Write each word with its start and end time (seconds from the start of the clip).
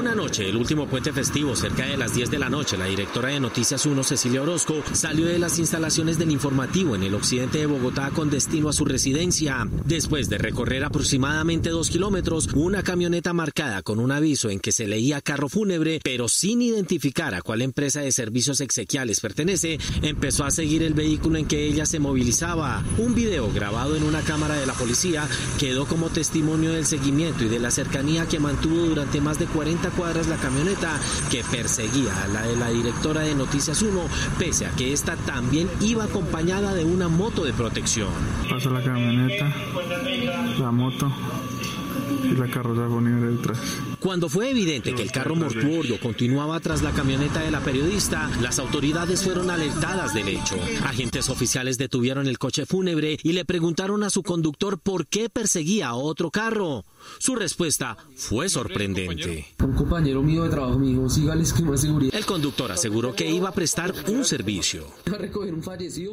Una 0.00 0.14
noche, 0.14 0.48
el 0.48 0.56
último 0.56 0.86
puente 0.86 1.12
festivo, 1.12 1.54
cerca 1.54 1.84
de 1.84 1.98
las 1.98 2.14
10 2.14 2.30
de 2.30 2.38
la 2.38 2.48
noche, 2.48 2.78
la 2.78 2.86
directora 2.86 3.28
de 3.28 3.38
Noticias 3.38 3.84
1, 3.84 4.02
Cecilia 4.02 4.40
Orozco, 4.40 4.82
salió 4.92 5.26
de 5.26 5.38
las 5.38 5.58
instalaciones 5.58 6.18
del 6.18 6.30
informativo 6.30 6.94
en 6.94 7.02
el 7.02 7.14
occidente 7.14 7.58
de 7.58 7.66
Bogotá 7.66 8.10
con 8.10 8.30
destino 8.30 8.70
a 8.70 8.72
su 8.72 8.86
residencia. 8.86 9.68
Después 9.84 10.30
de 10.30 10.38
recorrer 10.38 10.84
aproximadamente 10.84 11.68
dos 11.68 11.90
kilómetros, 11.90 12.48
una 12.54 12.82
camioneta 12.82 13.34
marcada 13.34 13.82
con 13.82 13.98
un 13.98 14.10
aviso 14.10 14.48
en 14.48 14.58
que 14.58 14.72
se 14.72 14.86
leía 14.86 15.20
carro 15.20 15.50
fúnebre, 15.50 16.00
pero 16.02 16.30
sin 16.30 16.62
identificar 16.62 17.34
a 17.34 17.42
cuál 17.42 17.60
empresa 17.60 18.00
de 18.00 18.10
servicios 18.10 18.62
exequiales 18.62 19.20
pertenece, 19.20 19.78
empezó 20.00 20.46
a 20.46 20.50
seguir 20.50 20.82
el 20.82 20.94
vehículo 20.94 21.36
en 21.36 21.44
que 21.44 21.66
ella 21.66 21.84
se 21.84 21.98
movilizaba. 21.98 22.82
Un 22.96 23.14
video 23.14 23.52
grabado 23.52 23.96
en 23.96 24.04
una 24.04 24.22
cámara 24.22 24.54
de 24.54 24.64
la 24.64 24.72
policía 24.72 25.28
quedó 25.58 25.84
como 25.84 26.08
testimonio 26.08 26.72
del 26.72 26.86
seguimiento 26.86 27.44
y 27.44 27.48
de 27.48 27.58
la 27.58 27.70
cercanía 27.70 28.26
que 28.26 28.40
mantuvo 28.40 28.86
durante 28.86 29.20
más 29.20 29.38
de 29.38 29.44
40 29.44 29.89
cuadras 29.90 30.28
la 30.28 30.36
camioneta 30.36 30.98
que 31.30 31.44
perseguía 31.44 32.22
a 32.22 32.28
la 32.28 32.42
de 32.42 32.56
la 32.56 32.68
directora 32.68 33.22
de 33.22 33.34
Noticias 33.34 33.82
1, 33.82 34.00
pese 34.38 34.66
a 34.66 34.70
que 34.70 34.92
esta 34.92 35.16
también 35.16 35.68
iba 35.80 36.04
acompañada 36.04 36.74
de 36.74 36.84
una 36.84 37.08
moto 37.08 37.44
de 37.44 37.52
protección. 37.52 38.08
Pasa 38.48 38.70
la 38.70 38.82
camioneta, 38.82 39.52
la 40.58 40.70
moto 40.70 41.10
y 42.24 42.34
la 42.34 42.48
carroza 42.48 42.88
fúnebre 42.88 43.30
detrás. 43.30 43.58
Cuando 44.00 44.28
fue 44.28 44.50
evidente 44.50 44.94
que 44.94 45.02
el 45.02 45.12
carro 45.12 45.36
mortuorio 45.36 46.00
continuaba 46.00 46.58
tras 46.60 46.82
la 46.82 46.90
camioneta 46.92 47.40
de 47.40 47.50
la 47.50 47.60
periodista, 47.60 48.30
las 48.40 48.58
autoridades 48.58 49.22
fueron 49.22 49.50
alertadas 49.50 50.14
del 50.14 50.28
hecho. 50.28 50.56
Agentes 50.84 51.28
oficiales 51.28 51.76
detuvieron 51.76 52.26
el 52.26 52.38
coche 52.38 52.64
fúnebre 52.64 53.18
y 53.22 53.32
le 53.32 53.44
preguntaron 53.44 54.02
a 54.02 54.10
su 54.10 54.22
conductor 54.22 54.80
por 54.80 55.06
qué 55.06 55.28
perseguía 55.28 55.88
a 55.88 55.94
otro 55.94 56.30
carro. 56.30 56.84
Su 57.18 57.36
respuesta 57.36 57.96
fue 58.16 58.48
sorprendente. 58.48 59.46
Un 59.62 59.74
compañero 59.74 60.22
mío 60.22 60.44
de 60.44 60.50
trabajo 60.50 60.78
me 60.78 60.88
dijo, 60.88 61.08
siga 61.10 61.34
el 61.34 61.42
esquema 61.42 61.72
de 61.72 61.78
seguridad. 61.78 62.14
El 62.14 62.24
conductor 62.24 62.72
aseguró 62.72 63.14
que 63.14 63.30
iba 63.30 63.50
a 63.50 63.52
prestar 63.52 63.92
un 64.08 64.24
servicio. 64.24 64.86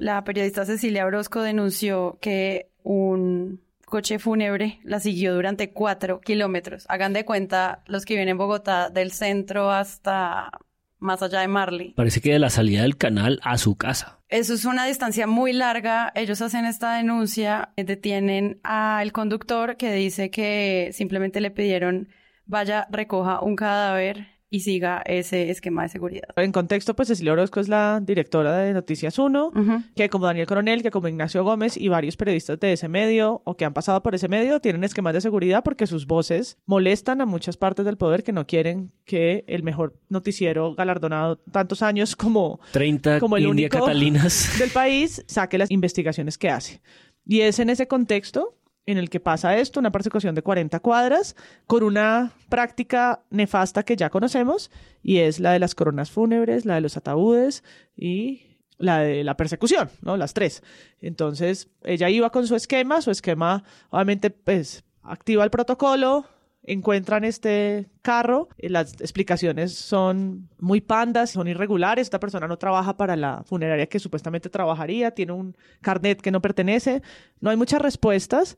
La 0.02 0.24
periodista 0.24 0.66
Cecilia 0.66 1.06
Orozco 1.06 1.42
denunció 1.42 2.18
que 2.22 2.68
un 2.84 3.62
coche 3.88 4.20
fúnebre 4.20 4.80
la 4.84 5.00
siguió 5.00 5.34
durante 5.34 5.72
cuatro 5.72 6.20
kilómetros. 6.20 6.86
Hagan 6.90 7.14
de 7.14 7.24
cuenta 7.24 7.84
los 7.88 8.06
que 8.06 8.16
vienen 8.16 8.34
en 8.34 8.38
Bogotá 8.38 8.90
del 8.90 9.12
centro 9.12 9.72
hasta 9.72 10.52
más 11.00 11.24
allá 11.24 11.40
de 11.40 11.48
Marley. 11.48 11.94
Parece 11.94 12.20
que 12.20 12.34
de 12.34 12.40
la 12.40 12.50
salida 12.50 12.82
del 12.82 12.98
canal 12.98 13.40
a 13.44 13.58
su 13.58 13.76
casa. 13.76 14.20
Eso 14.28 14.54
es 14.54 14.66
una 14.66 14.86
distancia 14.86 15.26
muy 15.26 15.54
larga. 15.54 16.12
Ellos 16.16 16.42
hacen 16.42 16.66
esta 16.66 16.98
denuncia, 16.98 17.70
eh, 17.78 17.86
detienen 17.86 18.60
al 18.64 19.14
conductor 19.14 19.78
que 19.78 19.94
dice 19.94 20.32
que 20.32 20.90
simplemente 20.92 21.40
le 21.40 21.50
pidieron 21.50 22.10
vaya, 22.46 22.88
recoja 22.92 23.40
un 23.40 23.56
cadáver 23.56 24.28
y 24.50 24.62
siga 24.62 25.02
ese 25.06 25.50
esquema 25.50 25.84
de 25.84 25.90
seguridad. 25.90 26.30
En 26.38 26.52
contexto, 26.54 26.96
pues 26.96 27.10
Cecilia 27.10 27.34
Orozco 27.34 27.60
es 27.60 27.68
la 27.68 28.00
directora 28.02 28.58
de 28.60 28.74
Noticias 28.74 29.20
1, 29.20 29.48
Ujú. 29.48 29.84
que 29.96 30.10
como 30.10 30.26
Daniel 30.26 30.48
Coronel, 30.48 30.82
que 30.84 30.90
como 30.92 31.08
Ignacio 31.10 31.44
Gómez 31.44 31.76
y 31.76 31.90
varios 31.90 32.16
periodistas 32.16 32.58
de 32.60 32.72
ese 32.74 32.88
medio 32.88 33.42
o 33.44 33.58
que 33.58 33.66
han 33.66 33.74
pasado 33.74 34.02
por 34.02 34.16
ese 34.16 34.30
medio 34.30 34.60
tienen 34.62 34.84
esquemas 34.86 35.14
de 35.14 35.22
seguridad 35.22 35.64
porque 35.64 35.86
sus 35.86 36.08
voces 36.08 36.58
molestan 36.66 37.20
a 37.20 37.26
muchas 37.26 37.58
partes 37.58 37.86
del 37.86 37.98
poder 37.98 38.24
que 38.24 38.32
no 38.32 38.48
quieren 38.48 38.92
que 39.04 39.44
el 39.48 39.64
mejor 39.64 40.00
noticiero 40.10 40.76
galardonado 40.76 41.38
tantos 41.52 41.82
años 41.82 42.16
como 42.16 42.60
30 42.72 43.20
Como 43.20 43.36
el 43.38 43.44
India 43.48 43.68
único- 43.68 43.80
Catalinas. 43.86 44.58
del 44.60 44.70
país 44.70 45.24
saque 45.28 45.58
las 45.58 45.70
investigaciones 45.72 46.38
que 46.38 46.50
hace. 46.50 46.82
Y 47.26 47.42
es 47.42 47.60
en 47.60 47.70
ese 47.70 47.88
contexto 47.90 48.56
en 48.88 48.98
el 48.98 49.10
que 49.10 49.20
pasa 49.20 49.58
esto, 49.58 49.80
una 49.80 49.92
persecución 49.92 50.34
de 50.34 50.42
40 50.42 50.80
cuadras, 50.80 51.36
con 51.68 51.84
una 51.84 52.32
práctica 52.50 53.22
nefasta 53.30 53.84
que 53.84 53.98
ya 53.98 54.10
conocemos, 54.10 54.72
y 55.04 55.20
es 55.20 55.40
la 55.40 55.52
de 55.52 55.60
las 55.60 55.76
coronas 55.76 56.10
fúnebres, 56.10 56.66
la 56.66 56.76
de 56.76 56.82
los 56.82 56.98
ataúdes 56.98 57.64
y 57.96 58.44
la 58.78 59.00
de 59.00 59.24
la 59.24 59.36
persecución, 59.36 59.90
¿no? 60.02 60.16
Las 60.16 60.34
tres. 60.34 60.64
Entonces, 61.02 61.70
ella 61.84 62.10
iba 62.10 62.32
con 62.32 62.48
su 62.48 62.56
esquema, 62.56 63.02
su 63.02 63.12
esquema, 63.12 63.64
obviamente, 63.90 64.30
pues, 64.30 64.86
activa 65.04 65.44
el 65.44 65.50
protocolo, 65.50 66.26
encuentran 66.68 67.24
este 67.24 67.90
carro, 68.02 68.50
eh, 68.58 68.70
las 68.70 69.00
explicaciones 69.02 69.74
son 69.74 70.50
muy 70.60 70.82
pandas, 70.82 71.32
son 71.32 71.48
irregulares, 71.48 72.04
esta 72.04 72.20
persona 72.20 72.48
no 72.48 72.58
trabaja 72.58 72.98
para 72.98 73.16
la 73.16 73.44
funeraria 73.46 73.88
que 73.88 74.00
supuestamente 74.00 74.50
trabajaría, 74.50 75.12
tiene 75.12 75.32
un 75.32 75.56
carnet 75.82 76.22
que 76.22 76.30
no 76.30 76.42
pertenece, 76.42 77.02
no 77.40 77.50
hay 77.50 77.58
muchas 77.58 77.82
respuestas, 77.82 78.58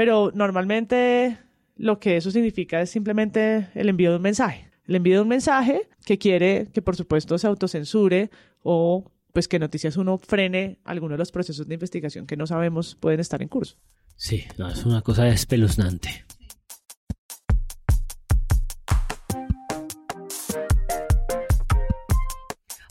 pero 0.00 0.30
normalmente 0.32 1.36
lo 1.76 2.00
que 2.00 2.16
eso 2.16 2.30
significa 2.30 2.80
es 2.80 2.88
simplemente 2.88 3.68
el 3.74 3.90
envío 3.90 4.08
de 4.08 4.16
un 4.16 4.22
mensaje. 4.22 4.70
El 4.86 4.96
envío 4.96 5.16
de 5.16 5.20
un 5.20 5.28
mensaje 5.28 5.90
que 6.06 6.16
quiere 6.16 6.68
que 6.72 6.80
por 6.80 6.96
supuesto 6.96 7.36
se 7.36 7.46
autocensure 7.46 8.30
o 8.62 9.12
pues 9.34 9.46
que 9.46 9.58
Noticias 9.58 9.98
Uno 9.98 10.16
frene 10.16 10.78
alguno 10.84 11.12
de 11.12 11.18
los 11.18 11.30
procesos 11.30 11.68
de 11.68 11.74
investigación 11.74 12.26
que 12.26 12.38
no 12.38 12.46
sabemos 12.46 12.96
pueden 12.98 13.20
estar 13.20 13.42
en 13.42 13.48
curso. 13.48 13.76
Sí, 14.16 14.44
no, 14.56 14.70
es 14.70 14.86
una 14.86 15.02
cosa 15.02 15.28
espeluznante. 15.28 16.24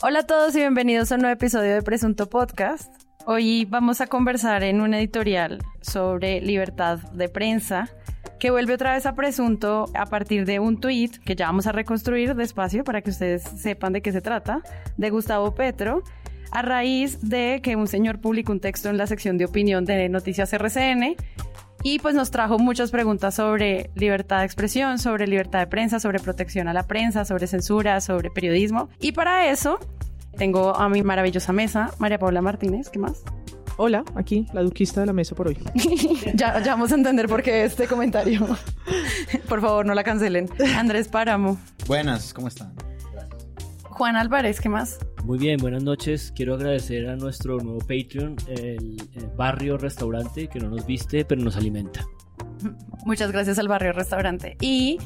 Hola 0.00 0.20
a 0.20 0.26
todos 0.28 0.54
y 0.54 0.60
bienvenidos 0.60 1.10
a 1.10 1.16
un 1.16 1.22
nuevo 1.22 1.34
episodio 1.34 1.74
de 1.74 1.82
Presunto 1.82 2.28
Podcast. 2.28 2.99
Hoy 3.26 3.66
vamos 3.66 4.00
a 4.00 4.06
conversar 4.06 4.62
en 4.62 4.80
un 4.80 4.94
editorial 4.94 5.62
sobre 5.82 6.40
libertad 6.40 6.98
de 7.12 7.28
prensa 7.28 7.90
que 8.38 8.50
vuelve 8.50 8.72
otra 8.72 8.94
vez 8.94 9.04
a 9.04 9.14
Presunto 9.14 9.90
a 9.94 10.06
partir 10.06 10.46
de 10.46 10.58
un 10.58 10.80
tuit 10.80 11.18
que 11.18 11.36
ya 11.36 11.46
vamos 11.46 11.66
a 11.66 11.72
reconstruir 11.72 12.34
despacio 12.34 12.82
para 12.82 13.02
que 13.02 13.10
ustedes 13.10 13.42
sepan 13.42 13.92
de 13.92 14.00
qué 14.00 14.10
se 14.12 14.22
trata, 14.22 14.62
de 14.96 15.10
Gustavo 15.10 15.54
Petro, 15.54 16.02
a 16.50 16.62
raíz 16.62 17.20
de 17.20 17.60
que 17.62 17.76
un 17.76 17.88
señor 17.88 18.20
publicó 18.20 18.52
un 18.52 18.60
texto 18.60 18.88
en 18.88 18.96
la 18.96 19.06
sección 19.06 19.36
de 19.36 19.44
opinión 19.44 19.84
de 19.84 20.08
Noticias 20.08 20.50
RCN 20.54 21.14
y 21.82 21.98
pues 21.98 22.14
nos 22.14 22.30
trajo 22.30 22.58
muchas 22.58 22.90
preguntas 22.90 23.34
sobre 23.34 23.90
libertad 23.96 24.38
de 24.38 24.46
expresión, 24.46 24.98
sobre 24.98 25.26
libertad 25.26 25.58
de 25.58 25.66
prensa, 25.66 26.00
sobre 26.00 26.20
protección 26.20 26.68
a 26.68 26.72
la 26.72 26.86
prensa, 26.86 27.26
sobre 27.26 27.46
censura, 27.46 28.00
sobre 28.00 28.30
periodismo. 28.30 28.88
Y 28.98 29.12
para 29.12 29.50
eso 29.50 29.78
tengo 30.36 30.74
a 30.76 30.88
mi 30.88 31.02
maravillosa 31.02 31.52
mesa, 31.52 31.92
María 31.98 32.18
Paula 32.18 32.42
Martínez, 32.42 32.88
¿qué 32.88 32.98
más? 32.98 33.22
Hola, 33.76 34.04
aquí 34.14 34.46
la 34.52 34.62
duquista 34.62 35.00
de 35.00 35.06
la 35.06 35.12
mesa 35.12 35.34
por 35.34 35.48
hoy. 35.48 35.58
ya, 36.34 36.62
ya 36.62 36.72
vamos 36.72 36.92
a 36.92 36.96
entender 36.96 37.28
por 37.28 37.42
qué 37.42 37.64
este 37.64 37.86
comentario. 37.86 38.46
por 39.48 39.60
favor, 39.60 39.86
no 39.86 39.94
la 39.94 40.04
cancelen. 40.04 40.48
Andrés 40.76 41.08
Páramo, 41.08 41.58
Buenas, 41.86 42.34
¿cómo 42.34 42.48
están? 42.48 42.74
Juan 43.84 44.16
Álvarez, 44.16 44.60
¿qué 44.60 44.68
más? 44.68 44.98
Muy 45.24 45.38
bien, 45.38 45.58
buenas 45.58 45.82
noches. 45.82 46.32
Quiero 46.34 46.54
agradecer 46.54 47.08
a 47.08 47.16
nuestro 47.16 47.58
nuevo 47.58 47.80
Patreon, 47.80 48.36
el, 48.48 48.96
el 49.14 49.26
Barrio 49.36 49.76
Restaurante, 49.76 50.48
que 50.48 50.58
no 50.58 50.70
nos 50.70 50.86
viste, 50.86 51.24
pero 51.24 51.42
nos 51.42 51.56
alimenta. 51.56 52.06
Muchas 53.04 53.30
gracias 53.32 53.58
al 53.58 53.68
Barrio 53.68 53.92
Restaurante. 53.92 54.56
Y 54.60 54.98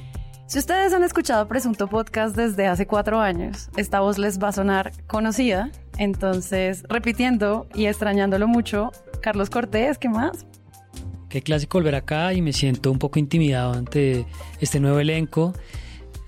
si 0.54 0.60
ustedes 0.60 0.92
han 0.92 1.02
escuchado 1.02 1.48
Presunto 1.48 1.88
Podcast 1.88 2.36
desde 2.36 2.68
hace 2.68 2.86
cuatro 2.86 3.18
años, 3.20 3.70
esta 3.76 3.98
voz 3.98 4.18
les 4.18 4.40
va 4.40 4.50
a 4.50 4.52
sonar 4.52 4.92
conocida. 5.08 5.72
Entonces, 5.98 6.84
repitiendo 6.88 7.66
y 7.74 7.86
extrañándolo 7.86 8.46
mucho, 8.46 8.92
Carlos 9.20 9.50
Cortés, 9.50 9.98
¿qué 9.98 10.08
más? 10.08 10.46
Qué 11.28 11.42
clásico 11.42 11.78
volver 11.78 11.96
acá 11.96 12.32
y 12.34 12.40
me 12.40 12.52
siento 12.52 12.92
un 12.92 13.00
poco 13.00 13.18
intimidado 13.18 13.72
ante 13.72 14.26
este 14.60 14.78
nuevo 14.78 15.00
elenco. 15.00 15.54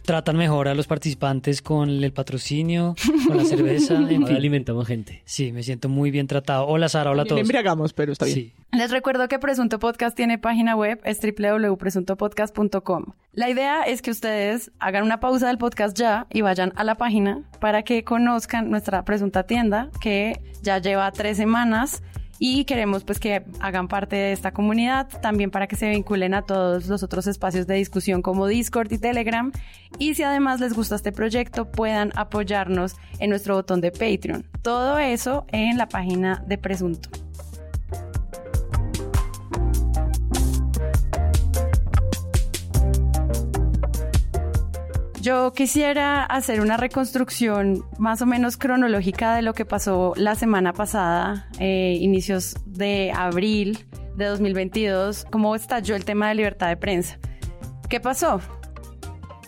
Tratan 0.02 0.36
mejor 0.36 0.66
a 0.66 0.74
los 0.74 0.88
participantes 0.88 1.62
con 1.62 1.88
el 1.88 2.12
patrocinio, 2.12 2.96
con 3.28 3.36
la 3.36 3.44
cerveza, 3.44 3.94
en 4.10 4.26
fin. 4.26 4.36
alimentamos 4.36 4.88
gente. 4.88 5.22
Sí, 5.24 5.52
me 5.52 5.62
siento 5.62 5.88
muy 5.88 6.10
bien 6.10 6.26
tratado. 6.26 6.66
Hola 6.66 6.88
Sara, 6.88 7.12
hola 7.12 7.22
a 7.22 7.24
Le 7.26 7.28
todos. 7.28 7.40
embriagamos, 7.42 7.92
pero 7.92 8.10
está 8.10 8.24
bien. 8.24 8.36
Sí. 8.38 8.52
Les 8.72 8.90
recuerdo 8.90 9.28
que 9.28 9.38
Presunto 9.38 9.78
Podcast 9.78 10.16
tiene 10.16 10.38
página 10.38 10.76
web, 10.76 11.00
es 11.04 11.18
www.presuntopodcast.com. 11.20 13.04
La 13.32 13.48
idea 13.48 13.82
es 13.84 14.02
que 14.02 14.10
ustedes 14.10 14.70
hagan 14.78 15.04
una 15.04 15.20
pausa 15.20 15.46
del 15.48 15.56
podcast 15.56 15.96
ya 15.96 16.26
y 16.30 16.42
vayan 16.42 16.72
a 16.76 16.84
la 16.84 16.96
página 16.96 17.42
para 17.60 17.82
que 17.84 18.04
conozcan 18.04 18.70
nuestra 18.70 19.04
presunta 19.04 19.44
tienda 19.44 19.90
que 20.00 20.40
ya 20.62 20.78
lleva 20.78 21.10
tres 21.12 21.36
semanas 21.36 22.02
y 22.38 22.64
queremos 22.64 23.04
pues 23.04 23.18
que 23.18 23.44
hagan 23.60 23.88
parte 23.88 24.16
de 24.16 24.32
esta 24.32 24.52
comunidad, 24.52 25.08
también 25.20 25.50
para 25.50 25.66
que 25.66 25.76
se 25.76 25.88
vinculen 25.88 26.34
a 26.34 26.42
todos 26.42 26.86
los 26.86 27.02
otros 27.02 27.26
espacios 27.26 27.66
de 27.66 27.74
discusión 27.76 28.20
como 28.20 28.46
Discord 28.46 28.92
y 28.92 28.98
Telegram 28.98 29.52
y 29.98 30.14
si 30.14 30.22
además 30.22 30.60
les 30.60 30.74
gusta 30.74 30.96
este 30.96 31.12
proyecto 31.12 31.70
puedan 31.70 32.12
apoyarnos 32.14 32.96
en 33.20 33.30
nuestro 33.30 33.54
botón 33.54 33.80
de 33.80 33.90
Patreon. 33.90 34.44
Todo 34.62 34.98
eso 34.98 35.46
en 35.52 35.78
la 35.78 35.88
página 35.88 36.42
de 36.46 36.58
Presunto. 36.58 37.08
Yo 45.26 45.52
quisiera 45.52 46.22
hacer 46.22 46.60
una 46.60 46.76
reconstrucción 46.76 47.84
más 47.98 48.22
o 48.22 48.26
menos 48.26 48.56
cronológica 48.56 49.34
de 49.34 49.42
lo 49.42 49.54
que 49.54 49.64
pasó 49.64 50.12
la 50.14 50.36
semana 50.36 50.72
pasada, 50.72 51.48
eh, 51.58 51.98
inicios 52.00 52.54
de 52.64 53.10
abril 53.10 53.88
de 54.14 54.26
2022, 54.26 55.26
cómo 55.32 55.56
estalló 55.56 55.96
el 55.96 56.04
tema 56.04 56.28
de 56.28 56.36
libertad 56.36 56.68
de 56.68 56.76
prensa. 56.76 57.18
¿Qué 57.88 57.98
pasó? 57.98 58.40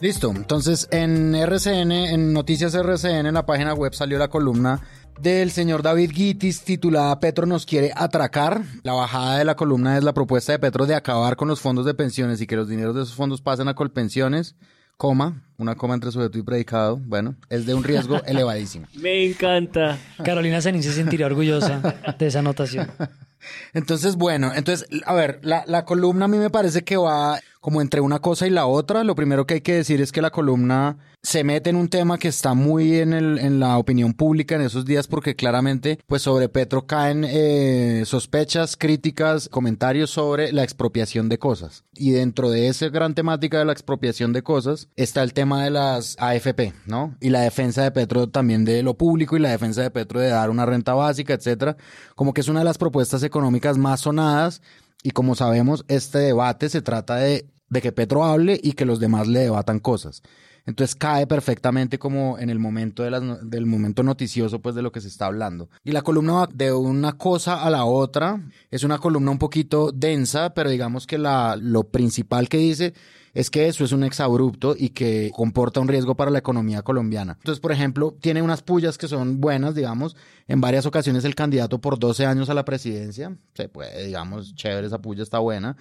Listo, 0.00 0.32
entonces 0.34 0.88
en 0.90 1.36
RCN, 1.36 1.92
en 1.92 2.32
Noticias 2.32 2.74
RCN, 2.74 3.26
en 3.26 3.34
la 3.34 3.46
página 3.46 3.72
web 3.72 3.94
salió 3.94 4.18
la 4.18 4.26
columna 4.26 4.80
del 5.20 5.52
señor 5.52 5.84
David 5.84 6.10
Guitis 6.12 6.62
titulada 6.62 7.20
Petro 7.20 7.46
nos 7.46 7.66
quiere 7.66 7.92
atracar. 7.94 8.62
La 8.82 8.94
bajada 8.94 9.38
de 9.38 9.44
la 9.44 9.54
columna 9.54 9.96
es 9.96 10.02
la 10.02 10.12
propuesta 10.12 10.50
de 10.50 10.58
Petro 10.58 10.86
de 10.86 10.96
acabar 10.96 11.36
con 11.36 11.46
los 11.46 11.60
fondos 11.60 11.86
de 11.86 11.94
pensiones 11.94 12.40
y 12.40 12.48
que 12.48 12.56
los 12.56 12.68
dineros 12.68 12.96
de 12.96 13.02
esos 13.02 13.14
fondos 13.14 13.42
pasen 13.42 13.68
a 13.68 13.74
colpensiones, 13.74 14.56
coma, 14.98 15.44
una 15.56 15.76
coma 15.76 15.94
entre 15.94 16.10
sujeto 16.10 16.36
y 16.38 16.42
predicado. 16.42 16.96
Bueno, 16.96 17.36
es 17.48 17.64
de 17.64 17.72
un 17.72 17.84
riesgo 17.84 18.22
elevadísimo. 18.26 18.86
Me 18.94 19.24
encanta. 19.24 19.96
Carolina 20.22 20.60
Zenin 20.60 20.82
se 20.82 20.92
sentirá 20.92 21.26
orgullosa 21.26 21.80
de 22.18 22.26
esa 22.26 22.40
anotación. 22.40 22.90
Entonces, 23.72 24.16
bueno, 24.16 24.52
entonces, 24.52 24.88
a 25.06 25.14
ver, 25.14 25.38
la, 25.42 25.62
la 25.68 25.84
columna 25.84 26.24
a 26.24 26.28
mí 26.28 26.38
me 26.38 26.50
parece 26.50 26.82
que 26.82 26.96
va 26.96 27.38
como 27.60 27.80
entre 27.80 28.00
una 28.00 28.20
cosa 28.20 28.46
y 28.46 28.50
la 28.50 28.66
otra. 28.66 29.04
Lo 29.04 29.14
primero 29.14 29.46
que 29.46 29.54
hay 29.54 29.60
que 29.60 29.74
decir 29.74 30.00
es 30.00 30.12
que 30.12 30.22
la 30.22 30.30
columna 30.30 30.98
se 31.22 31.44
mete 31.44 31.70
en 31.70 31.76
un 31.76 31.88
tema 31.88 32.18
que 32.18 32.28
está 32.28 32.54
muy 32.54 32.96
en, 32.96 33.12
el, 33.12 33.38
en 33.38 33.58
la 33.58 33.76
opinión 33.78 34.14
pública 34.14 34.54
en 34.54 34.62
esos 34.62 34.84
días 34.84 35.08
porque 35.08 35.34
claramente 35.34 35.98
pues 36.06 36.22
sobre 36.22 36.48
Petro 36.48 36.86
caen 36.86 37.24
eh, 37.26 38.04
sospechas, 38.06 38.76
críticas, 38.76 39.48
comentarios 39.48 40.10
sobre 40.10 40.52
la 40.52 40.62
expropiación 40.62 41.28
de 41.28 41.38
cosas. 41.38 41.84
Y 41.94 42.10
dentro 42.10 42.50
de 42.50 42.68
esa 42.68 42.88
gran 42.88 43.14
temática 43.14 43.58
de 43.58 43.64
la 43.64 43.72
expropiación 43.72 44.32
de 44.32 44.42
cosas 44.42 44.88
está 44.96 45.22
el 45.22 45.32
tema 45.32 45.64
de 45.64 45.70
las 45.70 46.16
AFP, 46.18 46.72
¿no? 46.86 47.16
Y 47.20 47.30
la 47.30 47.40
defensa 47.40 47.82
de 47.82 47.90
Petro 47.90 48.28
también 48.28 48.64
de 48.64 48.82
lo 48.82 48.94
público 48.94 49.36
y 49.36 49.40
la 49.40 49.50
defensa 49.50 49.82
de 49.82 49.90
Petro 49.90 50.20
de 50.20 50.28
dar 50.28 50.50
una 50.50 50.66
renta 50.66 50.94
básica, 50.94 51.34
etcétera. 51.34 51.76
Como 52.14 52.32
que 52.32 52.40
es 52.40 52.48
una 52.48 52.60
de 52.60 52.64
las 52.64 52.78
propuestas 52.78 53.22
económicas 53.22 53.76
más 53.76 54.00
sonadas 54.00 54.62
y 55.02 55.10
como 55.10 55.34
sabemos 55.34 55.84
este 55.88 56.18
debate 56.18 56.68
se 56.68 56.82
trata 56.82 57.16
de 57.16 57.48
de 57.70 57.82
que 57.82 57.92
Petro 57.92 58.24
hable 58.24 58.58
y 58.62 58.72
que 58.72 58.84
los 58.84 59.00
demás 59.00 59.28
le 59.28 59.40
debatan 59.40 59.80
cosas. 59.80 60.22
Entonces 60.68 60.94
cae 60.94 61.26
perfectamente 61.26 61.98
como 61.98 62.38
en 62.38 62.50
el 62.50 62.58
momento 62.58 63.02
del 63.02 63.64
momento 63.64 64.02
noticioso 64.02 64.60
pues 64.60 64.74
de 64.74 64.82
lo 64.82 64.92
que 64.92 65.00
se 65.00 65.08
está 65.08 65.24
hablando. 65.24 65.70
Y 65.82 65.92
la 65.92 66.02
columna 66.02 66.32
va 66.34 66.48
de 66.52 66.74
una 66.74 67.14
cosa 67.14 67.64
a 67.64 67.70
la 67.70 67.86
otra. 67.86 68.38
Es 68.70 68.84
una 68.84 68.98
columna 68.98 69.30
un 69.30 69.38
poquito 69.38 69.92
densa, 69.92 70.52
pero 70.52 70.68
digamos 70.68 71.06
que 71.06 71.16
lo 71.16 71.84
principal 71.84 72.50
que 72.50 72.58
dice 72.58 72.92
es 73.32 73.48
que 73.48 73.66
eso 73.66 73.82
es 73.82 73.92
un 73.92 74.04
exabrupto 74.04 74.74
y 74.78 74.90
que 74.90 75.30
comporta 75.34 75.80
un 75.80 75.88
riesgo 75.88 76.16
para 76.16 76.30
la 76.30 76.40
economía 76.40 76.82
colombiana. 76.82 77.38
Entonces, 77.38 77.60
por 77.60 77.72
ejemplo, 77.72 78.14
tiene 78.20 78.42
unas 78.42 78.60
pullas 78.62 78.98
que 78.98 79.08
son 79.08 79.40
buenas, 79.40 79.74
digamos. 79.74 80.16
En 80.48 80.60
varias 80.60 80.84
ocasiones 80.84 81.24
el 81.24 81.34
candidato 81.34 81.80
por 81.80 81.98
12 81.98 82.26
años 82.26 82.50
a 82.50 82.54
la 82.54 82.66
presidencia. 82.66 83.34
Se 83.54 83.70
puede, 83.70 84.04
digamos, 84.04 84.54
chévere, 84.54 84.86
esa 84.86 84.98
puya 84.98 85.22
está 85.22 85.38
buena. 85.38 85.78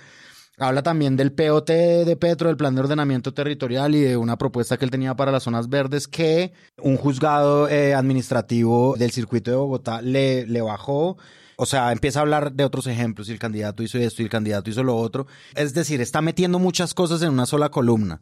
Habla 0.59 0.81
también 0.81 1.15
del 1.15 1.33
POT 1.33 1.67
de 1.69 2.17
Petro, 2.19 2.47
del 2.47 2.57
plan 2.57 2.73
de 2.73 2.81
ordenamiento 2.81 3.31
territorial 3.31 3.93
y 3.93 4.01
de 4.01 4.17
una 4.17 4.39
propuesta 4.39 4.75
que 4.75 4.85
él 4.85 4.91
tenía 4.91 5.15
para 5.15 5.31
las 5.31 5.43
zonas 5.43 5.69
verdes 5.69 6.07
que 6.07 6.51
un 6.81 6.97
juzgado 6.97 7.69
eh, 7.69 7.93
administrativo 7.93 8.95
del 8.97 9.11
circuito 9.11 9.51
de 9.51 9.57
Bogotá 9.57 10.01
le, 10.01 10.47
le 10.47 10.61
bajó. 10.61 11.17
O 11.57 11.67
sea, 11.67 11.91
empieza 11.91 12.19
a 12.19 12.21
hablar 12.23 12.53
de 12.53 12.63
otros 12.63 12.87
ejemplos 12.87 13.29
y 13.29 13.33
el 13.33 13.39
candidato 13.39 13.83
hizo 13.83 13.99
esto 13.99 14.23
y 14.23 14.25
el 14.25 14.31
candidato 14.31 14.71
hizo 14.71 14.81
lo 14.81 14.97
otro. 14.97 15.27
Es 15.53 15.75
decir, 15.75 16.01
está 16.01 16.23
metiendo 16.23 16.57
muchas 16.57 16.95
cosas 16.95 17.21
en 17.21 17.29
una 17.29 17.45
sola 17.45 17.69
columna. 17.69 18.19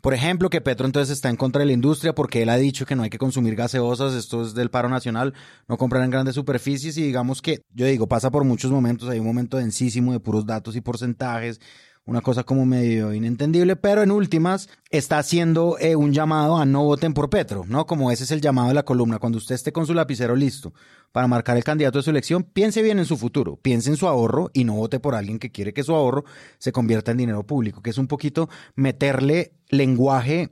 Por 0.00 0.14
ejemplo, 0.14 0.48
que 0.48 0.60
Petro 0.60 0.86
entonces 0.86 1.14
está 1.14 1.28
en 1.28 1.36
contra 1.36 1.60
de 1.60 1.66
la 1.66 1.72
industria 1.72 2.14
porque 2.14 2.42
él 2.42 2.48
ha 2.48 2.56
dicho 2.56 2.86
que 2.86 2.96
no 2.96 3.02
hay 3.02 3.10
que 3.10 3.18
consumir 3.18 3.54
gaseosas, 3.54 4.14
esto 4.14 4.42
es 4.42 4.54
del 4.54 4.70
paro 4.70 4.88
nacional, 4.88 5.34
no 5.68 5.76
comprar 5.76 6.02
en 6.04 6.10
grandes 6.10 6.34
superficies 6.34 6.96
y 6.96 7.02
digamos 7.02 7.42
que, 7.42 7.62
yo 7.74 7.86
digo, 7.86 8.06
pasa 8.06 8.30
por 8.30 8.44
muchos 8.44 8.70
momentos, 8.70 9.08
hay 9.08 9.18
un 9.18 9.26
momento 9.26 9.58
densísimo 9.58 10.12
de 10.12 10.20
puros 10.20 10.46
datos 10.46 10.74
y 10.76 10.80
porcentajes, 10.80 11.60
una 12.10 12.22
cosa 12.22 12.42
como 12.42 12.66
medio 12.66 13.14
inentendible, 13.14 13.76
pero 13.76 14.02
en 14.02 14.10
últimas 14.10 14.68
está 14.90 15.18
haciendo 15.18 15.78
eh, 15.78 15.94
un 15.94 16.12
llamado 16.12 16.56
a 16.56 16.64
no 16.64 16.82
voten 16.82 17.14
por 17.14 17.30
Petro, 17.30 17.64
¿no? 17.68 17.86
Como 17.86 18.10
ese 18.10 18.24
es 18.24 18.32
el 18.32 18.40
llamado 18.40 18.66
de 18.66 18.74
la 18.74 18.82
columna, 18.82 19.20
cuando 19.20 19.38
usted 19.38 19.54
esté 19.54 19.72
con 19.72 19.86
su 19.86 19.94
lapicero 19.94 20.34
listo 20.34 20.74
para 21.12 21.28
marcar 21.28 21.56
el 21.56 21.62
candidato 21.62 22.00
de 22.00 22.02
su 22.02 22.10
elección, 22.10 22.42
piense 22.42 22.82
bien 22.82 22.98
en 22.98 23.04
su 23.04 23.16
futuro, 23.16 23.60
piense 23.62 23.90
en 23.90 23.96
su 23.96 24.08
ahorro 24.08 24.50
y 24.52 24.64
no 24.64 24.74
vote 24.74 24.98
por 24.98 25.14
alguien 25.14 25.38
que 25.38 25.52
quiere 25.52 25.72
que 25.72 25.84
su 25.84 25.94
ahorro 25.94 26.24
se 26.58 26.72
convierta 26.72 27.12
en 27.12 27.18
dinero 27.18 27.46
público, 27.46 27.80
que 27.80 27.90
es 27.90 27.98
un 27.98 28.08
poquito 28.08 28.48
meterle 28.74 29.52
lenguaje 29.68 30.50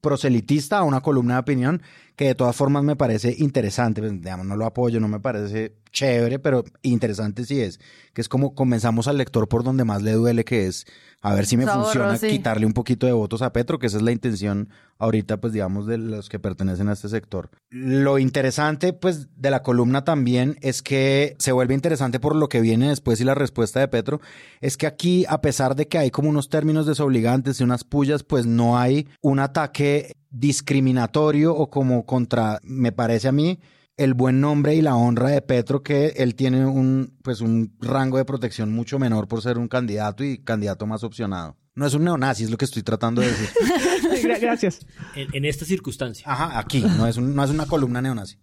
proselitista 0.00 0.78
a 0.78 0.84
una 0.84 1.00
columna 1.00 1.34
de 1.34 1.40
opinión 1.40 1.82
que 2.16 2.26
de 2.26 2.34
todas 2.34 2.54
formas 2.54 2.84
me 2.84 2.96
parece 2.96 3.34
interesante, 3.38 4.00
pues, 4.00 4.12
digamos, 4.20 4.46
no 4.46 4.56
lo 4.56 4.66
apoyo, 4.66 5.00
no 5.00 5.08
me 5.08 5.20
parece 5.20 5.74
chévere, 5.90 6.38
pero 6.38 6.64
interesante 6.82 7.44
sí 7.44 7.60
es, 7.60 7.80
que 8.12 8.20
es 8.20 8.28
como 8.28 8.54
comenzamos 8.54 9.08
al 9.08 9.16
lector 9.16 9.48
por 9.48 9.62
donde 9.62 9.84
más 9.84 10.02
le 10.02 10.12
duele, 10.12 10.44
que 10.44 10.66
es 10.66 10.86
a 11.22 11.34
ver 11.34 11.46
si 11.46 11.56
me 11.56 11.66
funciona 11.66 12.18
sí. 12.18 12.28
quitarle 12.28 12.66
un 12.66 12.74
poquito 12.74 13.06
de 13.06 13.12
votos 13.12 13.40
a 13.40 13.52
Petro, 13.52 13.78
que 13.78 13.86
esa 13.86 13.96
es 13.96 14.02
la 14.02 14.12
intención 14.12 14.68
ahorita, 14.98 15.40
pues 15.40 15.52
digamos, 15.54 15.86
de 15.86 15.96
los 15.96 16.28
que 16.28 16.38
pertenecen 16.38 16.88
a 16.88 16.92
este 16.92 17.08
sector. 17.08 17.50
Lo 17.70 18.18
interesante, 18.18 18.92
pues, 18.92 19.28
de 19.36 19.50
la 19.50 19.62
columna 19.62 20.04
también 20.04 20.58
es 20.60 20.82
que 20.82 21.34
se 21.38 21.52
vuelve 21.52 21.74
interesante 21.74 22.20
por 22.20 22.36
lo 22.36 22.48
que 22.48 22.60
viene 22.60 22.90
después 22.90 23.20
y 23.20 23.24
la 23.24 23.34
respuesta 23.34 23.80
de 23.80 23.88
Petro, 23.88 24.20
es 24.60 24.76
que 24.76 24.86
aquí, 24.86 25.24
a 25.28 25.40
pesar 25.40 25.76
de 25.76 25.88
que 25.88 25.96
hay 25.96 26.10
como 26.10 26.28
unos 26.28 26.50
términos 26.50 26.86
desobligantes 26.86 27.60
y 27.60 27.64
unas 27.64 27.84
pullas, 27.84 28.22
pues 28.22 28.44
no 28.44 28.78
hay 28.78 29.08
un 29.22 29.38
ataque 29.38 30.16
discriminatorio 30.34 31.54
o 31.54 31.70
como 31.70 32.04
contra, 32.06 32.60
me 32.62 32.92
parece 32.92 33.28
a 33.28 33.32
mí, 33.32 33.58
el 33.96 34.14
buen 34.14 34.40
nombre 34.40 34.74
y 34.74 34.82
la 34.82 34.96
honra 34.96 35.28
de 35.28 35.40
Petro 35.42 35.82
que 35.82 36.08
él 36.16 36.34
tiene 36.34 36.66
un 36.66 37.16
pues 37.22 37.40
un 37.40 37.76
rango 37.80 38.18
de 38.18 38.24
protección 38.24 38.72
mucho 38.72 38.98
menor 38.98 39.28
por 39.28 39.40
ser 39.42 39.56
un 39.58 39.68
candidato 39.68 40.24
y 40.24 40.38
candidato 40.38 40.86
más 40.86 41.04
opcionado. 41.04 41.56
No 41.76 41.86
es 41.86 41.94
un 41.94 42.04
neonazi, 42.04 42.44
es 42.44 42.50
lo 42.50 42.56
que 42.56 42.64
estoy 42.64 42.82
tratando 42.82 43.20
de 43.20 43.28
decir. 43.28 43.48
Gra- 44.24 44.40
Gracias. 44.40 44.86
En, 45.14 45.28
en 45.34 45.44
esta 45.44 45.64
circunstancia. 45.64 46.24
Ajá, 46.30 46.58
aquí, 46.58 46.84
no 46.96 47.06
es, 47.06 47.16
un- 47.16 47.34
no 47.34 47.44
es 47.44 47.50
una 47.50 47.66
columna 47.66 48.00
neonazi. 48.02 48.38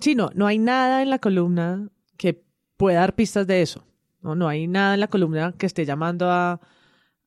Sí, 0.00 0.14
no, 0.14 0.30
no 0.34 0.46
hay 0.46 0.58
nada 0.58 1.02
en 1.02 1.10
la 1.10 1.18
columna 1.18 1.88
que 2.16 2.42
pueda 2.76 3.00
dar 3.00 3.14
pistas 3.14 3.46
de 3.46 3.62
eso. 3.62 3.84
No, 4.22 4.34
no 4.34 4.48
hay 4.48 4.66
nada 4.66 4.94
en 4.94 5.00
la 5.00 5.08
columna 5.08 5.52
que 5.56 5.66
esté 5.66 5.84
llamando 5.86 6.30
a, 6.30 6.60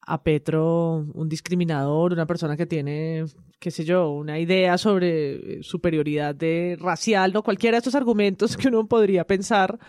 a 0.01 0.23
Petro 0.23 1.05
un 1.13 1.29
discriminador, 1.29 2.13
una 2.13 2.25
persona 2.25 2.57
que 2.57 2.65
tiene, 2.65 3.25
qué 3.59 3.71
sé 3.71 3.85
yo, 3.85 4.11
una 4.11 4.39
idea 4.39 4.77
sobre 4.77 5.61
superioridad 5.63 6.33
de 6.35 6.77
racial, 6.79 7.33
no 7.33 7.43
cualquiera 7.43 7.75
de 7.75 7.79
estos 7.79 7.95
argumentos 7.95 8.57
que 8.57 8.67
uno 8.67 8.87
podría 8.87 9.25
pensar, 9.25 9.79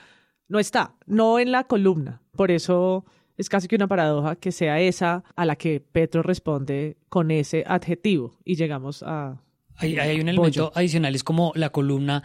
no 0.48 0.58
está, 0.58 0.94
no 1.06 1.38
en 1.38 1.52
la 1.52 1.64
columna. 1.64 2.22
Por 2.36 2.50
eso 2.50 3.04
es 3.36 3.48
casi 3.48 3.68
que 3.68 3.76
una 3.76 3.88
paradoja 3.88 4.36
que 4.36 4.52
sea 4.52 4.80
esa 4.80 5.24
a 5.34 5.44
la 5.46 5.56
que 5.56 5.80
Petro 5.80 6.22
responde 6.22 6.98
con 7.08 7.30
ese 7.30 7.64
adjetivo. 7.66 8.36
Y 8.44 8.56
llegamos 8.56 9.02
a 9.02 9.40
Hay, 9.76 9.98
hay 9.98 10.20
un 10.20 10.28
elemento 10.28 10.72
adicional, 10.74 11.14
es 11.14 11.24
como 11.24 11.52
la 11.54 11.70
columna 11.70 12.22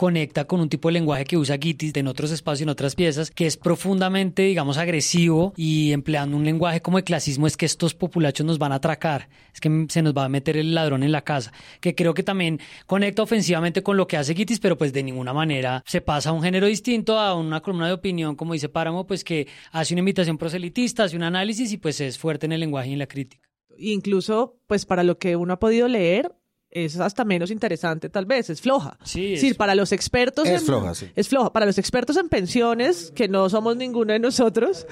conecta 0.00 0.46
con 0.46 0.62
un 0.62 0.70
tipo 0.70 0.88
de 0.88 0.94
lenguaje 0.94 1.26
que 1.26 1.36
usa 1.36 1.58
Gitis 1.60 1.94
en 1.94 2.08
otros 2.08 2.30
espacios, 2.30 2.62
en 2.62 2.70
otras 2.70 2.94
piezas, 2.94 3.30
que 3.30 3.44
es 3.44 3.58
profundamente, 3.58 4.40
digamos, 4.44 4.78
agresivo 4.78 5.52
y 5.58 5.92
empleando 5.92 6.38
un 6.38 6.44
lenguaje 6.46 6.80
como 6.80 6.96
de 6.96 7.04
clasismo, 7.04 7.46
es 7.46 7.58
que 7.58 7.66
estos 7.66 7.92
populachos 7.92 8.46
nos 8.46 8.58
van 8.58 8.72
a 8.72 8.76
atracar, 8.76 9.28
es 9.52 9.60
que 9.60 9.84
se 9.90 10.00
nos 10.00 10.14
va 10.14 10.24
a 10.24 10.30
meter 10.30 10.56
el 10.56 10.74
ladrón 10.74 11.02
en 11.02 11.12
la 11.12 11.20
casa, 11.20 11.52
que 11.82 11.94
creo 11.94 12.14
que 12.14 12.22
también 12.22 12.60
conecta 12.86 13.22
ofensivamente 13.22 13.82
con 13.82 13.98
lo 13.98 14.06
que 14.06 14.16
hace 14.16 14.34
Gitis, 14.34 14.58
pero 14.58 14.78
pues 14.78 14.94
de 14.94 15.02
ninguna 15.02 15.34
manera 15.34 15.82
se 15.84 16.00
pasa 16.00 16.30
a 16.30 16.32
un 16.32 16.42
género 16.42 16.66
distinto, 16.66 17.18
a 17.18 17.34
una 17.34 17.60
columna 17.60 17.86
de 17.86 17.92
opinión, 17.92 18.36
como 18.36 18.54
dice 18.54 18.70
Páramo, 18.70 19.06
pues 19.06 19.22
que 19.22 19.48
hace 19.70 19.92
una 19.92 19.98
invitación 19.98 20.38
proselitista, 20.38 21.04
hace 21.04 21.16
un 21.16 21.24
análisis 21.24 21.72
y 21.72 21.76
pues 21.76 22.00
es 22.00 22.16
fuerte 22.16 22.46
en 22.46 22.52
el 22.52 22.60
lenguaje 22.60 22.88
y 22.88 22.94
en 22.94 23.00
la 23.00 23.06
crítica. 23.06 23.46
incluso 23.76 24.56
pues 24.66 24.86
para 24.86 25.04
lo 25.04 25.18
que 25.18 25.36
uno 25.36 25.52
ha 25.52 25.58
podido 25.58 25.88
leer 25.88 26.39
es 26.70 26.98
hasta 27.00 27.24
menos 27.24 27.50
interesante 27.50 28.08
tal 28.08 28.26
vez, 28.26 28.48
es 28.50 28.60
floja. 28.60 28.96
Sí, 29.04 29.24
Es 29.26 29.30
decir, 29.40 29.50
es- 29.52 29.56
para 29.56 29.74
los 29.74 29.92
expertos 29.92 30.46
Es 30.46 30.60
en- 30.60 30.66
floja, 30.66 30.94
sí. 30.94 31.06
Es 31.16 31.28
floja. 31.28 31.52
Para 31.52 31.66
los 31.66 31.78
expertos 31.78 32.16
en 32.16 32.28
pensiones, 32.28 33.12
que 33.14 33.28
no 33.28 33.48
somos 33.48 33.76
ninguno 33.76 34.12
de 34.12 34.18
nosotros, 34.20 34.86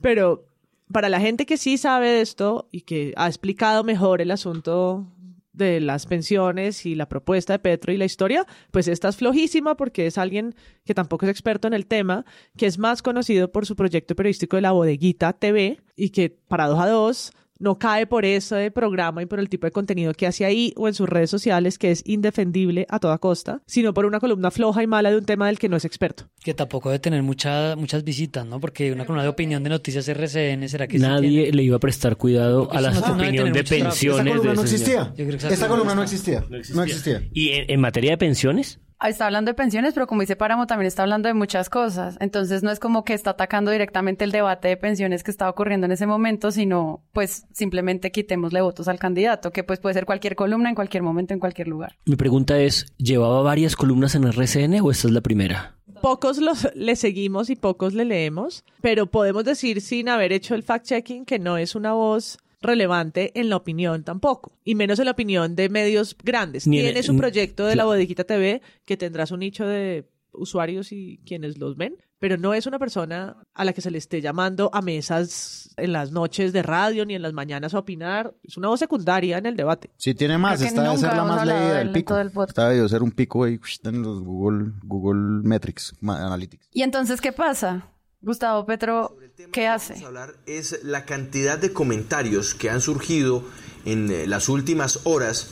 pero 0.00 0.46
para 0.92 1.08
la 1.08 1.20
gente 1.20 1.46
que 1.46 1.56
sí 1.56 1.76
sabe 1.78 2.08
de 2.08 2.20
esto 2.20 2.68
y 2.70 2.82
que 2.82 3.12
ha 3.16 3.26
explicado 3.26 3.84
mejor 3.84 4.20
el 4.20 4.30
asunto 4.30 5.06
de 5.52 5.80
las 5.80 6.06
pensiones 6.06 6.84
y 6.84 6.96
la 6.96 7.08
propuesta 7.08 7.52
de 7.52 7.58
Petro 7.60 7.92
y 7.92 7.96
la 7.96 8.04
historia, 8.04 8.44
pues 8.72 8.88
esta 8.88 9.08
es 9.08 9.16
flojísima 9.16 9.76
porque 9.76 10.06
es 10.06 10.18
alguien 10.18 10.54
que 10.84 10.94
tampoco 10.94 11.26
es 11.26 11.30
experto 11.30 11.68
en 11.68 11.74
el 11.74 11.86
tema, 11.86 12.24
que 12.56 12.66
es 12.66 12.76
más 12.78 13.02
conocido 13.02 13.52
por 13.52 13.64
su 13.64 13.76
proyecto 13.76 14.16
periodístico 14.16 14.56
de 14.56 14.62
La 14.62 14.72
Bodeguita 14.72 15.32
TV 15.32 15.80
y 15.96 16.10
que, 16.10 16.30
paradoja 16.30 16.88
2, 16.88 17.32
no 17.58 17.78
cae 17.78 18.06
por 18.06 18.24
ese 18.24 18.70
programa 18.70 19.22
y 19.22 19.26
por 19.26 19.38
el 19.40 19.48
tipo 19.48 19.66
de 19.66 19.70
contenido 19.70 20.12
que 20.14 20.26
hace 20.26 20.44
ahí 20.44 20.72
o 20.76 20.88
en 20.88 20.94
sus 20.94 21.08
redes 21.08 21.30
sociales, 21.30 21.78
que 21.78 21.90
es 21.90 22.02
indefendible 22.04 22.86
a 22.88 22.98
toda 22.98 23.18
costa, 23.18 23.62
sino 23.66 23.94
por 23.94 24.06
una 24.06 24.20
columna 24.20 24.50
floja 24.50 24.82
y 24.82 24.86
mala 24.86 25.10
de 25.10 25.18
un 25.18 25.24
tema 25.24 25.46
del 25.46 25.58
que 25.58 25.68
no 25.68 25.76
es 25.76 25.84
experto. 25.84 26.28
Que 26.42 26.52
tampoco 26.54 26.88
debe 26.90 26.98
tener 26.98 27.22
mucha- 27.22 27.76
muchas 27.76 28.02
visitas, 28.04 28.44
¿no? 28.46 28.60
Porque 28.60 28.92
una 28.92 29.04
columna 29.06 29.22
de 29.22 29.28
opinión 29.28 29.62
de 29.62 29.70
noticias 29.70 30.08
RCN, 30.08 30.68
¿será 30.68 30.86
que 30.86 30.98
sí 30.98 31.02
Nadie 31.04 31.52
le 31.52 31.62
iba 31.62 31.76
a 31.76 31.80
prestar 31.80 32.16
cuidado 32.16 32.68
a 32.72 32.80
Eso 32.80 32.82
la 32.82 32.90
no- 33.08 33.14
opinión 33.14 33.52
de 33.52 33.62
tráfico. 33.62 33.74
Esta 33.76 33.84
pensiones. 33.90 34.32
columna 34.32 34.50
de 34.50 34.56
no 34.56 34.62
existía. 34.62 35.14
Esta 35.50 35.68
columna 35.68 35.94
no 35.94 36.02
existía. 36.02 36.44
No 36.74 36.82
existía. 36.82 37.22
¿Y 37.32 37.50
en, 37.50 37.70
en 37.70 37.80
materia 37.80 38.10
de 38.12 38.18
pensiones? 38.18 38.80
Ah, 38.98 39.08
Está 39.08 39.26
hablando 39.26 39.50
de 39.50 39.54
pensiones, 39.54 39.94
pero 39.94 40.06
como 40.06 40.20
dice 40.20 40.36
Páramo, 40.36 40.66
también 40.66 40.86
está 40.86 41.02
hablando 41.02 41.28
de 41.28 41.34
muchas 41.34 41.68
cosas. 41.68 42.16
Entonces 42.20 42.62
no 42.62 42.70
es 42.70 42.80
como 42.80 43.04
que 43.04 43.14
está 43.14 43.30
atacando 43.30 43.70
directamente 43.70 44.24
el 44.24 44.32
debate 44.32 44.68
de 44.68 44.76
pensiones 44.76 45.22
que 45.22 45.30
estaba 45.30 45.50
ocurriendo 45.50 45.86
en 45.86 45.92
ese 45.92 46.06
momento, 46.06 46.50
sino 46.50 47.02
pues 47.12 47.46
simplemente 47.52 48.12
quitémosle 48.12 48.60
votos 48.60 48.88
al 48.88 48.98
candidato, 48.98 49.50
que 49.50 49.64
pues 49.64 49.80
puede 49.80 49.94
ser 49.94 50.06
cualquier 50.06 50.36
columna 50.36 50.68
en 50.68 50.74
cualquier 50.74 51.02
momento, 51.02 51.34
en 51.34 51.40
cualquier 51.40 51.68
lugar. 51.68 51.96
Mi 52.06 52.16
pregunta 52.16 52.58
es, 52.58 52.86
¿llevaba 52.96 53.42
varias 53.42 53.76
columnas 53.76 54.14
en 54.14 54.24
RCN 54.24 54.80
o 54.80 54.90
esta 54.90 55.08
es 55.08 55.14
la 55.14 55.20
primera? 55.20 55.76
Pocos 56.00 56.38
los, 56.38 56.68
le 56.74 56.96
seguimos 56.96 57.50
y 57.50 57.56
pocos 57.56 57.94
le 57.94 58.04
leemos, 58.04 58.64
pero 58.80 59.06
podemos 59.06 59.44
decir 59.44 59.80
sin 59.80 60.08
haber 60.08 60.32
hecho 60.32 60.54
el 60.54 60.64
fact-checking 60.64 61.24
que 61.24 61.38
no 61.38 61.56
es 61.56 61.74
una 61.74 61.92
voz 61.92 62.38
relevante 62.64 63.38
en 63.38 63.48
la 63.48 63.56
opinión 63.56 64.02
tampoco, 64.02 64.58
y 64.64 64.74
menos 64.74 64.98
en 64.98 65.04
la 65.04 65.12
opinión 65.12 65.54
de 65.54 65.68
medios 65.68 66.16
grandes. 66.22 66.66
Ni 66.66 66.78
en- 66.80 66.86
Tiene 66.86 67.02
su 67.02 67.12
n- 67.12 67.20
proyecto 67.20 67.66
de 67.66 67.76
la 67.76 67.84
bodeguita 67.84 68.24
TV 68.24 68.60
que 68.84 68.96
tendrá 68.96 69.26
su 69.26 69.36
nicho 69.36 69.66
de 69.66 70.08
usuarios 70.32 70.90
y 70.90 71.20
quienes 71.24 71.58
los 71.58 71.76
ven, 71.76 71.96
pero 72.18 72.36
no 72.36 72.54
es 72.54 72.66
una 72.66 72.78
persona 72.80 73.36
a 73.54 73.64
la 73.64 73.72
que 73.72 73.80
se 73.80 73.90
le 73.92 73.98
esté 73.98 74.20
llamando 74.20 74.68
a 74.72 74.82
mesas 74.82 75.72
en 75.76 75.92
las 75.92 76.10
noches 76.10 76.52
de 76.52 76.62
radio 76.62 77.04
ni 77.06 77.14
en 77.14 77.22
las 77.22 77.32
mañanas 77.32 77.72
a 77.74 77.78
opinar. 77.78 78.34
Es 78.42 78.56
una 78.56 78.66
voz 78.68 78.80
secundaria 78.80 79.38
en 79.38 79.46
el 79.46 79.54
debate. 79.56 79.90
Si 79.96 80.12
tiene 80.14 80.36
más, 80.38 80.56
Creo 80.58 80.68
esta 80.68 80.82
debe 80.82 80.96
ser 80.98 81.14
la 81.14 81.24
más 81.24 81.46
leída 81.46 81.68
de 81.72 81.78
del 81.78 81.92
pico. 81.92 82.18
el 82.18 82.30
podcast. 82.32 82.50
Esta 82.50 82.68
debió 82.68 82.88
ser 82.88 83.02
un 83.04 83.12
pico 83.12 83.44
ahí 83.44 83.60
en 83.84 84.02
los 84.02 84.22
Google, 84.22 84.72
Google 84.82 85.20
Metrics 85.48 85.94
Analytics. 86.02 86.68
¿Y 86.72 86.82
entonces 86.82 87.20
qué 87.20 87.30
pasa? 87.32 87.90
Gustavo 88.24 88.64
Petro, 88.64 89.16
¿qué 89.52 89.68
hace? 89.68 89.92
Vamos 89.94 90.04
a 90.04 90.08
hablar 90.08 90.34
es 90.46 90.82
la 90.82 91.04
cantidad 91.04 91.58
de 91.58 91.74
comentarios 91.74 92.54
que 92.54 92.70
han 92.70 92.80
surgido 92.80 93.44
en 93.84 94.10
eh, 94.10 94.26
las 94.26 94.48
últimas 94.48 95.00
horas 95.04 95.48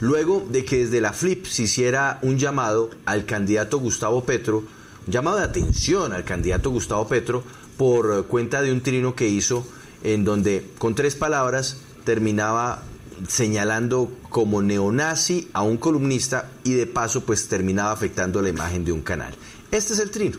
luego 0.00 0.46
de 0.50 0.66
que 0.66 0.84
desde 0.84 1.00
la 1.00 1.14
FLIP 1.14 1.46
se 1.46 1.62
hiciera 1.62 2.18
un 2.20 2.38
llamado 2.38 2.90
al 3.06 3.24
candidato 3.24 3.78
Gustavo 3.78 4.22
Petro, 4.24 4.58
un 4.58 5.12
llamado 5.12 5.38
de 5.38 5.44
atención 5.44 6.12
al 6.12 6.24
candidato 6.24 6.70
Gustavo 6.70 7.08
Petro 7.08 7.42
por 7.78 8.12
eh, 8.12 8.22
cuenta 8.24 8.60
de 8.60 8.70
un 8.70 8.82
trino 8.82 9.14
que 9.14 9.26
hizo 9.26 9.66
en 10.02 10.22
donde 10.22 10.70
con 10.76 10.94
tres 10.94 11.14
palabras 11.14 11.78
terminaba 12.04 12.82
señalando 13.28 14.12
como 14.28 14.60
neonazi 14.60 15.48
a 15.54 15.62
un 15.62 15.78
columnista 15.78 16.50
y 16.64 16.74
de 16.74 16.86
paso 16.86 17.24
pues 17.24 17.48
terminaba 17.48 17.92
afectando 17.92 18.42
la 18.42 18.50
imagen 18.50 18.84
de 18.84 18.92
un 18.92 19.00
canal. 19.00 19.34
Este 19.70 19.94
es 19.94 19.98
el 20.00 20.10
trino. 20.10 20.36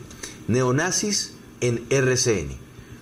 Neonazis 0.47 1.30
en 1.61 1.85
RCN. 1.89 2.49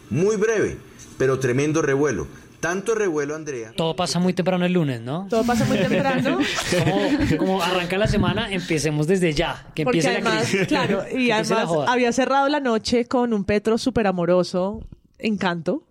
Muy 0.09 0.35
breve, 0.35 0.77
pero 1.17 1.39
tremendo 1.39 1.81
revuelo. 1.81 2.27
Tanto 2.59 2.93
revuelo, 2.93 3.35
Andrea. 3.35 3.71
Todo 3.75 3.95
pasa 3.95 4.19
muy 4.19 4.33
temprano 4.33 4.65
el 4.65 4.73
lunes, 4.73 4.99
¿no? 4.99 5.27
Todo 5.29 5.45
pasa 5.45 5.63
muy 5.63 5.77
temprano. 5.77 6.39
Como, 6.83 7.37
como 7.37 7.61
arranca 7.63 7.97
la 7.97 8.07
semana, 8.07 8.51
empecemos 8.51 9.07
desde 9.07 9.33
ya, 9.33 9.71
que 9.73 9.85
Porque 9.85 9.99
empiece 9.99 10.21
la 10.21 10.29
además, 10.29 10.49
crisis. 10.49 10.67
claro, 10.67 11.03
y 11.17 11.27
la 11.27 11.37
además 11.37 11.69
había 11.87 12.11
cerrado 12.11 12.49
la 12.49 12.59
noche 12.59 13.05
con 13.05 13.33
un 13.33 13.45
Petro 13.45 13.77
súper 13.77 14.07
amoroso, 14.07 14.85
encanto, 15.17 15.87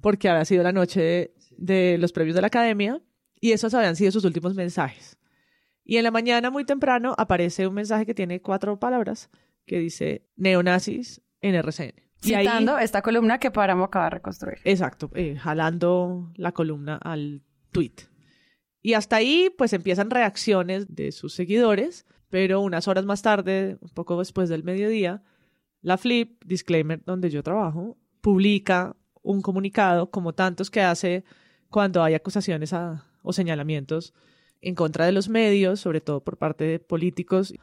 porque 0.00 0.30
había 0.30 0.46
sido 0.46 0.62
la 0.62 0.72
noche 0.72 1.00
de, 1.02 1.34
de 1.58 1.98
los 1.98 2.12
premios 2.12 2.34
de 2.34 2.40
la 2.40 2.46
academia 2.46 3.02
y 3.38 3.52
esos 3.52 3.74
habían 3.74 3.94
sido 3.96 4.10
sus 4.10 4.24
últimos 4.24 4.54
mensajes. 4.54 5.18
Y 5.84 5.98
en 5.98 6.04
la 6.04 6.10
mañana, 6.10 6.50
muy 6.50 6.64
temprano, 6.64 7.14
aparece 7.18 7.66
un 7.66 7.74
mensaje 7.74 8.06
que 8.06 8.14
tiene 8.14 8.40
cuatro 8.40 8.78
palabras 8.78 9.28
que 9.66 9.78
dice 9.78 10.26
neonazis 10.36 11.20
en 11.42 11.54
RCN. 11.56 12.05
Y 12.26 12.34
ahí- 12.34 12.44
Citando 12.46 12.78
esta 12.78 13.02
columna 13.02 13.38
que 13.38 13.50
Páramo 13.50 13.84
acaba 13.84 14.06
de 14.06 14.10
reconstruir. 14.10 14.58
Exacto, 14.64 15.10
eh, 15.14 15.36
jalando 15.36 16.30
la 16.36 16.52
columna 16.52 16.96
al 16.96 17.42
tweet. 17.72 17.92
Y 18.82 18.94
hasta 18.94 19.16
ahí, 19.16 19.50
pues 19.56 19.72
empiezan 19.72 20.10
reacciones 20.10 20.94
de 20.94 21.12
sus 21.12 21.34
seguidores, 21.34 22.06
pero 22.30 22.60
unas 22.60 22.86
horas 22.88 23.04
más 23.04 23.22
tarde, 23.22 23.78
un 23.80 23.88
poco 23.90 24.18
después 24.18 24.48
del 24.48 24.62
mediodía, 24.64 25.22
la 25.82 25.96
Flip, 25.98 26.42
disclaimer 26.44 27.02
donde 27.04 27.30
yo 27.30 27.42
trabajo, 27.42 27.96
publica 28.20 28.96
un 29.22 29.42
comunicado, 29.42 30.10
como 30.10 30.32
tantos 30.34 30.70
que 30.70 30.80
hace 30.82 31.24
cuando 31.68 32.02
hay 32.02 32.14
acusaciones 32.14 32.72
a- 32.72 33.04
o 33.22 33.32
señalamientos 33.32 34.14
en 34.60 34.74
contra 34.76 35.04
de 35.04 35.12
los 35.12 35.28
medios, 35.28 35.80
sobre 35.80 36.00
todo 36.00 36.22
por 36.22 36.36
parte 36.36 36.64
de 36.64 36.78
políticos. 36.78 37.54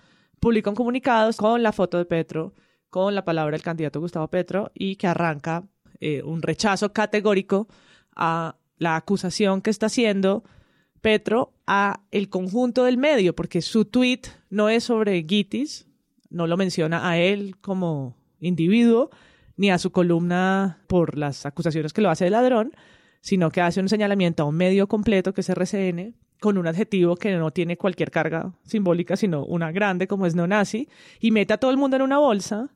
Publica 0.42 0.70
un 0.70 0.76
comunicado 0.76 1.32
con 1.38 1.64
la 1.64 1.72
foto 1.72 1.98
de 1.98 2.06
Petro, 2.06 2.54
con 2.94 3.16
la 3.16 3.26
palabra 3.26 3.54
del 3.54 3.64
candidato 3.64 4.00
Gustavo 4.00 4.28
Petro 4.28 4.72
y 4.76 4.98
que 4.98 5.08
arranca 5.08 5.64
eh, 6.00 6.22
un 6.22 6.44
rechazo 6.44 6.94
categórico 6.94 7.68
a 8.16 8.58
la 8.78 8.96
acusación 8.96 9.64
que 9.64 9.72
está 9.72 9.88
haciendo 9.88 10.44
Petro 11.02 11.56
a 11.66 12.02
el 12.12 12.30
conjunto 12.30 12.84
del 12.84 13.00
medio, 13.00 13.36
porque 13.36 13.64
su 13.64 13.86
tweet 13.86 14.22
no 14.52 14.70
es 14.70 14.84
sobre 14.84 15.24
Gitis, 15.24 15.88
no 16.30 16.46
lo 16.46 16.56
menciona 16.56 17.10
a 17.10 17.18
él 17.18 17.56
como 17.62 18.16
individuo, 18.40 19.10
ni 19.58 19.72
a 19.72 19.80
su 19.80 19.92
columna 19.92 20.78
por 20.86 21.18
las 21.18 21.48
acusaciones 21.48 21.94
que 21.94 22.02
lo 22.02 22.12
hace 22.12 22.26
de 22.26 22.30
ladrón, 22.30 22.74
sino 23.22 23.50
que 23.50 23.62
hace 23.62 23.80
un 23.80 23.90
señalamiento 23.90 24.44
a 24.44 24.46
un 24.46 24.56
medio 24.56 24.88
completo 24.88 25.34
que 25.34 25.42
es 25.42 25.50
RCN, 25.50 26.14
con 26.40 26.60
un 26.60 26.68
adjetivo 26.68 27.16
que 27.16 27.36
no 27.38 27.50
tiene 27.50 27.76
cualquier 27.76 28.12
carga 28.12 28.54
simbólica, 28.66 29.16
sino 29.16 29.44
una 29.46 29.72
grande 29.72 30.08
como 30.08 30.28
es 30.28 30.36
neonazi, 30.36 30.90
y 31.20 31.32
mete 31.32 31.54
a 31.54 31.58
todo 31.58 31.72
el 31.72 31.78
mundo 31.78 31.96
en 31.96 32.04
una 32.04 32.20
bolsa, 32.20 32.70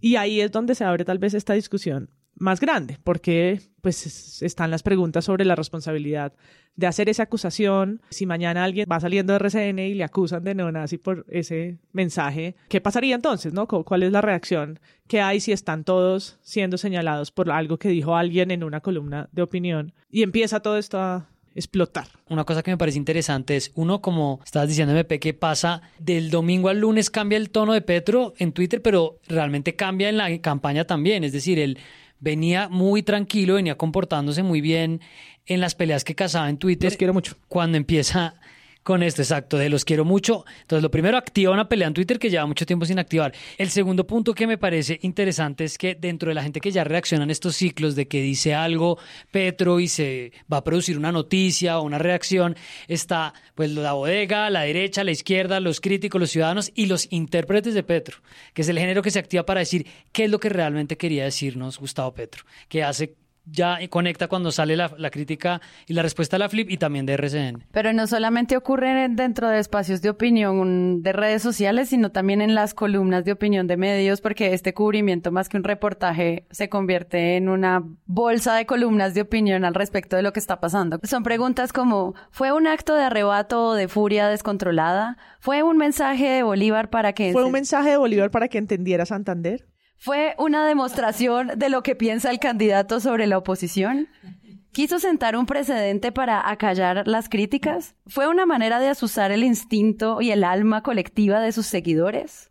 y 0.00 0.16
ahí 0.16 0.40
es 0.40 0.50
donde 0.52 0.74
se 0.74 0.84
abre 0.84 1.04
tal 1.04 1.18
vez 1.18 1.34
esta 1.34 1.54
discusión 1.54 2.10
más 2.36 2.58
grande, 2.60 2.98
porque 3.04 3.60
pues 3.82 4.06
es- 4.06 4.42
están 4.42 4.70
las 4.70 4.82
preguntas 4.82 5.24
sobre 5.26 5.44
la 5.44 5.54
responsabilidad 5.56 6.32
de 6.76 6.86
hacer 6.86 7.08
esa 7.10 7.24
acusación. 7.24 8.00
Si 8.08 8.24
mañana 8.24 8.64
alguien 8.64 8.86
va 8.90 8.98
saliendo 9.00 9.32
de 9.34 9.38
RCN 9.40 9.78
y 9.88 9.94
le 9.94 10.04
acusan 10.04 10.42
de 10.44 10.54
neonazi 10.54 10.96
por 10.96 11.26
ese 11.28 11.78
mensaje, 11.92 12.54
¿qué 12.68 12.80
pasaría 12.80 13.14
entonces? 13.14 13.52
¿no? 13.52 13.66
¿Cu- 13.68 13.84
¿Cuál 13.84 14.04
es 14.04 14.12
la 14.12 14.22
reacción 14.22 14.78
que 15.06 15.20
hay 15.20 15.40
si 15.40 15.52
están 15.52 15.84
todos 15.84 16.38
siendo 16.40 16.78
señalados 16.78 17.30
por 17.30 17.50
algo 17.50 17.78
que 17.78 17.88
dijo 17.90 18.16
alguien 18.16 18.50
en 18.50 18.64
una 18.64 18.80
columna 18.80 19.28
de 19.32 19.42
opinión? 19.42 19.92
Y 20.08 20.22
empieza 20.22 20.60
todo 20.60 20.78
esto 20.78 21.26
explotar. 21.54 22.08
Una 22.28 22.44
cosa 22.44 22.62
que 22.62 22.70
me 22.70 22.78
parece 22.78 22.98
interesante 22.98 23.56
es, 23.56 23.72
uno, 23.74 24.00
como 24.00 24.40
estabas 24.44 24.68
diciendo, 24.68 24.92
MP, 24.92 25.18
que 25.18 25.34
pasa 25.34 25.82
del 25.98 26.30
domingo 26.30 26.68
al 26.68 26.80
lunes, 26.80 27.10
cambia 27.10 27.38
el 27.38 27.50
tono 27.50 27.72
de 27.72 27.82
Petro 27.82 28.34
en 28.38 28.52
Twitter, 28.52 28.82
pero 28.82 29.18
realmente 29.26 29.76
cambia 29.76 30.08
en 30.08 30.16
la 30.16 30.38
campaña 30.40 30.84
también. 30.84 31.24
Es 31.24 31.32
decir, 31.32 31.58
él 31.58 31.78
venía 32.20 32.68
muy 32.68 33.02
tranquilo, 33.02 33.54
venía 33.54 33.76
comportándose 33.76 34.42
muy 34.42 34.60
bien 34.60 35.00
en 35.46 35.60
las 35.60 35.74
peleas 35.74 36.04
que 36.04 36.14
cazaba 36.14 36.48
en 36.48 36.58
Twitter. 36.58 36.90
Los 36.90 36.98
quiero 36.98 37.14
mucho. 37.14 37.36
Cuando 37.48 37.76
empieza 37.76 38.34
con 38.90 39.04
esto, 39.04 39.22
exacto, 39.22 39.56
de 39.56 39.68
los 39.68 39.84
quiero 39.84 40.04
mucho. 40.04 40.44
Entonces, 40.62 40.82
lo 40.82 40.90
primero, 40.90 41.16
activa 41.16 41.52
una 41.52 41.68
pelea 41.68 41.86
en 41.86 41.94
Twitter 41.94 42.18
que 42.18 42.28
lleva 42.28 42.44
mucho 42.44 42.66
tiempo 42.66 42.84
sin 42.86 42.98
activar. 42.98 43.32
El 43.56 43.70
segundo 43.70 44.04
punto 44.04 44.34
que 44.34 44.48
me 44.48 44.58
parece 44.58 44.98
interesante 45.02 45.62
es 45.62 45.78
que 45.78 45.94
dentro 45.94 46.28
de 46.28 46.34
la 46.34 46.42
gente 46.42 46.60
que 46.60 46.72
ya 46.72 46.82
reacciona 46.82 47.22
en 47.22 47.30
estos 47.30 47.54
ciclos 47.54 47.94
de 47.94 48.08
que 48.08 48.20
dice 48.20 48.52
algo 48.52 48.98
Petro 49.30 49.78
y 49.78 49.86
se 49.86 50.32
va 50.52 50.56
a 50.56 50.64
producir 50.64 50.98
una 50.98 51.12
noticia 51.12 51.78
o 51.78 51.84
una 51.84 51.98
reacción, 51.98 52.56
está 52.88 53.32
pues 53.54 53.70
la 53.70 53.92
bodega, 53.92 54.50
la 54.50 54.62
derecha, 54.62 55.04
la 55.04 55.12
izquierda, 55.12 55.60
los 55.60 55.80
críticos, 55.80 56.20
los 56.20 56.32
ciudadanos 56.32 56.72
y 56.74 56.86
los 56.86 57.06
intérpretes 57.12 57.74
de 57.74 57.84
Petro, 57.84 58.16
que 58.54 58.62
es 58.62 58.68
el 58.68 58.80
género 58.80 59.02
que 59.02 59.12
se 59.12 59.20
activa 59.20 59.46
para 59.46 59.60
decir 59.60 59.86
qué 60.10 60.24
es 60.24 60.30
lo 60.32 60.40
que 60.40 60.48
realmente 60.48 60.96
quería 60.96 61.22
decirnos 61.22 61.78
Gustavo 61.78 62.12
Petro, 62.12 62.42
que 62.68 62.82
hace 62.82 63.14
ya 63.50 63.78
conecta 63.88 64.28
cuando 64.28 64.52
sale 64.52 64.76
la, 64.76 64.92
la 64.96 65.10
crítica 65.10 65.60
y 65.86 65.94
la 65.94 66.02
respuesta 66.02 66.36
de 66.36 66.40
la 66.40 66.48
Flip 66.48 66.70
y 66.70 66.76
también 66.76 67.06
de 67.06 67.14
RCN. 67.14 67.64
Pero 67.72 67.92
no 67.92 68.06
solamente 68.06 68.56
ocurre 68.56 69.08
dentro 69.10 69.48
de 69.48 69.58
espacios 69.58 70.02
de 70.02 70.10
opinión 70.10 71.02
de 71.02 71.12
redes 71.12 71.42
sociales, 71.42 71.88
sino 71.88 72.10
también 72.10 72.40
en 72.40 72.54
las 72.54 72.74
columnas 72.74 73.24
de 73.24 73.32
opinión 73.32 73.66
de 73.66 73.76
medios, 73.76 74.20
porque 74.20 74.52
este 74.54 74.74
cubrimiento, 74.74 75.32
más 75.32 75.48
que 75.48 75.56
un 75.56 75.64
reportaje, 75.64 76.46
se 76.50 76.68
convierte 76.68 77.36
en 77.36 77.48
una 77.48 77.82
bolsa 78.06 78.54
de 78.54 78.66
columnas 78.66 79.14
de 79.14 79.22
opinión 79.22 79.64
al 79.64 79.74
respecto 79.74 80.16
de 80.16 80.22
lo 80.22 80.32
que 80.32 80.40
está 80.40 80.60
pasando. 80.60 80.98
Son 81.04 81.22
preguntas 81.22 81.72
como, 81.72 82.14
¿fue 82.30 82.52
un 82.52 82.66
acto 82.66 82.94
de 82.94 83.04
arrebato 83.04 83.68
o 83.68 83.74
de 83.74 83.88
furia 83.88 84.28
descontrolada? 84.28 85.16
¿Fue 85.40 85.62
un 85.62 85.76
mensaje 85.76 86.28
de 86.28 86.42
Bolívar 86.42 86.90
para 86.90 87.12
que... 87.12 87.32
¿Fue 87.32 87.44
un 87.44 87.52
mensaje 87.52 87.90
de 87.90 87.96
Bolívar 87.96 88.30
para 88.30 88.48
que 88.48 88.58
entendiera 88.58 89.06
Santander? 89.06 89.66
¿Fue 90.02 90.34
una 90.38 90.66
demostración 90.66 91.52
de 91.56 91.68
lo 91.68 91.82
que 91.82 91.94
piensa 91.94 92.30
el 92.30 92.38
candidato 92.38 93.00
sobre 93.00 93.26
la 93.26 93.36
oposición? 93.36 94.08
¿Quiso 94.72 94.98
sentar 94.98 95.36
un 95.36 95.44
precedente 95.44 96.10
para 96.10 96.48
acallar 96.48 97.06
las 97.06 97.28
críticas? 97.28 97.96
¿Fue 98.06 98.26
una 98.26 98.46
manera 98.46 98.80
de 98.80 98.88
asusar 98.88 99.30
el 99.30 99.44
instinto 99.44 100.22
y 100.22 100.30
el 100.30 100.42
alma 100.42 100.82
colectiva 100.82 101.40
de 101.40 101.52
sus 101.52 101.66
seguidores? 101.66 102.49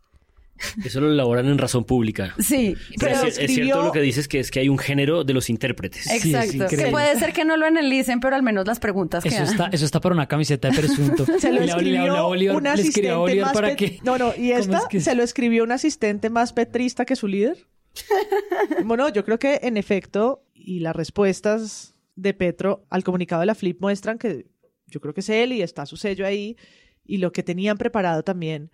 Eso 0.84 1.00
lo 1.00 1.10
elaboran 1.10 1.46
en 1.46 1.58
razón 1.58 1.84
pública. 1.84 2.34
Sí, 2.38 2.76
Pero 2.98 3.14
pero 3.18 3.28
es, 3.28 3.38
es 3.38 3.50
cierto 3.54 3.82
lo 3.82 3.92
que 3.92 4.00
dices, 4.00 4.28
que 4.28 4.40
es 4.40 4.50
que 4.50 4.60
hay 4.60 4.68
un 4.68 4.78
género 4.78 5.24
de 5.24 5.32
los 5.34 5.48
intérpretes. 5.50 6.10
Exacto. 6.10 6.66
que 6.68 6.86
puede 6.90 7.18
ser 7.18 7.32
que 7.32 7.44
no 7.44 7.56
lo 7.56 7.66
analicen, 7.66 8.20
pero 8.20 8.36
al 8.36 8.42
menos 8.42 8.66
las 8.66 8.78
preguntas 8.80 9.24
Eso 9.24 9.34
quedan. 9.36 9.48
está, 9.50 9.66
eso 9.72 9.84
está 9.84 10.00
para 10.00 10.14
una 10.14 10.26
camiseta 10.28 10.68
de 10.70 10.76
presunto. 10.76 11.24
Se 11.38 11.52
lo 11.52 11.60
escribió 11.62 12.26
Bolívar- 12.28 12.56
un 12.56 12.62
le 12.64 12.70
escribí 12.72 13.08
a 13.08 13.12
asistente 13.12 13.14
Bolívar 13.14 13.46
más 13.46 13.54
para 13.54 13.68
pet- 13.70 13.76
que... 13.76 13.98
No, 14.02 14.18
no, 14.18 14.32
y 14.36 14.50
¿Cómo 14.50 14.58
esta 14.60 14.78
es 14.78 14.84
que- 14.88 15.00
se 15.00 15.14
lo 15.14 15.22
escribió 15.22 15.64
un 15.64 15.72
asistente 15.72 16.30
más 16.30 16.52
petrista 16.52 17.04
que 17.04 17.16
su 17.16 17.26
líder. 17.26 17.66
bueno, 18.84 19.08
yo 19.08 19.24
creo 19.24 19.38
que 19.38 19.60
en 19.62 19.76
efecto, 19.76 20.44
y 20.54 20.80
las 20.80 20.94
respuestas 20.94 21.94
de 22.16 22.34
Petro 22.34 22.84
al 22.90 23.02
comunicado 23.04 23.40
de 23.40 23.46
la 23.46 23.54
Flip 23.54 23.80
muestran 23.80 24.18
que 24.18 24.46
yo 24.86 25.00
creo 25.00 25.14
que 25.14 25.20
es 25.20 25.28
él 25.28 25.52
y 25.52 25.62
está 25.62 25.86
su 25.86 25.96
sello 25.96 26.26
ahí, 26.26 26.56
y 27.04 27.18
lo 27.18 27.32
que 27.32 27.42
tenían 27.42 27.78
preparado 27.78 28.22
también 28.22 28.70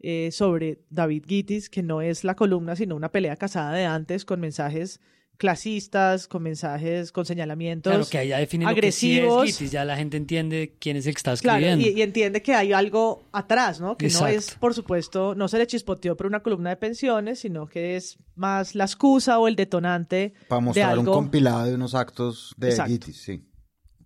eh, 0.00 0.30
sobre 0.32 0.80
David 0.90 1.24
Gitis, 1.26 1.68
que 1.70 1.82
no 1.82 2.00
es 2.02 2.24
la 2.24 2.34
columna, 2.36 2.76
sino 2.76 2.94
una 2.96 3.10
pelea 3.10 3.36
casada 3.36 3.72
de 3.72 3.84
antes 3.84 4.24
con 4.24 4.40
mensajes 4.40 5.00
clasistas, 5.38 6.26
con 6.26 6.42
mensajes, 6.42 7.12
con 7.12 7.24
señalamientos 7.24 7.92
Claro, 7.92 8.06
que 8.10 8.18
allá 8.18 8.38
definen 8.38 8.66
agresivos. 8.66 9.36
lo 9.36 9.42
que 9.42 9.46
sí 9.46 9.50
es 9.52 9.58
Gitis, 9.58 9.70
ya 9.72 9.84
la 9.84 9.96
gente 9.96 10.16
entiende 10.16 10.74
quién 10.80 10.96
es 10.96 11.06
el 11.06 11.14
que 11.14 11.18
está 11.18 11.36
Claro, 11.36 11.58
escribiendo. 11.64 11.96
y, 11.96 12.00
y 12.00 12.02
entiende 12.02 12.42
que 12.42 12.54
hay 12.54 12.72
algo 12.72 13.22
atrás, 13.32 13.80
¿no? 13.80 13.96
Que 13.96 14.08
no 14.08 14.26
es, 14.26 14.56
por 14.56 14.74
supuesto, 14.74 15.36
no 15.36 15.46
se 15.46 15.58
le 15.58 15.66
chispoteó 15.68 16.16
por 16.16 16.26
una 16.26 16.40
columna 16.42 16.70
de 16.70 16.76
pensiones, 16.76 17.38
sino 17.38 17.66
que 17.68 17.94
es 17.96 18.18
más 18.34 18.74
la 18.74 18.84
excusa 18.84 19.38
o 19.38 19.46
el 19.46 19.54
detonante 19.54 20.34
Para 20.48 20.60
de 20.60 20.64
mostrar 20.64 20.98
un 20.98 21.06
compilado 21.06 21.66
de 21.66 21.74
unos 21.76 21.94
actos 21.94 22.52
de 22.56 22.70
Exacto. 22.70 22.90
Gitis, 22.92 23.16
sí. 23.22 23.44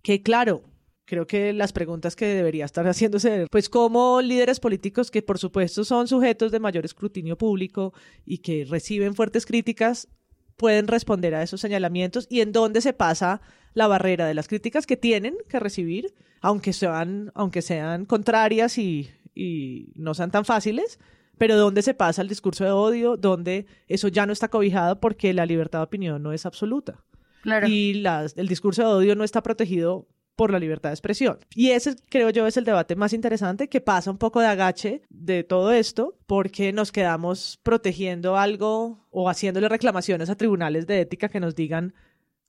que, 0.03 0.21
claro, 0.21 0.63
creo 1.05 1.27
que 1.27 1.53
las 1.53 1.73
preguntas 1.73 2.15
que 2.15 2.25
debería 2.25 2.65
estar 2.65 2.85
haciéndose, 2.87 3.47
pues 3.51 3.69
como 3.69 4.21
líderes 4.21 4.59
políticos 4.59 5.11
que, 5.11 5.21
por 5.21 5.37
supuesto, 5.37 5.83
son 5.83 6.07
sujetos 6.07 6.51
de 6.51 6.59
mayor 6.59 6.85
escrutinio 6.85 7.37
público 7.37 7.93
y 8.25 8.37
que 8.39 8.65
reciben 8.65 9.13
fuertes 9.15 9.45
críticas, 9.45 10.07
pueden 10.55 10.87
responder 10.87 11.35
a 11.35 11.43
esos 11.43 11.59
señalamientos 11.61 12.27
y 12.29 12.41
en 12.41 12.51
dónde 12.51 12.79
se 12.81 12.93
pasa 12.93 13.41
la 13.73 13.87
barrera 13.87 14.27
de 14.27 14.33
las 14.35 14.47
críticas 14.47 14.85
que 14.85 14.97
tienen 14.97 15.35
que 15.49 15.59
recibir, 15.59 16.13
aunque 16.41 16.73
sean, 16.73 17.31
aunque 17.33 17.61
sean 17.61 18.05
contrarias 18.05 18.77
y, 18.77 19.09
y 19.33 19.91
no 19.95 20.13
sean 20.13 20.29
tan 20.31 20.45
fáciles, 20.45 20.99
pero 21.39 21.57
dónde 21.57 21.81
se 21.81 21.95
pasa 21.95 22.21
el 22.21 22.27
discurso 22.29 22.63
de 22.63 22.69
odio, 22.71 23.17
donde 23.17 23.65
eso 23.87 24.07
ya 24.07 24.25
no 24.27 24.31
está 24.33 24.47
cobijado 24.49 24.99
porque 24.99 25.33
la 25.33 25.47
libertad 25.47 25.79
de 25.79 25.83
opinión 25.85 26.21
no 26.21 26.31
es 26.31 26.45
absoluta. 26.45 27.03
Claro. 27.41 27.67
Y 27.67 27.95
las- 27.95 28.37
el 28.37 28.47
discurso 28.47 28.83
de 28.83 28.87
odio 28.93 29.15
no 29.15 29.23
está 29.23 29.41
protegido 29.41 30.07
por 30.35 30.51
la 30.51 30.59
libertad 30.59 30.89
de 30.89 30.95
expresión. 30.95 31.39
Y 31.55 31.69
ese, 31.69 31.95
creo 32.09 32.29
yo, 32.29 32.47
es 32.47 32.57
el 32.57 32.65
debate 32.65 32.95
más 32.95 33.13
interesante 33.13 33.69
que 33.69 33.81
pasa 33.81 34.11
un 34.11 34.17
poco 34.17 34.39
de 34.39 34.47
agache 34.47 35.01
de 35.09 35.43
todo 35.43 35.71
esto, 35.71 36.17
porque 36.25 36.73
nos 36.73 36.91
quedamos 36.91 37.59
protegiendo 37.63 38.37
algo 38.37 39.05
o 39.11 39.29
haciéndole 39.29 39.69
reclamaciones 39.69 40.29
a 40.29 40.35
tribunales 40.35 40.87
de 40.87 41.01
ética 41.01 41.29
que 41.29 41.39
nos 41.39 41.55
digan 41.55 41.93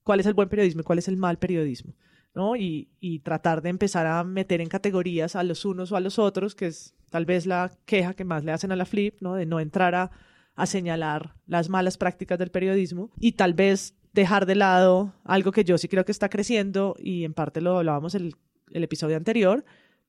cuál 0.02 0.20
es 0.20 0.26
el 0.26 0.34
buen 0.34 0.48
periodismo 0.48 0.80
y 0.80 0.84
cuál 0.84 0.98
es 0.98 1.08
el 1.08 1.16
mal 1.16 1.38
periodismo. 1.38 1.94
¿no? 2.34 2.56
Y, 2.56 2.88
y 2.98 3.20
tratar 3.20 3.62
de 3.62 3.68
empezar 3.68 4.06
a 4.06 4.24
meter 4.24 4.60
en 4.60 4.68
categorías 4.68 5.36
a 5.36 5.44
los 5.44 5.64
unos 5.64 5.92
o 5.92 5.96
a 5.96 6.00
los 6.00 6.18
otros, 6.18 6.54
que 6.54 6.66
es 6.66 6.94
tal 7.10 7.26
vez 7.26 7.46
la 7.46 7.70
queja 7.84 8.14
que 8.14 8.24
más 8.24 8.42
le 8.42 8.52
hacen 8.52 8.72
a 8.72 8.76
la 8.76 8.86
Flip, 8.86 9.20
¿no? 9.20 9.34
de 9.34 9.46
no 9.46 9.60
entrar 9.60 9.94
a, 9.94 10.10
a 10.56 10.66
señalar 10.66 11.34
las 11.46 11.68
malas 11.68 11.96
prácticas 11.96 12.38
del 12.38 12.50
periodismo 12.50 13.10
y 13.20 13.32
tal 13.32 13.54
vez 13.54 13.94
dejar 14.14 14.47
de 14.47 14.54
lado 14.54 15.12
algo 15.25 15.52
que 15.52 15.64
yo 15.64 15.76
sí 15.76 15.88
creo 15.88 16.04
que 16.04 16.12
está 16.12 16.28
creciendo 16.28 16.94
y 16.99 17.25
en 17.25 17.35
parte 17.35 17.61
lo 17.61 17.78
hablábamos 17.78 18.14
el, 18.14 18.37
el 18.71 18.85
episodio 18.85 19.16
anterior 19.16 19.64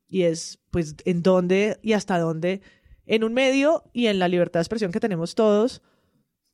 y 0.07 0.23
es 0.23 0.59
pues 0.71 0.95
en 1.05 1.23
dónde 1.23 1.79
y 1.81 1.93
hasta 1.93 2.19
dónde 2.19 2.61
en 3.05 3.23
un 3.23 3.33
medio 3.33 3.83
y 3.93 4.07
en 4.07 4.19
la 4.19 4.27
libertad 4.27 4.59
de 4.59 4.63
expresión 4.63 4.91
que 4.91 4.99
tenemos 4.99 5.35
todos 5.35 5.81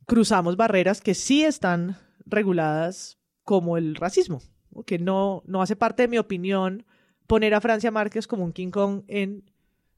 cruzamos 0.05 0.57
barreras 0.57 1.01
que 1.01 1.13
sí 1.13 1.43
están 1.43 1.97
reguladas 2.25 3.19
como 3.43 3.77
el 3.77 3.95
racismo, 3.95 4.41
que 4.85 4.99
no, 4.99 5.43
no 5.45 5.61
hace 5.61 5.75
parte 5.75 6.03
de 6.03 6.07
mi 6.07 6.17
opinión 6.17 6.85
poner 7.27 7.53
a 7.53 7.61
Francia 7.61 7.91
Márquez 7.91 8.27
como 8.27 8.43
un 8.43 8.53
King 8.53 8.71
Kong 8.71 9.03
en 9.07 9.50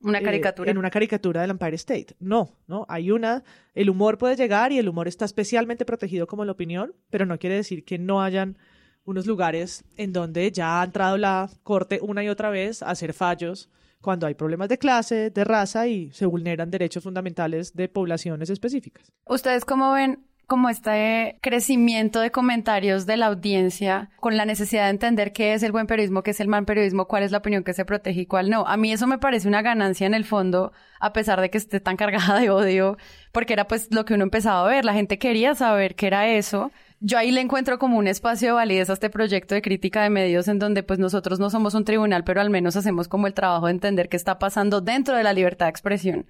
Una 0.04 0.20
eh, 0.20 0.24
caricatura. 0.24 0.70
en 0.70 0.78
una 0.78 0.92
caricatura 0.92 1.42
del 1.42 1.52
Empire 1.52 1.76
State. 1.76 2.16
No, 2.20 2.58
no, 2.68 2.86
hay 2.90 3.10
una, 3.10 3.44
el 3.74 3.90
humor 3.90 4.18
puede 4.18 4.36
llegar 4.36 4.72
y 4.72 4.78
el 4.78 4.90
humor 4.90 5.08
está 5.08 5.26
especialmente 5.26 5.86
protegido 5.86 6.28
como 6.28 6.46
la 6.46 6.52
opinión, 6.52 6.94
pero 7.10 7.26
no 7.26 7.40
quiere 7.40 7.56
decir 7.56 7.84
que 7.84 7.98
no 7.98 8.22
hayan 8.22 8.58
unos 9.06 9.26
lugares 9.26 9.84
en 9.98 10.14
donde 10.14 10.52
ya 10.52 10.82
ha 10.82 10.84
entrado 10.84 11.18
la 11.18 11.50
corte 11.64 12.00
una 12.02 12.24
y 12.24 12.30
otra 12.30 12.50
vez 12.50 12.84
a 12.84 12.90
hacer 12.90 13.14
fallos 13.14 13.70
cuando 14.02 14.28
hay 14.28 14.34
problemas 14.34 14.68
de 14.70 14.78
clase, 14.78 15.30
de 15.30 15.44
raza 15.46 15.88
y 15.88 16.12
se 16.12 16.26
vulneran 16.26 16.70
derechos 16.70 17.04
fundamentales 17.04 17.74
de 17.74 17.88
poblaciones 17.88 18.50
específicas. 18.50 19.12
¿Ustedes 19.26 19.64
cómo 19.64 19.94
ven 19.94 20.26
como 20.54 20.70
este 20.70 21.40
crecimiento 21.42 22.20
de 22.20 22.30
comentarios 22.30 23.08
de 23.08 23.18
la 23.18 23.26
audiencia 23.26 24.12
con 24.18 24.38
la 24.38 24.46
necesidad 24.46 24.84
de 24.84 24.92
entender 24.92 25.34
qué 25.34 25.56
es 25.56 25.64
el 25.64 25.72
buen 25.72 25.88
periodismo, 25.88 26.22
qué 26.22 26.30
es 26.30 26.40
el 26.40 26.48
mal 26.48 26.64
periodismo, 26.64 27.08
cuál 27.08 27.24
es 27.24 27.32
la 27.32 27.40
opinión 27.40 27.64
que 27.64 27.74
se 27.74 27.86
protege 27.86 28.22
y 28.22 28.26
cuál 28.28 28.52
no? 28.52 28.64
A 28.68 28.78
mí 28.78 28.92
eso 28.92 29.08
me 29.08 29.18
parece 29.18 29.48
una 29.48 29.64
ganancia 29.64 30.06
en 30.06 30.14
el 30.14 30.26
fondo, 30.26 30.72
a 31.00 31.12
pesar 31.12 31.42
de 31.42 31.50
que 31.50 31.58
esté 31.58 31.80
tan 31.80 31.98
cargada 31.98 32.40
de 32.40 32.52
odio, 32.52 32.98
porque 33.32 33.54
era 33.54 33.66
pues 33.66 33.88
lo 33.90 34.06
que 34.06 34.14
uno 34.14 34.26
empezaba 34.26 34.64
a 34.64 34.70
ver, 34.70 34.86
la 34.86 34.94
gente 34.94 35.18
quería 35.18 35.56
saber 35.56 35.96
qué 35.96 36.06
era 36.06 36.28
eso. 36.28 36.72
Yo 37.00 37.18
ahí 37.18 37.32
le 37.32 37.42
encuentro 37.42 37.80
como 37.80 37.98
un 37.98 38.08
espacio 38.08 38.50
de 38.50 38.54
validez 38.54 38.92
a 38.92 38.94
este 38.94 39.10
proyecto 39.10 39.56
de 39.56 39.64
crítica 39.64 40.04
de 40.04 40.12
medios 40.12 40.48
en 40.48 40.60
donde 40.60 40.84
pues 40.84 41.00
nosotros 41.00 41.40
no 41.40 41.50
somos 41.50 41.74
un 41.74 41.84
tribunal, 41.84 42.24
pero 42.26 42.42
al 42.42 42.52
menos 42.52 42.76
hacemos 42.76 43.08
como 43.08 43.26
el 43.26 43.34
trabajo 43.34 43.66
de 43.66 43.72
entender 43.72 44.08
qué 44.08 44.18
está 44.18 44.38
pasando 44.38 44.82
dentro 44.82 45.18
de 45.18 45.24
la 45.24 45.34
libertad 45.34 45.66
de 45.66 45.72
expresión. 45.72 46.28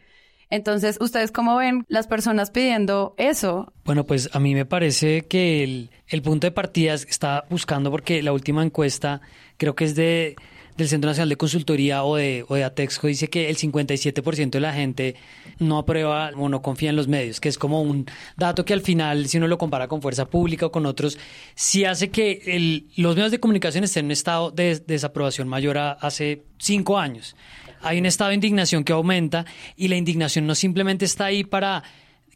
Entonces, 0.54 0.98
¿ustedes 1.02 1.32
cómo 1.32 1.56
ven 1.58 1.84
las 1.88 2.06
personas 2.06 2.52
pidiendo 2.52 3.16
eso? 3.18 3.74
Bueno, 3.86 4.04
pues 4.06 4.30
a 4.34 4.40
mí 4.40 4.54
me 4.54 4.66
parece 4.66 5.24
que 5.24 5.64
el, 5.64 5.90
el 6.08 6.22
punto 6.22 6.46
de 6.46 6.52
partida 6.52 6.94
es- 6.94 7.08
está 7.10 7.46
buscando, 7.50 7.90
porque 7.90 8.22
la 8.22 8.34
última 8.34 8.64
encuesta 8.64 9.22
creo 9.58 9.74
que 9.76 9.86
es 9.86 9.96
de 9.96 10.36
del 10.78 10.88
Centro 10.88 11.10
Nacional 11.10 11.30
de 11.30 11.36
Consultoría 11.38 12.04
o 12.04 12.16
de, 12.16 12.46
o 12.48 12.56
de 12.56 12.64
Atexco 12.64 13.08
dice 13.08 13.30
que 13.30 13.50
el 13.50 13.58
57% 13.58 14.50
de 14.50 14.60
la 14.60 14.74
gente 14.74 15.16
no 15.60 15.78
aprueba 15.78 16.32
o 16.36 16.50
no 16.50 16.62
confía 16.62 16.90
en 16.90 16.96
los 16.96 17.08
medios, 17.08 17.40
que 17.40 17.50
es 17.50 17.58
como 17.58 17.82
un 17.82 18.06
dato 18.38 18.66
que 18.66 18.74
al 18.74 18.82
final, 18.82 19.28
si 19.28 19.38
uno 19.38 19.48
lo 19.48 19.58
compara 19.58 19.88
con 19.88 20.02
Fuerza 20.02 20.30
Pública 20.30 20.66
o 20.66 20.72
con 20.72 20.86
otros, 20.86 21.18
sí 21.56 21.86
hace 21.86 22.10
que 22.10 22.42
el- 22.48 22.88
los 22.96 23.16
medios 23.16 23.32
de 23.32 23.40
comunicación 23.40 23.84
estén 23.84 24.02
en 24.02 24.06
un 24.08 24.12
estado 24.14 24.52
de 24.52 24.80
desaprobación 24.88 25.48
mayor 25.48 25.78
a 25.78 25.92
hace 25.94 26.44
cinco 26.58 26.98
años. 26.98 27.36
Hay 27.82 28.00
un 28.00 28.06
estado 28.06 28.30
de 28.30 28.36
indignación 28.36 28.84
que 28.84 28.94
aumenta 28.94 29.46
y 29.76 29.90
la 29.90 29.98
indignación 29.98 30.48
no 30.48 30.56
simplemente 30.56 31.06
está 31.06 31.26
ahí 31.26 31.44
para 31.44 31.84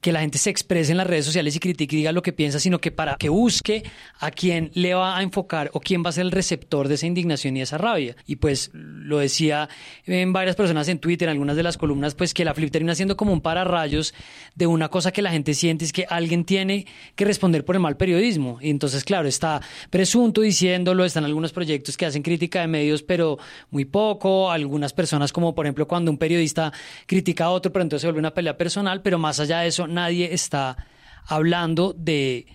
que 0.02 0.12
la 0.12 0.22
gente 0.22 0.38
se 0.38 0.50
exprese 0.50 0.92
en 0.92 0.98
las 0.98 1.08
redes 1.08 1.26
sociales 1.26 1.56
y 1.56 1.60
critique 1.60 1.96
y 1.96 2.00
diga 2.00 2.12
lo 2.12 2.22
que 2.22 2.34
piensa, 2.34 2.60
sino 2.60 2.80
que 2.80 2.92
para 2.92 3.16
que 3.16 3.30
busque 3.30 3.84
a 4.20 4.32
quién 4.32 4.72
le 4.74 4.94
va 4.94 5.18
a 5.18 5.24
enfocar 5.24 5.70
o 5.74 5.80
quién 5.80 6.04
va 6.04 6.10
a 6.10 6.14
ser 6.14 6.26
el 6.26 6.32
receptor 6.32 6.88
de 6.88 6.96
esa 6.96 7.08
indignación 7.08 7.58
y 7.58 7.62
esa 7.62 7.78
rabia. 7.78 8.16
Y 8.26 8.38
pues 8.38 8.70
lo 8.74 9.20
decía 9.20 9.70
en 10.06 10.34
varias 10.34 10.56
personas 10.56 10.88
en 10.88 11.00
Twitter, 11.00 11.28
en 11.28 11.34
algunas 11.34 11.56
de 11.56 11.64
las 11.64 11.78
columnas, 11.78 12.16
pues 12.16 12.34
que 12.34 12.46
la 12.46 12.54
Flip 12.54 12.72
termina 12.72 12.96
siendo 12.96 13.18
como 13.18 13.34
un 13.34 13.42
pararrayos 13.42 14.14
de 14.56 14.68
una 14.68 14.90
cosa 14.90 15.12
que 15.12 15.22
la 15.22 15.32
gente 15.32 15.54
siente 15.54 15.86
es 15.86 15.94
que 15.94 16.06
alguien 16.10 16.46
tiene 16.46 16.86
que 17.16 17.26
responder 17.26 17.66
por 17.66 17.76
el 17.76 17.82
mal 17.82 17.98
periodismo. 17.98 18.60
Y 18.62 18.70
entonces, 18.70 19.04
claro, 19.04 19.28
está 19.28 19.62
presunto 19.90 20.42
diciéndolo, 20.42 21.06
están 21.06 21.26
algunos 21.26 21.52
proyectos 21.54 21.98
que 21.98 22.06
hacen 22.06 22.24
crítica 22.24 22.62
de 22.62 22.68
medios, 22.68 23.04
pero 23.04 23.38
muy 23.72 23.86
poco, 23.86 24.52
algunas 24.52 24.94
personas 24.94 25.32
como 25.32 25.56
por 25.56 25.66
ejemplo 25.66 25.88
cuando 25.88 26.12
un 26.12 26.18
periodista 26.18 26.72
critica 27.06 27.46
a 27.46 27.50
otro, 27.50 27.72
pero 27.72 27.84
entonces 27.84 28.02
se 28.02 28.08
vuelve 28.08 28.20
una 28.20 28.34
pelea 28.34 28.58
personal, 28.58 29.02
pero 29.02 29.18
más 29.18 29.40
allá 29.40 29.60
de 29.60 29.68
eso, 29.68 29.87
nadie 29.88 30.34
está 30.34 30.78
hablando 31.26 31.94
de 31.98 32.48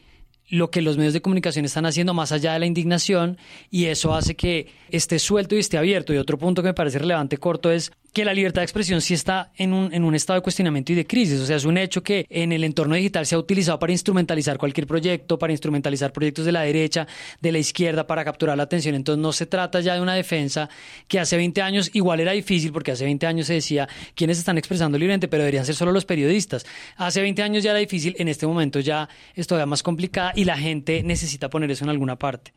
lo 0.48 0.70
que 0.70 0.82
los 0.82 0.98
medios 0.98 1.14
de 1.14 1.22
comunicación 1.22 1.64
están 1.64 1.86
haciendo 1.86 2.12
más 2.12 2.30
allá 2.30 2.52
de 2.52 2.58
la 2.58 2.66
indignación 2.66 3.38
y 3.70 3.86
eso 3.86 4.14
hace 4.14 4.34
que 4.34 4.68
esté 4.90 5.18
suelto 5.18 5.56
y 5.56 5.60
esté 5.60 5.78
abierto. 5.78 6.12
Y 6.12 6.18
otro 6.18 6.36
punto 6.36 6.62
que 6.62 6.68
me 6.68 6.74
parece 6.74 6.98
relevante 6.98 7.38
corto 7.38 7.70
es 7.70 7.90
que 8.12 8.24
la 8.24 8.34
libertad 8.34 8.60
de 8.60 8.64
expresión 8.64 9.00
sí 9.00 9.14
está 9.14 9.52
en 9.56 9.72
un, 9.72 9.92
en 9.92 10.04
un 10.04 10.14
estado 10.14 10.38
de 10.38 10.42
cuestionamiento 10.42 10.92
y 10.92 10.94
de 10.94 11.06
crisis. 11.06 11.40
O 11.40 11.46
sea, 11.46 11.56
es 11.56 11.64
un 11.64 11.78
hecho 11.78 12.02
que 12.02 12.26
en 12.28 12.52
el 12.52 12.62
entorno 12.64 12.94
digital 12.94 13.24
se 13.26 13.34
ha 13.34 13.38
utilizado 13.38 13.78
para 13.78 13.92
instrumentalizar 13.92 14.58
cualquier 14.58 14.86
proyecto, 14.86 15.38
para 15.38 15.52
instrumentalizar 15.52 16.12
proyectos 16.12 16.44
de 16.44 16.52
la 16.52 16.62
derecha, 16.62 17.06
de 17.40 17.52
la 17.52 17.58
izquierda, 17.58 18.06
para 18.06 18.24
capturar 18.24 18.56
la 18.56 18.64
atención. 18.64 18.94
Entonces 18.94 19.20
no 19.22 19.32
se 19.32 19.46
trata 19.46 19.80
ya 19.80 19.94
de 19.94 20.02
una 20.02 20.14
defensa 20.14 20.68
que 21.08 21.18
hace 21.20 21.36
20 21.36 21.62
años 21.62 21.90
igual 21.94 22.20
era 22.20 22.32
difícil 22.32 22.72
porque 22.72 22.92
hace 22.92 23.04
20 23.04 23.26
años 23.26 23.46
se 23.46 23.54
decía 23.54 23.88
quiénes 24.14 24.38
están 24.38 24.58
expresando 24.58 24.98
libremente, 24.98 25.28
pero 25.28 25.42
deberían 25.42 25.64
ser 25.64 25.74
solo 25.74 25.92
los 25.92 26.04
periodistas. 26.04 26.66
Hace 26.96 27.22
20 27.22 27.42
años 27.42 27.62
ya 27.62 27.70
era 27.70 27.78
difícil, 27.78 28.14
en 28.18 28.28
este 28.28 28.46
momento 28.46 28.80
ya 28.80 29.08
es 29.34 29.46
todavía 29.46 29.66
más 29.66 29.82
complicada 29.82 30.32
y 30.36 30.44
la 30.44 30.58
gente 30.58 31.02
necesita 31.02 31.48
poner 31.48 31.70
eso 31.70 31.84
en 31.84 31.90
alguna 31.90 32.16
parte. 32.16 32.52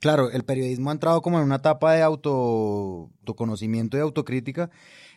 Claro, 0.00 0.30
el 0.30 0.44
periodismo 0.44 0.90
ha 0.90 0.92
entrado 0.92 1.22
como 1.22 1.38
en 1.38 1.44
una 1.44 1.56
etapa 1.56 1.92
de 1.92 2.02
auto, 2.02 3.10
autoconocimiento 3.20 3.96
y 3.96 4.00
autocrítica 4.00 4.70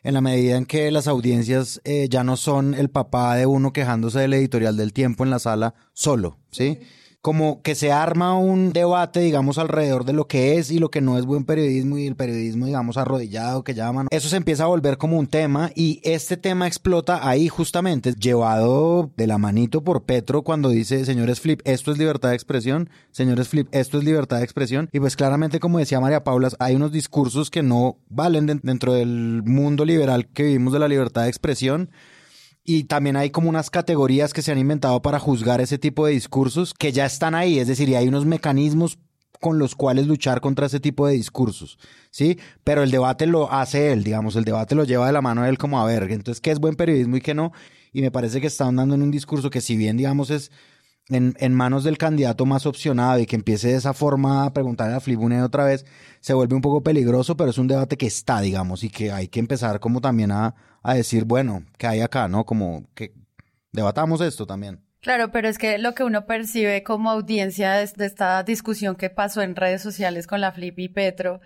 en 0.04 0.14
la 0.14 0.22
medida 0.22 0.58
en 0.58 0.66
que 0.66 0.90
las 0.92 1.08
audiencias 1.08 1.80
eh, 1.84 2.08
ya 2.10 2.24
no 2.24 2.38
son 2.38 2.74
el 2.74 2.90
papá 2.90 3.36
de 3.36 3.46
uno 3.46 3.74
quejándose 3.74 4.20
del 4.20 4.34
editorial 4.34 4.78
del 4.78 4.94
tiempo 4.94 5.24
en 5.24 5.30
la 5.30 5.40
sala 5.40 5.76
solo, 5.94 6.40
¿sí? 6.52 6.80
Como 7.22 7.62
que 7.62 7.76
se 7.76 7.92
arma 7.92 8.36
un 8.36 8.74
debate, 8.74 9.20
digamos, 9.20 9.60
alrededor 9.60 10.06
de 10.06 10.14
lo 10.14 10.28
que 10.28 10.58
es 10.58 10.72
y 10.72 10.80
lo 10.80 10.90
que 10.90 11.02
no 11.02 11.20
es 11.20 11.26
buen 11.28 11.46
periodismo 11.46 12.00
y 12.00 12.08
el 12.08 12.16
periodismo, 12.16 12.66
digamos, 12.66 12.98
arrodillado 12.98 13.64
que 13.64 13.76
llaman. 13.76 14.08
Eso 14.10 14.28
se 14.28 14.38
empieza 14.38 14.64
a 14.64 14.68
volver 14.68 14.98
como 14.98 15.20
un 15.20 15.28
tema 15.28 15.70
y 15.76 16.02
este 16.04 16.36
tema 16.36 16.66
explota 16.66 17.28
ahí 17.30 17.48
justamente, 17.48 18.14
llevado 18.14 19.12
de 19.18 19.28
la 19.28 19.38
manito 19.38 19.84
por 19.84 20.02
Petro 20.04 20.42
cuando 20.42 20.70
dice, 20.70 21.06
señores 21.06 21.40
Flip, 21.40 21.62
esto 21.64 21.92
es 21.92 22.00
libertad 22.00 22.30
de 22.30 22.36
expresión, 22.36 22.90
señores 23.12 23.50
Flip, 23.50 23.68
esto 23.72 24.00
es 24.00 24.04
libertad 24.04 24.38
de 24.40 24.44
expresión. 24.44 24.90
Y 24.92 25.00
pues 25.00 25.16
claramente, 25.16 25.60
como 25.60 25.78
decía 25.78 26.00
María 26.00 26.24
Paula, 26.24 26.50
hay 26.58 26.76
unos 26.76 26.92
discursos 26.92 27.52
que 27.52 27.62
no 27.62 27.98
valen 28.10 28.48
den- 28.48 28.62
dentro 28.64 28.94
del 28.94 29.44
mundo 29.46 29.86
liberal 29.86 30.28
que 30.28 30.42
vivimos 30.42 30.74
de 30.74 30.80
la 30.80 30.88
libertad 30.88 31.22
de 31.22 31.30
expresión. 31.30 31.92
Y 32.64 32.84
también 32.84 33.16
hay 33.16 33.32
como 33.32 33.50
unas 33.50 33.70
categorías 33.70 34.34
que 34.34 34.42
se 34.42 34.52
han 34.52 34.58
inventado 34.60 35.02
para 35.02 35.20
juzgar 35.20 35.62
ese 35.62 35.78
tipo 35.78 36.06
de 36.06 36.14
discursos 36.14 36.74
que 36.74 36.92
ya 36.92 37.06
están 37.06 37.34
ahí, 37.34 37.60
es 37.60 37.68
decir, 37.68 37.90
y 37.90 37.96
hay 37.96 38.08
unos 38.08 38.26
mecanismos 38.26 39.00
con 39.40 39.58
los 39.58 39.76
cuales 39.76 40.06
luchar 40.06 40.40
contra 40.40 40.68
ese 40.68 40.80
tipo 40.80 41.08
de 41.08 41.14
discursos, 41.14 41.80
¿sí? 42.12 42.38
Pero 42.64 42.84
el 42.84 42.92
debate 42.92 43.26
lo 43.26 43.52
hace 43.52 43.92
él, 43.92 44.04
digamos, 44.04 44.36
el 44.36 44.46
debate 44.46 44.76
lo 44.76 44.84
lleva 44.84 45.08
de 45.08 45.14
la 45.14 45.22
mano 45.22 45.42
de 45.44 45.50
él 45.50 45.58
como 45.58 45.82
a 45.82 45.86
ver, 45.86 46.04
entonces, 46.12 46.40
¿qué 46.40 46.52
es 46.52 46.60
buen 46.60 46.76
periodismo 46.76 47.18
y 47.18 47.22
qué 47.22 47.34
no? 47.34 47.52
Y 47.92 48.02
me 48.02 48.12
parece 48.12 48.40
que 48.40 48.48
está 48.48 48.68
andando 48.68 48.94
en 48.94 49.02
un 49.02 49.12
discurso 49.12 49.50
que 49.50 49.60
si 49.60 49.76
bien, 49.76 49.98
digamos, 49.98 50.30
es 50.30 50.52
en, 51.12 51.54
manos 51.54 51.84
del 51.84 51.98
candidato 51.98 52.46
más 52.46 52.66
opcionado 52.66 53.20
y 53.20 53.26
que 53.26 53.36
empiece 53.36 53.68
de 53.68 53.76
esa 53.76 53.94
forma 53.94 54.46
a 54.46 54.54
preguntarle 54.54 54.96
a 54.96 55.02
y 55.06 55.42
otra 55.42 55.66
vez, 55.66 55.86
se 56.22 56.34
vuelve 56.34 56.56
un 56.56 56.62
poco 56.62 56.82
peligroso, 56.82 57.36
pero 57.36 57.50
es 57.50 57.58
un 57.58 57.68
debate 57.68 57.98
que 57.98 58.08
está, 58.08 58.40
digamos, 58.40 58.84
y 58.84 58.90
que 58.90 59.12
hay 59.12 59.28
que 59.28 59.40
empezar 59.40 59.80
como 59.80 60.00
también 60.00 60.32
a, 60.32 60.56
a 60.82 60.94
decir, 60.94 61.26
bueno, 61.26 61.64
¿qué 61.78 61.88
hay 61.88 62.02
acá, 62.02 62.28
no? 62.28 62.46
Como 62.46 62.86
que 62.96 63.14
debatamos 63.72 64.22
esto 64.22 64.46
también. 64.46 64.80
Claro, 65.02 65.32
pero 65.32 65.50
es 65.50 65.58
que 65.58 65.80
lo 65.80 65.96
que 65.96 66.04
uno 66.04 66.26
percibe 66.26 66.84
como 66.84 67.10
audiencia 67.10 67.74
de, 67.74 67.90
de 67.96 68.06
esta 68.06 68.44
discusión 68.44 68.96
que 68.96 69.10
pasó 69.10 69.42
en 69.42 69.56
redes 69.56 69.82
sociales 69.82 70.28
con 70.28 70.40
la 70.42 70.52
Flip 70.52 70.78
y 70.80 70.90
Petro 70.90 71.42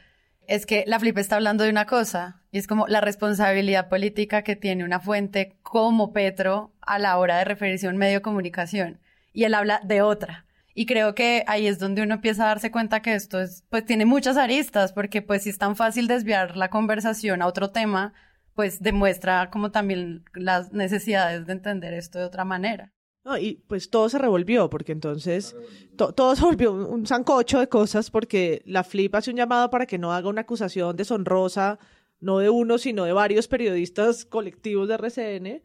es 0.48 0.66
que 0.66 0.84
la 0.86 1.00
Flip 1.00 1.18
está 1.18 1.38
hablando 1.38 1.64
de 1.64 1.70
una 1.72 1.86
cosa 1.86 2.44
y 2.52 2.60
es 2.60 2.68
como 2.68 2.86
la 2.88 3.02
responsabilidad 3.02 3.90
política 3.90 4.44
que 4.44 4.56
tiene 4.56 4.84
una 4.84 5.00
fuente 5.00 5.58
como 5.64 6.14
Petro 6.14 6.74
a 6.82 7.00
la 7.00 7.18
hora 7.18 7.38
de 7.38 7.46
referirse 7.46 7.88
a 7.88 7.90
un 7.90 7.98
medio 7.98 8.16
de 8.16 8.22
comunicación 8.22 9.00
y 9.36 9.44
él 9.44 9.54
habla 9.54 9.82
de 9.84 10.02
otra. 10.02 10.46
Y 10.74 10.86
creo 10.86 11.14
que 11.14 11.44
ahí 11.48 11.68
es 11.68 11.78
donde 11.78 12.02
uno 12.02 12.16
empieza 12.16 12.44
a 12.44 12.48
darse 12.48 12.72
cuenta 12.72 13.02
que 13.02 13.14
esto 13.14 13.40
es, 13.40 13.64
pues 13.70 13.86
tiene 13.86 14.06
muchas 14.06 14.38
aristas, 14.38 14.92
porque 14.92 15.22
pues 15.22 15.44
si 15.44 15.50
es 15.50 15.58
tan 15.58 15.76
fácil 15.76 16.08
desviar 16.08 16.58
la 16.58 16.70
conversación 16.70 17.42
a 17.42 17.48
otro 17.48 17.70
tema, 17.70 18.14
pues 18.56 18.82
demuestra 18.82 19.50
como 19.52 19.72
también 19.72 20.26
las 20.34 20.74
necesidades 20.74 21.46
de 21.46 21.54
entender 21.54 21.94
esto 21.94 22.20
de 22.20 22.26
otra 22.26 22.44
manera. 22.46 22.92
No, 23.24 23.38
y 23.38 23.64
pues 23.68 23.90
todo 23.90 24.08
se 24.10 24.20
revolvió, 24.20 24.70
porque 24.70 24.92
entonces 24.92 25.56
to 25.98 26.14
todo 26.14 26.36
se 26.36 26.44
volvió 26.44 26.74
un, 26.74 26.86
un 26.86 27.08
sancocho 27.08 27.60
de 27.60 27.68
cosas, 27.68 28.12
porque 28.12 28.62
la 28.66 28.84
Flip 28.84 29.14
hace 29.16 29.32
un 29.32 29.38
llamado 29.38 29.70
para 29.70 29.86
que 29.86 29.98
no 29.98 30.14
haga 30.14 30.30
una 30.30 30.42
acusación 30.42 30.96
deshonrosa, 30.96 31.80
no 32.20 32.40
de 32.40 32.50
uno, 32.50 32.78
sino 32.78 33.06
de 33.06 33.14
varios 33.14 33.48
periodistas 33.48 34.26
colectivos 34.26 34.88
de 34.88 34.94
RCN, 34.96 35.64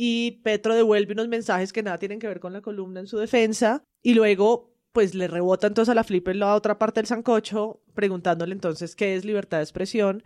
y 0.00 0.42
Petro 0.44 0.76
devuelve 0.76 1.12
unos 1.12 1.26
mensajes 1.26 1.72
que 1.72 1.82
nada 1.82 1.98
tienen 1.98 2.20
que 2.20 2.28
ver 2.28 2.38
con 2.38 2.52
la 2.52 2.60
columna 2.60 3.00
en 3.00 3.08
su 3.08 3.18
defensa 3.18 3.82
y 4.00 4.14
luego 4.14 4.72
pues 4.92 5.16
le 5.16 5.26
rebota 5.26 5.66
entonces 5.66 5.90
a 5.90 5.94
la 5.94 6.04
flip 6.04 6.28
en 6.28 6.38
la 6.38 6.54
otra 6.54 6.78
parte 6.78 7.00
del 7.00 7.08
sancocho 7.08 7.82
preguntándole 7.94 8.52
entonces 8.52 8.94
qué 8.94 9.16
es 9.16 9.24
libertad 9.24 9.58
de 9.58 9.64
expresión 9.64 10.22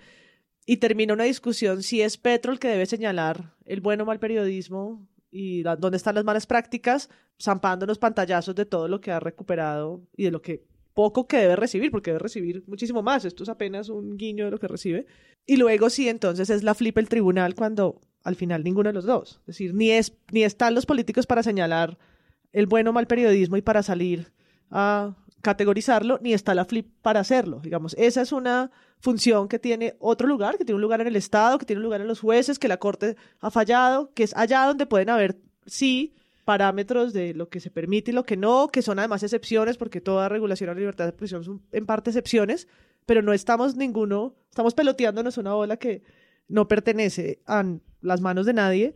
y 0.66 0.76
termina 0.76 1.14
una 1.14 1.24
discusión 1.24 1.82
si 1.82 2.02
es 2.02 2.18
Petro 2.18 2.52
el 2.52 2.58
que 2.58 2.68
debe 2.68 2.84
señalar 2.84 3.54
el 3.64 3.80
bueno 3.80 4.02
o 4.02 4.06
mal 4.06 4.18
periodismo 4.18 5.08
y 5.30 5.62
la, 5.62 5.76
dónde 5.76 5.96
están 5.96 6.16
las 6.16 6.24
malas 6.24 6.46
prácticas, 6.46 7.08
zampándonos 7.42 7.98
pantallazos 7.98 8.54
de 8.54 8.66
todo 8.66 8.86
lo 8.88 9.00
que 9.00 9.10
ha 9.10 9.20
recuperado 9.20 10.02
y 10.14 10.24
de 10.24 10.30
lo 10.30 10.42
que 10.42 10.66
poco 10.92 11.26
que 11.26 11.38
debe 11.38 11.56
recibir, 11.56 11.90
porque 11.90 12.10
debe 12.10 12.18
recibir 12.18 12.62
muchísimo 12.66 13.02
más. 13.02 13.24
Esto 13.24 13.42
es 13.42 13.48
apenas 13.48 13.88
un 13.88 14.18
guiño 14.18 14.44
de 14.44 14.50
lo 14.50 14.58
que 14.58 14.68
recibe. 14.68 15.06
Y 15.46 15.56
luego 15.56 15.88
sí, 15.88 16.10
entonces 16.10 16.50
es 16.50 16.62
la 16.62 16.74
flip 16.74 16.98
el 16.98 17.08
tribunal 17.08 17.54
cuando 17.54 17.98
al 18.24 18.36
final 18.36 18.64
ninguno 18.64 18.88
de 18.88 18.94
los 18.94 19.04
dos. 19.04 19.40
Es 19.40 19.46
decir, 19.46 19.74
ni, 19.74 19.90
es, 19.90 20.14
ni 20.30 20.44
están 20.44 20.74
los 20.74 20.86
políticos 20.86 21.26
para 21.26 21.42
señalar 21.42 21.98
el 22.52 22.66
bueno 22.66 22.90
o 22.90 22.92
mal 22.92 23.06
periodismo 23.06 23.56
y 23.56 23.62
para 23.62 23.82
salir 23.82 24.32
a 24.70 25.14
categorizarlo, 25.42 26.18
ni 26.22 26.32
está 26.32 26.54
la 26.54 26.64
flip 26.64 26.88
para 27.02 27.20
hacerlo. 27.20 27.60
Digamos, 27.62 27.94
esa 27.98 28.22
es 28.22 28.32
una 28.32 28.70
función 29.00 29.48
que 29.48 29.58
tiene 29.58 29.96
otro 29.98 30.28
lugar, 30.28 30.56
que 30.56 30.64
tiene 30.64 30.76
un 30.76 30.82
lugar 30.82 31.00
en 31.00 31.08
el 31.08 31.16
Estado, 31.16 31.58
que 31.58 31.66
tiene 31.66 31.80
un 31.80 31.84
lugar 31.84 32.00
en 32.00 32.06
los 32.06 32.20
jueces, 32.20 32.58
que 32.58 32.68
la 32.68 32.76
Corte 32.76 33.16
ha 33.40 33.50
fallado, 33.50 34.12
que 34.14 34.22
es 34.22 34.36
allá 34.36 34.64
donde 34.66 34.86
pueden 34.86 35.10
haber, 35.10 35.36
sí, 35.66 36.14
parámetros 36.44 37.12
de 37.12 37.34
lo 37.34 37.48
que 37.48 37.60
se 37.60 37.70
permite 37.70 38.10
y 38.10 38.14
lo 38.14 38.24
que 38.24 38.36
no, 38.36 38.68
que 38.68 38.82
son 38.82 38.98
además 38.98 39.22
excepciones, 39.22 39.76
porque 39.76 40.00
toda 40.00 40.28
regulación 40.28 40.70
a 40.70 40.74
la 40.74 40.80
libertad 40.80 41.04
de 41.04 41.10
expresión 41.10 41.44
son 41.44 41.62
en 41.72 41.86
parte 41.86 42.10
excepciones, 42.10 42.68
pero 43.04 43.22
no 43.22 43.32
estamos 43.32 43.76
ninguno, 43.76 44.34
estamos 44.48 44.74
peloteándonos 44.74 45.38
una 45.38 45.54
bola 45.54 45.76
que 45.76 46.02
no 46.48 46.68
pertenece 46.68 47.40
a 47.46 47.64
las 48.02 48.20
manos 48.20 48.46
de 48.46 48.52
nadie. 48.52 48.94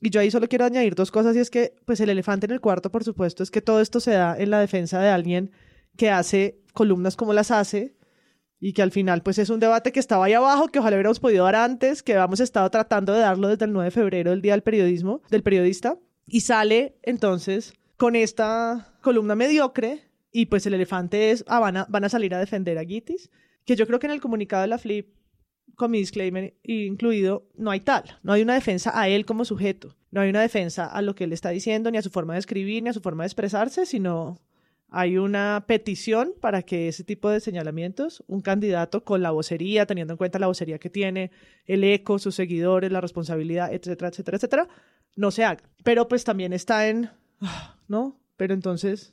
Y 0.00 0.10
yo 0.10 0.20
ahí 0.20 0.30
solo 0.30 0.48
quiero 0.48 0.64
añadir 0.64 0.94
dos 0.94 1.10
cosas 1.10 1.36
y 1.36 1.38
es 1.38 1.50
que 1.50 1.74
pues 1.84 2.00
el 2.00 2.10
elefante 2.10 2.46
en 2.46 2.52
el 2.52 2.60
cuarto, 2.60 2.90
por 2.90 3.04
supuesto, 3.04 3.42
es 3.42 3.50
que 3.50 3.62
todo 3.62 3.80
esto 3.80 4.00
se 4.00 4.12
da 4.12 4.36
en 4.38 4.50
la 4.50 4.60
defensa 4.60 5.00
de 5.00 5.08
alguien 5.08 5.52
que 5.96 6.10
hace 6.10 6.60
columnas 6.74 7.16
como 7.16 7.32
las 7.32 7.50
hace 7.50 7.96
y 8.60 8.72
que 8.72 8.82
al 8.82 8.90
final 8.90 9.22
pues 9.22 9.38
es 9.38 9.50
un 9.50 9.60
debate 9.60 9.92
que 9.92 10.00
estaba 10.00 10.26
ahí 10.26 10.32
abajo, 10.34 10.68
que 10.68 10.78
ojalá 10.78 10.96
hubiéramos 10.96 11.20
podido 11.20 11.44
dar 11.44 11.56
antes, 11.56 12.02
que 12.02 12.12
hemos 12.12 12.40
estado 12.40 12.70
tratando 12.70 13.12
de 13.12 13.20
darlo 13.20 13.48
desde 13.48 13.64
el 13.64 13.72
9 13.72 13.86
de 13.86 13.90
febrero, 13.90 14.32
el 14.32 14.42
Día 14.42 14.52
del 14.52 14.62
Periodismo, 14.62 15.22
del 15.30 15.42
periodista, 15.42 15.98
y 16.26 16.40
sale 16.40 16.98
entonces 17.02 17.74
con 17.96 18.16
esta 18.16 18.98
columna 19.02 19.34
mediocre 19.34 20.10
y 20.30 20.46
pues 20.46 20.66
el 20.66 20.74
elefante 20.74 21.30
es, 21.30 21.44
ah, 21.48 21.60
van 21.60 21.78
a, 21.78 21.86
van 21.88 22.04
a 22.04 22.08
salir 22.08 22.34
a 22.34 22.38
defender 22.38 22.78
a 22.78 22.84
Gitis, 22.84 23.30
que 23.64 23.76
yo 23.76 23.86
creo 23.86 23.98
que 23.98 24.06
en 24.06 24.12
el 24.12 24.20
comunicado 24.20 24.62
de 24.62 24.68
la 24.68 24.78
Flip 24.78 25.14
con 25.74 25.90
mi 25.90 25.98
disclaimer 25.98 26.54
incluido, 26.62 27.48
no 27.56 27.70
hay 27.70 27.80
tal. 27.80 28.18
No 28.22 28.32
hay 28.32 28.42
una 28.42 28.54
defensa 28.54 28.98
a 28.98 29.08
él 29.08 29.26
como 29.26 29.44
sujeto. 29.44 29.96
No 30.10 30.20
hay 30.20 30.30
una 30.30 30.40
defensa 30.40 30.86
a 30.86 31.02
lo 31.02 31.14
que 31.14 31.24
él 31.24 31.32
está 31.32 31.50
diciendo, 31.50 31.90
ni 31.90 31.98
a 31.98 32.02
su 32.02 32.10
forma 32.10 32.32
de 32.34 32.38
escribir, 32.40 32.82
ni 32.82 32.88
a 32.88 32.94
su 32.94 33.00
forma 33.00 33.24
de 33.24 33.28
expresarse, 33.28 33.84
sino 33.84 34.40
hay 34.88 35.18
una 35.18 35.64
petición 35.66 36.32
para 36.40 36.62
que 36.62 36.88
ese 36.88 37.04
tipo 37.04 37.28
de 37.28 37.40
señalamientos, 37.40 38.24
un 38.28 38.40
candidato 38.40 39.04
con 39.04 39.20
la 39.20 39.32
vocería, 39.32 39.84
teniendo 39.84 40.14
en 40.14 40.18
cuenta 40.18 40.38
la 40.38 40.46
vocería 40.46 40.78
que 40.78 40.90
tiene, 40.90 41.32
el 41.66 41.84
eco, 41.84 42.18
sus 42.18 42.34
seguidores, 42.34 42.92
la 42.92 43.00
responsabilidad, 43.00 43.72
etcétera, 43.74 44.08
etcétera, 44.08 44.36
etcétera, 44.36 44.68
no 45.16 45.30
se 45.30 45.44
haga. 45.44 45.62
Pero 45.82 46.08
pues 46.08 46.24
también 46.24 46.52
está 46.52 46.88
en, 46.88 47.10
¿no? 47.88 48.20
Pero 48.36 48.54
entonces, 48.54 49.12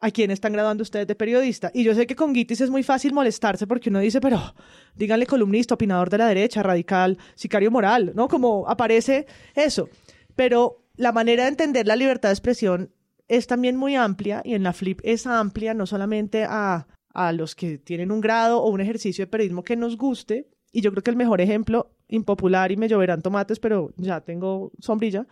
¿a 0.00 0.10
quién 0.10 0.30
están 0.30 0.52
graduando 0.52 0.82
ustedes 0.82 1.06
de 1.06 1.14
periodista? 1.14 1.70
Y 1.74 1.84
yo 1.84 1.94
sé 1.94 2.06
que 2.06 2.16
con 2.16 2.34
Gitis 2.34 2.60
es 2.60 2.70
muy 2.70 2.82
fácil 2.82 3.12
molestarse 3.12 3.66
porque 3.66 3.90
uno 3.90 4.00
dice, 4.00 4.20
pero 4.20 4.54
díganle 4.94 5.26
columnista, 5.26 5.74
opinador 5.74 6.10
de 6.10 6.18
la 6.18 6.26
derecha, 6.26 6.62
radical, 6.62 7.18
sicario 7.34 7.70
moral, 7.70 8.12
¿no? 8.14 8.28
Como 8.28 8.68
aparece 8.68 9.26
eso. 9.54 9.88
Pero 10.34 10.84
la 10.96 11.12
manera 11.12 11.44
de 11.44 11.50
entender 11.50 11.86
la 11.86 11.96
libertad 11.96 12.28
de 12.28 12.34
expresión 12.34 12.92
es 13.28 13.46
también 13.46 13.76
muy 13.76 13.96
amplia 13.96 14.42
y 14.44 14.54
en 14.54 14.62
la 14.62 14.72
Flip 14.72 15.00
es 15.02 15.26
amplia 15.26 15.74
no 15.74 15.86
solamente 15.86 16.44
a, 16.44 16.86
a 17.12 17.32
los 17.32 17.54
que 17.54 17.78
tienen 17.78 18.12
un 18.12 18.20
grado 18.20 18.62
o 18.62 18.70
un 18.70 18.80
ejercicio 18.80 19.24
de 19.24 19.30
periodismo 19.30 19.64
que 19.64 19.76
nos 19.76 19.96
guste, 19.96 20.48
y 20.70 20.82
yo 20.82 20.90
creo 20.90 21.02
que 21.02 21.10
el 21.10 21.16
mejor 21.16 21.40
ejemplo, 21.40 21.90
impopular 22.08 22.70
y 22.70 22.76
me 22.76 22.88
lloverán 22.88 23.22
tomates, 23.22 23.58
pero 23.58 23.94
ya 23.96 24.20
tengo 24.20 24.72
sombrilla, 24.78 25.26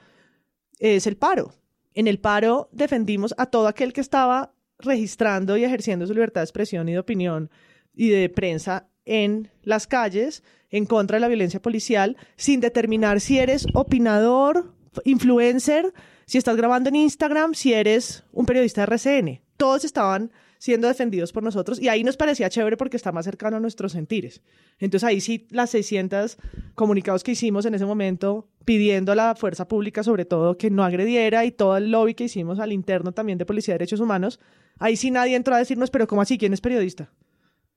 es 0.78 1.06
el 1.06 1.16
paro. 1.18 1.52
En 1.92 2.08
el 2.08 2.18
paro 2.18 2.70
defendimos 2.72 3.34
a 3.36 3.46
todo 3.46 3.68
aquel 3.68 3.92
que 3.92 4.00
estaba 4.00 4.53
registrando 4.78 5.56
y 5.56 5.64
ejerciendo 5.64 6.06
su 6.06 6.14
libertad 6.14 6.40
de 6.40 6.46
expresión 6.46 6.88
y 6.88 6.92
de 6.92 6.98
opinión 6.98 7.50
y 7.94 8.08
de 8.08 8.28
prensa 8.28 8.88
en 9.04 9.50
las 9.62 9.86
calles 9.86 10.42
en 10.70 10.86
contra 10.86 11.16
de 11.16 11.20
la 11.20 11.28
violencia 11.28 11.62
policial 11.62 12.16
sin 12.36 12.60
determinar 12.60 13.20
si 13.20 13.38
eres 13.38 13.66
opinador, 13.74 14.74
influencer, 15.04 15.92
si 16.26 16.38
estás 16.38 16.56
grabando 16.56 16.88
en 16.88 16.96
Instagram, 16.96 17.54
si 17.54 17.72
eres 17.72 18.24
un 18.32 18.46
periodista 18.46 18.80
de 18.80 18.94
RCN. 18.94 19.40
Todos 19.56 19.84
estaban 19.84 20.32
siendo 20.64 20.88
defendidos 20.88 21.30
por 21.30 21.42
nosotros 21.42 21.78
y 21.78 21.90
ahí 21.90 22.02
nos 22.04 22.16
parecía 22.16 22.48
chévere 22.48 22.78
porque 22.78 22.96
está 22.96 23.12
más 23.12 23.26
cercano 23.26 23.58
a 23.58 23.60
nuestros 23.60 23.92
sentires. 23.92 24.40
Entonces 24.78 25.06
ahí 25.06 25.20
sí 25.20 25.46
las 25.50 25.68
600 25.68 26.38
comunicados 26.74 27.22
que 27.22 27.32
hicimos 27.32 27.66
en 27.66 27.74
ese 27.74 27.84
momento 27.84 28.48
pidiendo 28.64 29.12
a 29.12 29.14
la 29.14 29.34
fuerza 29.34 29.68
pública 29.68 30.02
sobre 30.02 30.24
todo 30.24 30.56
que 30.56 30.70
no 30.70 30.82
agrediera 30.82 31.44
y 31.44 31.52
todo 31.52 31.76
el 31.76 31.90
lobby 31.90 32.14
que 32.14 32.24
hicimos 32.24 32.60
al 32.60 32.72
interno 32.72 33.12
también 33.12 33.36
de 33.36 33.44
Policía 33.44 33.74
de 33.74 33.80
Derechos 33.80 34.00
Humanos, 34.00 34.40
ahí 34.78 34.96
sí 34.96 35.10
nadie 35.10 35.36
entró 35.36 35.54
a 35.54 35.58
decirnos, 35.58 35.90
pero 35.90 36.06
¿cómo 36.06 36.22
así? 36.22 36.38
¿Quién 36.38 36.54
es 36.54 36.62
periodista? 36.62 37.12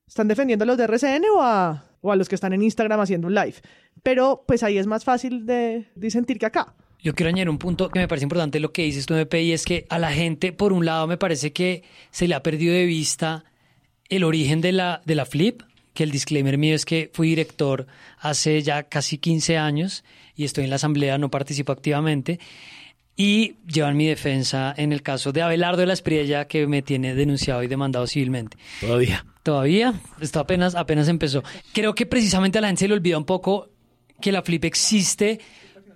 ¿Están 0.08 0.30
defendiendo 0.30 0.64
a 0.64 0.66
los 0.68 0.78
de 0.78 0.86
RCN 0.86 1.26
o 1.36 1.42
a, 1.42 1.84
o 2.00 2.14
a 2.14 2.16
los 2.16 2.30
que 2.30 2.36
están 2.36 2.54
en 2.54 2.62
Instagram 2.62 3.02
haciendo 3.02 3.28
un 3.28 3.36
live? 3.36 3.56
Pero 4.02 4.46
pues 4.48 4.64
ahí 4.64 4.78
es 4.78 4.88
más 4.88 5.04
fácil 5.04 5.46
de 5.46 5.90
disentir 5.96 6.40
que 6.40 6.46
acá. 6.46 6.74
Yo 7.02 7.14
quiero 7.14 7.30
añadir 7.30 7.50
un 7.50 7.58
punto 7.58 7.90
que 7.90 8.00
me 8.00 8.08
parece 8.08 8.26
importante 8.26 8.60
lo 8.60 8.72
que 8.72 8.84
dices 8.84 9.06
tú, 9.06 9.14
MP, 9.14 9.44
y 9.44 9.54
es 9.54 9.66
que 9.66 9.86
a 9.90 10.00
la 10.00 10.12
gente, 10.12 10.52
por 10.52 10.74
un 10.74 10.86
lado, 10.86 11.08
me 11.08 11.18
parece 11.18 11.54
que 11.54 11.84
se 12.12 12.28
le 12.28 12.36
ha 12.36 12.44
perdido 12.44 12.74
de 12.74 12.86
vista 12.86 13.46
el 14.10 14.24
origen 14.24 14.62
de 14.62 14.72
la, 14.72 15.02
de 15.06 15.16
la 15.16 15.26
Flip, 15.26 15.62
que 15.94 16.04
el 16.04 16.12
disclaimer 16.12 16.58
mío 16.58 16.76
es 16.76 16.86
que 16.86 17.10
fui 17.14 17.30
director 17.30 17.88
hace 18.20 18.62
ya 18.62 18.84
casi 18.84 19.18
15 19.18 19.58
años 19.58 20.04
y 20.36 20.44
estoy 20.44 20.64
en 20.64 20.70
la 20.70 20.76
asamblea, 20.78 21.18
no 21.18 21.30
participo 21.30 21.72
activamente, 21.72 22.40
y 23.16 23.56
llevan 23.66 23.98
mi 23.98 24.06
defensa 24.06 24.74
en 24.78 24.94
el 24.94 25.02
caso 25.02 25.32
de 25.32 25.42
Abelardo 25.42 25.82
de 25.82 25.88
la 25.88 25.94
Espriella, 25.94 26.48
que 26.48 26.68
me 26.68 26.84
tiene 26.84 27.16
denunciado 27.16 27.64
y 27.64 27.68
demandado 27.68 28.06
civilmente. 28.06 28.58
Todavía. 28.80 29.26
Todavía, 29.42 29.96
esto 30.22 30.40
apenas, 30.40 30.76
apenas 30.76 31.08
empezó. 31.08 31.44
Creo 31.74 31.96
que 31.96 32.06
precisamente 32.06 32.60
a 32.60 32.62
la 32.62 32.68
gente 32.68 32.82
se 32.82 32.88
le 32.88 32.94
olvida 32.94 33.18
un 33.18 33.26
poco 33.26 33.70
que 34.22 34.32
la 34.32 34.44
Flip 34.44 34.66
existe 34.66 35.40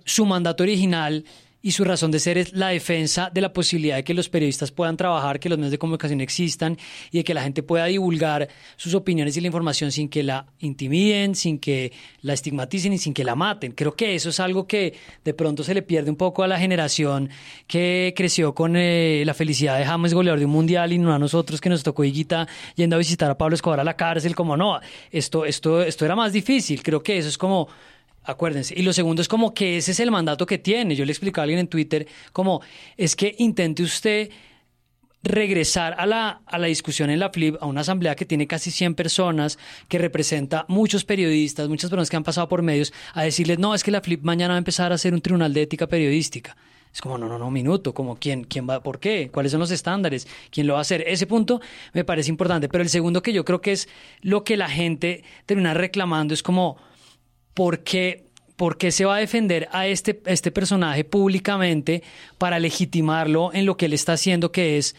su 0.04 0.26
mandato 0.26 0.62
original 0.62 1.24
y 1.62 1.70
su 1.70 1.84
razón 1.84 2.10
de 2.10 2.18
ser 2.18 2.36
es 2.38 2.52
la 2.52 2.68
defensa 2.68 3.30
de 3.32 3.40
la 3.40 3.52
posibilidad 3.52 3.96
de 3.96 4.04
que 4.04 4.14
los 4.14 4.28
periodistas 4.28 4.72
puedan 4.72 4.96
trabajar, 4.96 5.38
que 5.38 5.48
los 5.48 5.56
medios 5.58 5.70
de 5.70 5.78
comunicación 5.78 6.20
existan 6.20 6.76
y 7.12 7.18
de 7.18 7.24
que 7.24 7.34
la 7.34 7.42
gente 7.42 7.62
pueda 7.62 7.86
divulgar 7.86 8.48
sus 8.76 8.94
opiniones 8.94 9.36
y 9.36 9.40
la 9.40 9.46
información 9.46 9.92
sin 9.92 10.08
que 10.08 10.24
la 10.24 10.46
intimiden, 10.58 11.36
sin 11.36 11.60
que 11.60 11.92
la 12.20 12.32
estigmaticen 12.32 12.92
y 12.92 12.98
sin 12.98 13.14
que 13.14 13.22
la 13.22 13.36
maten. 13.36 13.72
Creo 13.72 13.94
que 13.94 14.14
eso 14.16 14.30
es 14.30 14.40
algo 14.40 14.66
que 14.66 14.94
de 15.24 15.34
pronto 15.34 15.62
se 15.62 15.72
le 15.72 15.82
pierde 15.82 16.10
un 16.10 16.16
poco 16.16 16.42
a 16.42 16.48
la 16.48 16.58
generación 16.58 17.30
que 17.68 18.12
creció 18.16 18.54
con 18.54 18.74
eh, 18.76 19.22
la 19.24 19.34
felicidad 19.34 19.78
de 19.78 19.84
James 19.84 20.14
goleador 20.14 20.40
de 20.40 20.46
un 20.46 20.52
mundial 20.52 20.92
y 20.92 20.98
no 20.98 21.14
a 21.14 21.18
nosotros 21.18 21.60
que 21.60 21.68
nos 21.68 21.84
tocó 21.84 22.02
Higuita 22.02 22.48
yendo 22.74 22.96
a 22.96 22.98
visitar 22.98 23.30
a 23.30 23.38
Pablo 23.38 23.54
Escobar 23.54 23.78
a 23.78 23.84
la 23.84 23.96
cárcel, 23.96 24.34
como 24.34 24.56
no, 24.56 24.80
esto, 25.12 25.44
esto, 25.44 25.80
esto 25.80 26.04
era 26.04 26.16
más 26.16 26.32
difícil. 26.32 26.82
Creo 26.82 27.02
que 27.02 27.18
eso 27.18 27.28
es 27.28 27.38
como 27.38 27.68
Acuérdense. 28.24 28.74
Y 28.76 28.82
lo 28.82 28.92
segundo 28.92 29.20
es 29.20 29.28
como 29.28 29.52
que 29.52 29.78
ese 29.78 29.92
es 29.92 30.00
el 30.00 30.10
mandato 30.10 30.46
que 30.46 30.58
tiene. 30.58 30.94
Yo 30.94 31.04
le 31.04 31.12
expliqué 31.12 31.40
a 31.40 31.42
alguien 31.42 31.58
en 31.58 31.68
Twitter 31.68 32.06
como 32.32 32.62
es 32.96 33.16
que 33.16 33.34
intente 33.38 33.82
usted 33.82 34.30
regresar 35.24 35.94
a 35.98 36.06
la, 36.06 36.42
a 36.46 36.58
la 36.58 36.66
discusión 36.66 37.10
en 37.10 37.20
la 37.20 37.30
FLIP, 37.30 37.56
a 37.60 37.66
una 37.66 37.82
asamblea 37.82 38.16
que 38.16 38.26
tiene 38.26 38.46
casi 38.46 38.70
100 38.70 38.94
personas, 38.94 39.58
que 39.88 39.98
representa 39.98 40.64
muchos 40.68 41.04
periodistas, 41.04 41.68
muchas 41.68 41.90
personas 41.90 42.10
que 42.10 42.16
han 42.16 42.24
pasado 42.24 42.48
por 42.48 42.62
medios, 42.62 42.92
a 43.14 43.22
decirles, 43.22 43.58
no, 43.58 43.74
es 43.74 43.84
que 43.84 43.90
la 43.90 44.00
FLIP 44.00 44.22
mañana 44.22 44.54
va 44.54 44.56
a 44.56 44.58
empezar 44.58 44.92
a 44.92 44.98
ser 44.98 45.14
un 45.14 45.20
tribunal 45.20 45.54
de 45.54 45.62
ética 45.62 45.86
periodística. 45.86 46.56
Es 46.92 47.00
como, 47.00 47.16
no, 47.16 47.26
no, 47.26 47.38
no, 47.38 47.50
minuto, 47.50 47.94
como 47.94 48.16
quién, 48.16 48.44
quién 48.44 48.68
va, 48.68 48.82
por 48.82 49.00
qué, 49.00 49.30
cuáles 49.32 49.52
son 49.52 49.60
los 49.60 49.70
estándares, 49.70 50.28
quién 50.50 50.66
lo 50.66 50.74
va 50.74 50.80
a 50.80 50.82
hacer. 50.82 51.02
Ese 51.06 51.26
punto 51.26 51.60
me 51.94 52.04
parece 52.04 52.28
importante. 52.28 52.68
Pero 52.68 52.82
el 52.82 52.90
segundo 52.90 53.22
que 53.22 53.32
yo 53.32 53.46
creo 53.46 53.62
que 53.62 53.72
es 53.72 53.88
lo 54.20 54.44
que 54.44 54.58
la 54.58 54.68
gente 54.68 55.24
termina 55.46 55.72
reclamando 55.72 56.34
es 56.34 56.42
como, 56.42 56.76
¿por 57.54 57.80
qué, 57.82 58.24
se 58.90 59.04
va 59.04 59.16
a 59.16 59.18
defender 59.18 59.68
a 59.72 59.86
este, 59.86 60.22
este 60.26 60.50
personaje 60.50 61.04
públicamente 61.04 62.02
para 62.38 62.58
legitimarlo 62.58 63.52
en 63.52 63.66
lo 63.66 63.76
que 63.76 63.86
él 63.86 63.92
está 63.92 64.14
haciendo, 64.14 64.52
que 64.52 64.78
es 64.78 64.94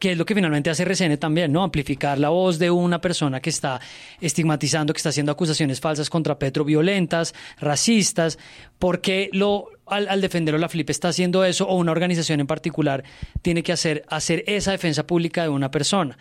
que 0.00 0.12
es 0.12 0.18
lo 0.18 0.24
que 0.24 0.34
finalmente 0.34 0.70
hace 0.70 0.82
RCN 0.82 1.18
también, 1.18 1.52
¿no? 1.52 1.62
Amplificar 1.62 2.18
la 2.18 2.30
voz 2.30 2.58
de 2.58 2.70
una 2.70 3.00
persona 3.00 3.40
que 3.40 3.50
está 3.50 3.80
estigmatizando, 4.20 4.94
que 4.94 4.98
está 4.98 5.10
haciendo 5.10 5.30
acusaciones 5.30 5.78
falsas 5.78 6.08
contra 6.08 6.38
Petro, 6.38 6.64
violentas, 6.64 7.34
racistas, 7.60 8.38
porque 8.78 9.28
lo 9.32 9.68
al, 9.86 10.08
al, 10.08 10.20
defenderlo 10.20 10.58
la 10.58 10.68
FLIP 10.68 10.88
está 10.90 11.08
haciendo 11.08 11.44
eso 11.44 11.66
o 11.66 11.76
una 11.76 11.92
organización 11.92 12.40
en 12.40 12.46
particular 12.46 13.04
tiene 13.42 13.62
que 13.62 13.72
hacer, 13.72 14.04
hacer 14.08 14.44
esa 14.46 14.70
defensa 14.70 15.06
pública 15.06 15.42
de 15.42 15.48
una 15.48 15.70
persona. 15.70 16.16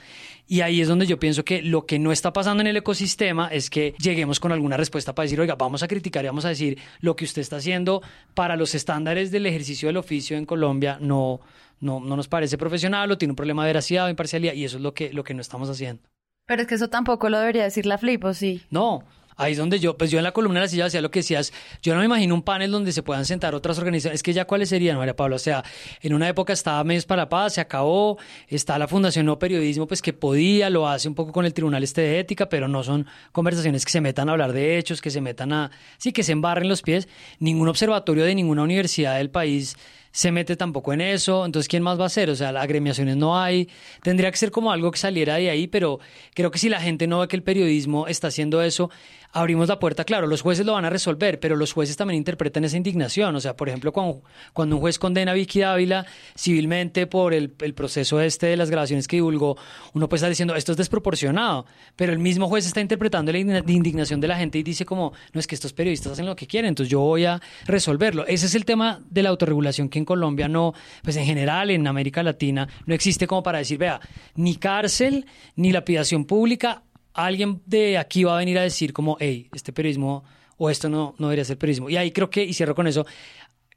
Y 0.46 0.62
ahí 0.62 0.82
es 0.82 0.88
donde 0.88 1.06
yo 1.06 1.20
pienso 1.20 1.46
que 1.46 1.62
lo 1.62 1.86
que 1.86 2.00
no 2.00 2.12
está 2.12 2.34
pasando 2.34 2.62
en 2.62 2.68
el 2.68 2.78
ecosistema 2.78 3.48
es 3.48 3.70
que 3.70 3.94
lleguemos 4.00 4.40
con 4.40 4.52
alguna 4.52 4.76
respuesta 4.76 5.14
para 5.14 5.26
decir, 5.26 5.40
oiga, 5.40 5.56
vamos 5.56 5.84
a 5.84 5.88
criticar 5.88 6.26
y 6.26 6.28
vamos 6.28 6.44
a 6.46 6.50
decir 6.50 6.80
lo 7.00 7.16
que 7.16 7.24
usted 7.24 7.44
está 7.44 7.58
haciendo 7.58 8.02
para 8.34 8.56
los 8.56 8.74
estándares 8.74 9.30
del 9.32 9.46
ejercicio 9.46 9.88
del 9.88 9.98
oficio 9.98 10.36
en 10.36 10.46
Colombia 10.46 10.98
no, 11.00 11.40
no, 11.80 12.00
no 12.00 12.16
nos 12.16 12.28
parece 12.28 12.58
profesional 12.58 13.12
o 13.12 13.18
tiene 13.18 13.32
un 13.32 13.36
problema 13.36 13.64
de 13.64 13.70
veracidad 13.70 14.06
o 14.06 14.10
imparcialidad 14.10 14.54
y 14.54 14.66
eso 14.66 14.78
es 14.78 14.84
lo 14.84 14.94
que, 14.94 15.14
lo 15.14 15.24
que 15.24 15.34
no 15.34 15.42
estamos 15.42 15.70
haciendo. 15.70 16.04
Pero 16.46 16.64
es 16.64 16.68
que 16.68 16.76
eso 16.76 16.90
tampoco 16.90 17.30
lo 17.30 17.40
debería 17.40 17.64
decir 17.64 17.86
la 17.86 17.98
FLIP, 17.98 18.24
¿o 18.26 18.34
sí? 18.34 18.64
No, 18.72 19.04
Ahí 19.40 19.54
es 19.54 19.58
donde 19.58 19.80
yo, 19.80 19.98
pues 19.98 20.12
yo 20.12 20.18
en 20.18 20.26
la 20.26 20.34
columna 20.34 20.60
de 20.60 20.66
la 20.66 20.68
silla 20.70 20.86
hacía 20.88 21.02
lo 21.02 21.12
que 21.12 21.20
decías, 21.20 21.54
yo 21.82 21.94
no 21.94 22.00
me 22.00 22.06
imagino 22.08 22.36
un 22.36 22.42
panel 22.42 22.72
donde 22.72 22.92
se 22.92 23.04
puedan 23.04 23.24
sentar 23.24 23.56
otras 23.56 23.78
organizaciones, 23.78 24.16
es 24.16 24.24
que 24.24 24.34
ya 24.34 24.44
cuáles 24.44 24.68
serían, 24.68 24.98
María 24.98 25.16
Pablo, 25.16 25.38
o 25.38 25.40
sea, 25.40 25.64
en 26.02 26.14
una 26.14 26.28
época 26.28 26.52
estaba 26.52 26.84
Medios 26.84 27.06
para 27.06 27.22
la 27.22 27.30
Paz, 27.30 27.54
se 27.54 27.62
acabó, 27.62 28.18
está 28.50 28.78
la 28.78 28.90
Fundación 28.90 29.26
No 29.26 29.40
Periodismo, 29.40 29.88
pues 29.88 30.02
que 30.02 30.12
podía, 30.12 30.70
lo 30.70 30.90
hace 30.90 31.08
un 31.08 31.16
poco 31.16 31.32
con 31.32 31.46
el 31.46 31.54
Tribunal 31.54 31.86
Este 31.86 32.02
de 32.02 32.20
Ética, 32.20 32.50
pero 32.50 32.68
no 32.68 32.84
son 32.84 33.08
conversaciones 33.32 33.86
que 33.86 33.94
se 33.94 34.02
metan 34.02 34.28
a 34.28 34.34
hablar 34.34 34.52
de 34.52 34.78
hechos, 34.78 35.00
que 35.00 35.10
se 35.10 35.22
metan 35.22 35.54
a, 35.54 35.72
sí, 35.98 36.12
que 36.12 36.24
se 36.24 36.34
embarren 36.34 36.68
los 36.68 36.82
pies, 36.82 37.08
ningún 37.40 37.70
observatorio 37.70 38.26
de 38.26 38.36
ninguna 38.36 38.64
universidad 38.64 39.16
del 39.16 39.30
país 39.30 39.78
se 40.12 40.32
mete 40.32 40.56
tampoco 40.56 40.94
en 40.94 41.02
eso, 41.02 41.46
entonces 41.46 41.68
¿quién 41.68 41.84
más 41.84 42.00
va 42.00 42.04
a 42.04 42.08
hacer? 42.08 42.30
O 42.30 42.36
sea, 42.36 42.50
agremiaciones 42.50 43.16
no 43.18 43.40
hay, 43.40 43.70
tendría 44.02 44.32
que 44.32 44.38
ser 44.38 44.52
como 44.52 44.72
algo 44.72 44.92
que 44.92 44.98
saliera 44.98 45.36
de 45.36 45.50
ahí, 45.50 45.68
pero 45.68 46.00
creo 46.34 46.52
que 46.52 46.60
si 46.60 46.70
la 46.70 46.82
gente 46.82 47.08
no 47.08 47.20
ve 47.20 47.28
que 47.28 47.36
el 47.36 47.44
periodismo 47.44 48.08
está 48.08 48.28
haciendo 48.28 48.62
eso, 48.62 48.90
abrimos 49.32 49.68
la 49.68 49.80
puerta, 49.80 50.04
claro, 50.04 50.28
los 50.28 50.42
jueces 50.42 50.66
lo 50.66 50.74
van 50.74 50.86
a 50.86 50.90
resolver, 50.90 51.40
pero 51.40 51.56
los 51.56 51.74
jueces 51.74 51.96
también 51.96 52.18
interpretan 52.18 52.64
esa 52.64 52.78
indignación. 52.78 53.36
O 53.36 53.40
sea, 53.40 53.56
por 53.56 53.70
ejemplo, 53.70 53.92
cuando, 53.92 54.76
un 54.76 54.80
juez 54.80 54.98
condena 54.98 55.32
a 55.32 55.36
Vicky 55.36 55.60
Dávila 55.60 56.06
civilmente 56.36 57.08
por 57.08 57.34
el, 57.34 57.50
proceso 57.50 58.20
este 58.20 58.48
de 58.48 58.58
las 58.58 58.70
grabaciones 58.70 59.08
que 59.08 59.18
divulgó, 59.18 59.58
uno 59.94 60.10
puede 60.10 60.20
estar 60.20 60.30
diciendo, 60.30 60.56
esto 60.56 60.72
es 60.72 60.78
desproporcionado, 60.78 61.66
pero 61.96 62.12
el 62.12 62.20
mismo 62.20 62.48
juez 62.48 62.66
está 62.66 62.82
interpretando 62.82 63.32
la 63.32 63.40
indignación 63.40 64.20
de 64.20 64.28
la 64.28 64.38
gente 64.38 64.58
y 64.58 64.64
dice 64.64 64.86
como, 64.86 65.14
no 65.34 65.40
es 65.40 65.48
que 65.48 65.56
estos 65.56 65.74
periodistas 65.74 66.14
hacen 66.14 66.26
lo 66.26 66.36
que 66.36 66.48
quieren, 66.48 66.70
entonces 66.70 66.92
yo 66.92 67.00
voy 67.00 67.26
a 67.26 67.40
resolverlo. 67.66 68.26
Ese 68.26 68.48
es 68.48 68.56
el 68.56 68.66
tema 68.66 69.00
de 69.10 69.24
la 69.24 69.30
autorregulación 69.30 69.90
que 69.90 70.00
en 70.00 70.06
Colombia 70.06 70.48
no, 70.48 70.74
pues 71.04 71.16
en 71.16 71.26
general 71.26 71.70
en 71.70 71.86
América 71.88 72.24
Latina 72.24 72.68
no 72.86 72.94
existe 72.94 73.28
como 73.28 73.44
para 73.44 73.60
decir, 73.60 73.78
vea, 73.78 74.00
ni 74.36 74.56
cárcel, 74.56 75.26
ni 75.56 75.72
lapidación 75.72 76.26
pública, 76.26 76.84
alguien 77.26 77.62
de 77.66 77.98
aquí 77.98 78.24
va 78.24 78.36
a 78.36 78.38
venir 78.40 78.58
a 78.58 78.62
decir 78.62 78.94
como, 78.94 79.18
hey, 79.20 79.50
este 79.54 79.74
periodismo 79.74 80.24
o 80.58 80.70
esto 80.70 80.90
no, 80.90 81.16
no 81.18 81.28
debería 81.28 81.46
ser 81.46 81.58
periodismo. 81.58 81.90
Y 81.90 81.98
ahí 81.98 82.12
creo 82.12 82.30
que, 82.30 82.44
y 82.44 82.54
cierro 82.54 82.76
con 82.76 82.88
eso, 82.88 83.06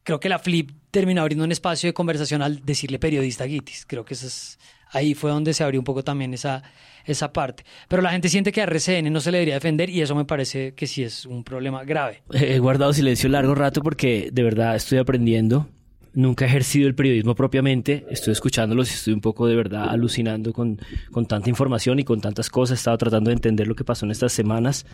creo 0.02 0.20
que 0.20 0.28
la 0.28 0.38
Flip 0.38 0.70
terminó 0.90 1.22
abriendo 1.22 1.44
un 1.44 1.52
espacio 1.52 1.88
de 1.88 1.94
conversación 1.94 2.42
al 2.42 2.64
decirle 2.64 2.98
periodista 2.98 3.44
a 3.44 3.48
Gitis. 3.48 3.86
Creo 3.86 4.04
que 4.04 4.14
eso 4.14 4.26
es, 4.26 4.58
ahí 4.90 5.14
fue 5.14 5.30
donde 5.30 5.54
se 5.54 5.64
abrió 5.64 5.80
un 5.80 5.84
poco 5.84 6.02
también 6.02 6.34
esa, 6.34 6.62
esa 7.04 7.32
parte. 7.32 7.64
Pero 7.88 8.02
la 8.02 8.10
gente 8.10 8.28
siente 8.28 8.52
que 8.52 8.60
a 8.60 8.64
RCN 8.64 9.12
no 9.12 9.20
se 9.20 9.30
le 9.30 9.38
debería 9.38 9.54
defender 9.54 9.90
y 9.90 10.02
eso 10.02 10.14
me 10.14 10.24
parece 10.24 10.74
que 10.74 10.86
sí 10.86 11.02
es 11.02 11.24
un 11.26 11.44
problema 11.44 11.84
grave. 11.84 12.22
He 12.32 12.58
guardado 12.58 12.92
silencio 12.92 13.28
largo 13.28 13.54
rato 13.54 13.80
porque 13.82 14.30
de 14.32 14.42
verdad 14.42 14.76
estoy 14.76 14.98
aprendiendo 14.98 15.68
nunca 16.14 16.44
he 16.44 16.48
ejercido 16.48 16.88
el 16.88 16.94
periodismo 16.94 17.34
propiamente, 17.34 18.06
estoy 18.10 18.32
escuchándolos 18.32 18.90
y 18.90 18.94
estoy 18.94 19.14
un 19.14 19.20
poco 19.20 19.46
de 19.46 19.56
verdad 19.56 19.88
alucinando 19.88 20.52
con, 20.52 20.80
con 21.10 21.26
tanta 21.26 21.48
información 21.48 21.98
y 21.98 22.04
con 22.04 22.20
tantas 22.20 22.50
cosas, 22.50 22.78
he 22.78 22.80
estado 22.80 22.98
tratando 22.98 23.30
de 23.30 23.34
entender 23.34 23.66
lo 23.66 23.74
que 23.74 23.84
pasó 23.84 24.04
en 24.04 24.12
estas 24.12 24.32
semanas. 24.32 24.86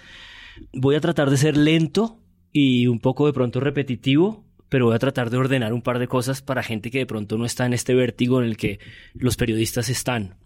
Voy 0.73 0.95
a 0.95 1.01
tratar 1.01 1.31
de 1.31 1.37
ser 1.37 1.57
lento 1.57 2.21
y 2.53 2.87
un 2.87 3.01
poco 3.01 3.27
de 3.27 3.33
pronto 3.33 3.61
repetitivo, 3.61 4.45
pero 4.69 4.87
voy 4.87 4.95
a 4.95 4.99
tratar 4.99 5.31
de 5.31 5.37
ordenar 5.37 5.73
un 5.73 5.83
par 5.83 5.99
de 5.99 6.09
cosas 6.09 6.43
para 6.43 6.63
gente 6.63 6.91
que 6.91 6.99
de 6.99 7.07
pronto 7.07 7.39
no 7.39 7.45
está 7.45 7.67
en 7.67 7.73
este 7.73 7.95
vértigo 7.95 8.41
en 8.41 8.49
el 8.49 8.57
que 8.57 8.79
los 9.15 9.37
periodistas 9.37 9.89
están. 9.89 10.37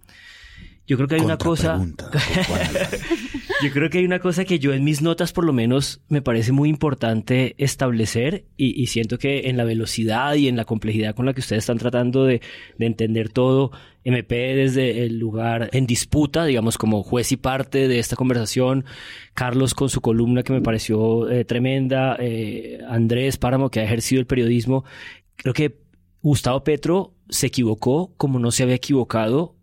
Yo 0.86 0.96
creo 0.96 1.08
que 1.08 1.14
hay 1.16 1.20
una 1.20 1.38
cosa. 1.38 1.80
yo 3.62 3.70
creo 3.70 3.90
que 3.90 3.98
hay 3.98 4.04
una 4.04 4.18
cosa 4.18 4.44
que 4.44 4.58
yo 4.58 4.72
en 4.72 4.84
mis 4.84 5.02
notas, 5.02 5.32
por 5.32 5.44
lo 5.44 5.52
menos, 5.52 6.00
me 6.08 6.22
parece 6.22 6.52
muy 6.52 6.68
importante 6.68 7.54
establecer 7.58 8.46
y, 8.56 8.86
siento 8.86 9.18
que 9.18 9.48
en 9.48 9.56
la 9.56 9.64
velocidad 9.64 10.34
y 10.34 10.48
en 10.48 10.56
la 10.56 10.64
complejidad 10.64 11.14
con 11.14 11.26
la 11.26 11.34
que 11.34 11.40
ustedes 11.40 11.62
están 11.62 11.78
tratando 11.78 12.24
de, 12.24 12.40
entender 12.78 13.28
todo, 13.28 13.70
MP 14.04 14.54
desde 14.56 15.04
el 15.04 15.18
lugar 15.18 15.70
en 15.72 15.86
disputa, 15.86 16.44
digamos, 16.44 16.76
como 16.76 17.02
juez 17.02 17.30
y 17.32 17.36
parte 17.36 17.88
de 17.88 17.98
esta 17.98 18.16
conversación, 18.16 18.84
Carlos 19.34 19.74
con 19.74 19.88
su 19.88 20.00
columna 20.00 20.42
que 20.42 20.52
me 20.52 20.60
pareció 20.60 21.30
eh, 21.30 21.44
tremenda, 21.44 22.16
eh, 22.18 22.80
Andrés 22.88 23.36
Páramo 23.36 23.70
que 23.70 23.80
ha 23.80 23.84
ejercido 23.84 24.20
el 24.20 24.26
periodismo, 24.26 24.84
creo 25.36 25.54
que 25.54 25.78
Gustavo 26.20 26.64
Petro 26.64 27.14
se 27.28 27.48
equivocó 27.48 28.12
como 28.16 28.38
no 28.38 28.50
se 28.50 28.62
había 28.62 28.76
equivocado 28.76 29.56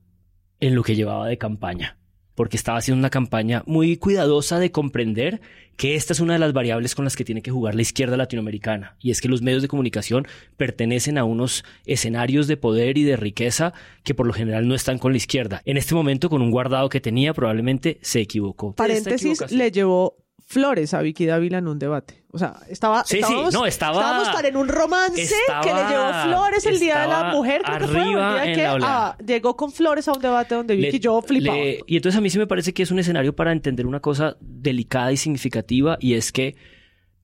en 0.60 0.75
lo 0.75 0.84
que 0.84 0.95
llevaba 0.95 1.28
de 1.28 1.38
campaña, 1.38 1.98
porque 2.39 2.56
estaba 2.56 2.78
haciendo 2.78 2.99
una 2.99 3.10
campaña 3.10 3.63
muy 3.65 3.97
cuidadosa 3.97 4.60
de 4.60 4.71
comprender 4.71 5.41
que 5.75 5.95
esta 5.95 6.13
es 6.13 6.21
una 6.21 6.32
de 6.32 6.39
las 6.39 6.54
variables 6.54 6.95
con 6.95 7.04
las 7.04 7.17
que 7.17 7.25
tiene 7.25 7.41
que 7.41 7.52
jugar 7.52 7.75
la 7.75 7.82
izquierda 7.82 8.15
latinoamericana, 8.15 8.95
y 9.02 9.12
es 9.12 9.19
que 9.19 9.28
los 9.28 9.41
medios 9.41 9.62
de 9.62 9.67
comunicación 9.67 10.25
pertenecen 10.56 11.17
a 11.17 11.25
unos 11.25 11.65
escenarios 11.86 12.47
de 12.47 12.56
poder 12.56 12.97
y 12.97 13.04
de 13.04 13.17
riqueza 13.17 13.73
que 14.06 14.13
por 14.13 14.25
lo 14.25 14.32
general 14.32 14.69
no 14.69 14.73
están 14.73 14.99
con 14.99 15.12
la 15.12 15.17
izquierda. 15.17 15.62
En 15.65 15.75
este 15.75 15.95
momento, 15.95 16.30
con 16.30 16.41
un 16.41 16.49
guardado 16.49 16.88
que 16.88 17.02
tenía, 17.02 17.34
probablemente 17.34 17.99
se 18.02 18.21
equivocó. 18.21 18.73
Paréntesis, 18.73 19.52
le 19.52 19.69
llevó 19.69 20.15
flores 20.38 20.93
a 20.93 21.02
Vicky 21.02 21.25
Dávila 21.25 21.58
en 21.58 21.67
un 21.67 21.78
debate. 21.78 22.18
O 22.32 22.38
sea, 22.38 22.60
estaba, 22.70 23.04
sí, 23.06 23.18
estábamos, 23.18 23.54
no, 23.54 23.65
estaba, 23.65 24.00
estábamos 24.00 24.44
en 24.44 24.56
un 24.56 24.68
romance 24.68 25.34
que 25.63 25.74
le 25.74 25.84
llevó 25.89 26.13
flores 26.26 26.65
el 26.68 26.80
Día 26.80 27.00
de 27.02 27.08
la 27.08 27.24
Mujer. 27.32 27.63
Creo 27.63 27.76
arriba 27.76 28.44
que 28.44 28.54
fue, 28.54 29.15
que, 29.18 29.34
llegó 29.34 29.56
con 29.56 29.72
flores 29.72 30.08
a 30.08 30.13
un 30.13 30.22
debate 30.22 30.54
donde 30.54 30.76
Vicky 30.76 30.98
y 30.98 31.00
yo 31.00 31.20
flipaba. 31.24 31.58
y 31.58 31.96
entonces 31.96 32.18
a 32.18 32.22
mí 32.22 32.30
sí 32.30 32.38
me 32.38 32.46
parece 32.46 32.72
que 32.72 32.84
es 32.84 32.92
un 32.92 33.00
escenario 33.00 33.36
para 33.36 33.52
entender 33.52 33.88
una 33.88 34.00
cosa 34.00 34.38
delicada 34.42 35.12
y 35.12 35.18
significativa 35.18 35.98
y 36.00 36.13
es 36.13 36.32
que 36.32 36.56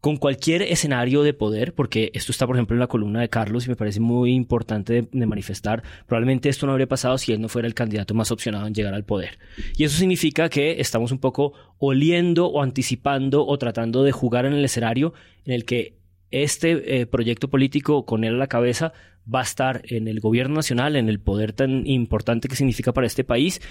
con 0.05 0.17
cualquier 0.17 0.61
escenario 0.61 1.23
de 1.23 1.33
poder, 1.33 1.73
porque 1.73 2.11
esto 2.13 2.31
está, 2.31 2.45
por 2.45 2.55
ejemplo, 2.55 2.75
en 2.75 2.79
la 2.79 2.85
columna 2.85 3.21
de 3.21 3.29
Carlos 3.29 3.65
y 3.65 3.69
me 3.69 3.75
parece 3.75 3.99
muy 3.99 4.33
importante 4.33 5.07
de, 5.11 5.25
manifestar, 5.25 5.81
probablemente 6.05 6.47
esto 6.47 6.67
no 6.67 6.73
habría 6.73 6.85
pasado 6.85 7.17
si 7.17 7.33
él 7.33 7.41
no 7.41 7.49
fuera 7.49 7.67
el 7.67 7.73
candidato 7.73 8.13
más 8.13 8.29
opcionado 8.29 8.67
en 8.67 8.75
llegar 8.75 8.93
al 8.93 9.03
poder. 9.03 9.39
Y 9.75 9.83
eso 9.83 9.97
significa 9.97 10.47
que 10.47 10.79
estamos 10.79 11.11
un 11.11 11.17
poco 11.17 11.53
oliendo 11.79 12.45
o 12.45 12.61
anticipando 12.61 13.47
o 13.47 13.57
tratando 13.57 14.03
de 14.03 14.11
jugar 14.11 14.45
en 14.45 14.53
el 14.53 14.63
escenario 14.63 15.15
en 15.43 15.53
el 15.53 15.65
que 15.65 15.97
este 16.31 17.01
eh, 17.01 17.05
proyecto 17.05 17.49
político 17.49 18.05
con 18.05 18.23
él 18.23 18.35
a 18.35 18.37
la 18.37 18.47
cabeza 18.47 18.93
va 19.33 19.39
a 19.39 19.43
estar 19.43 19.81
en 19.85 20.07
el 20.07 20.19
gobierno 20.19 20.55
nacional, 20.55 20.95
en 20.95 21.09
el 21.09 21.19
poder 21.19 21.53
tan 21.53 21.87
importante 21.87 22.47
que 22.47 22.55
significa 22.55 22.93
para 22.93 23.07
este 23.07 23.23
país. 23.23 23.61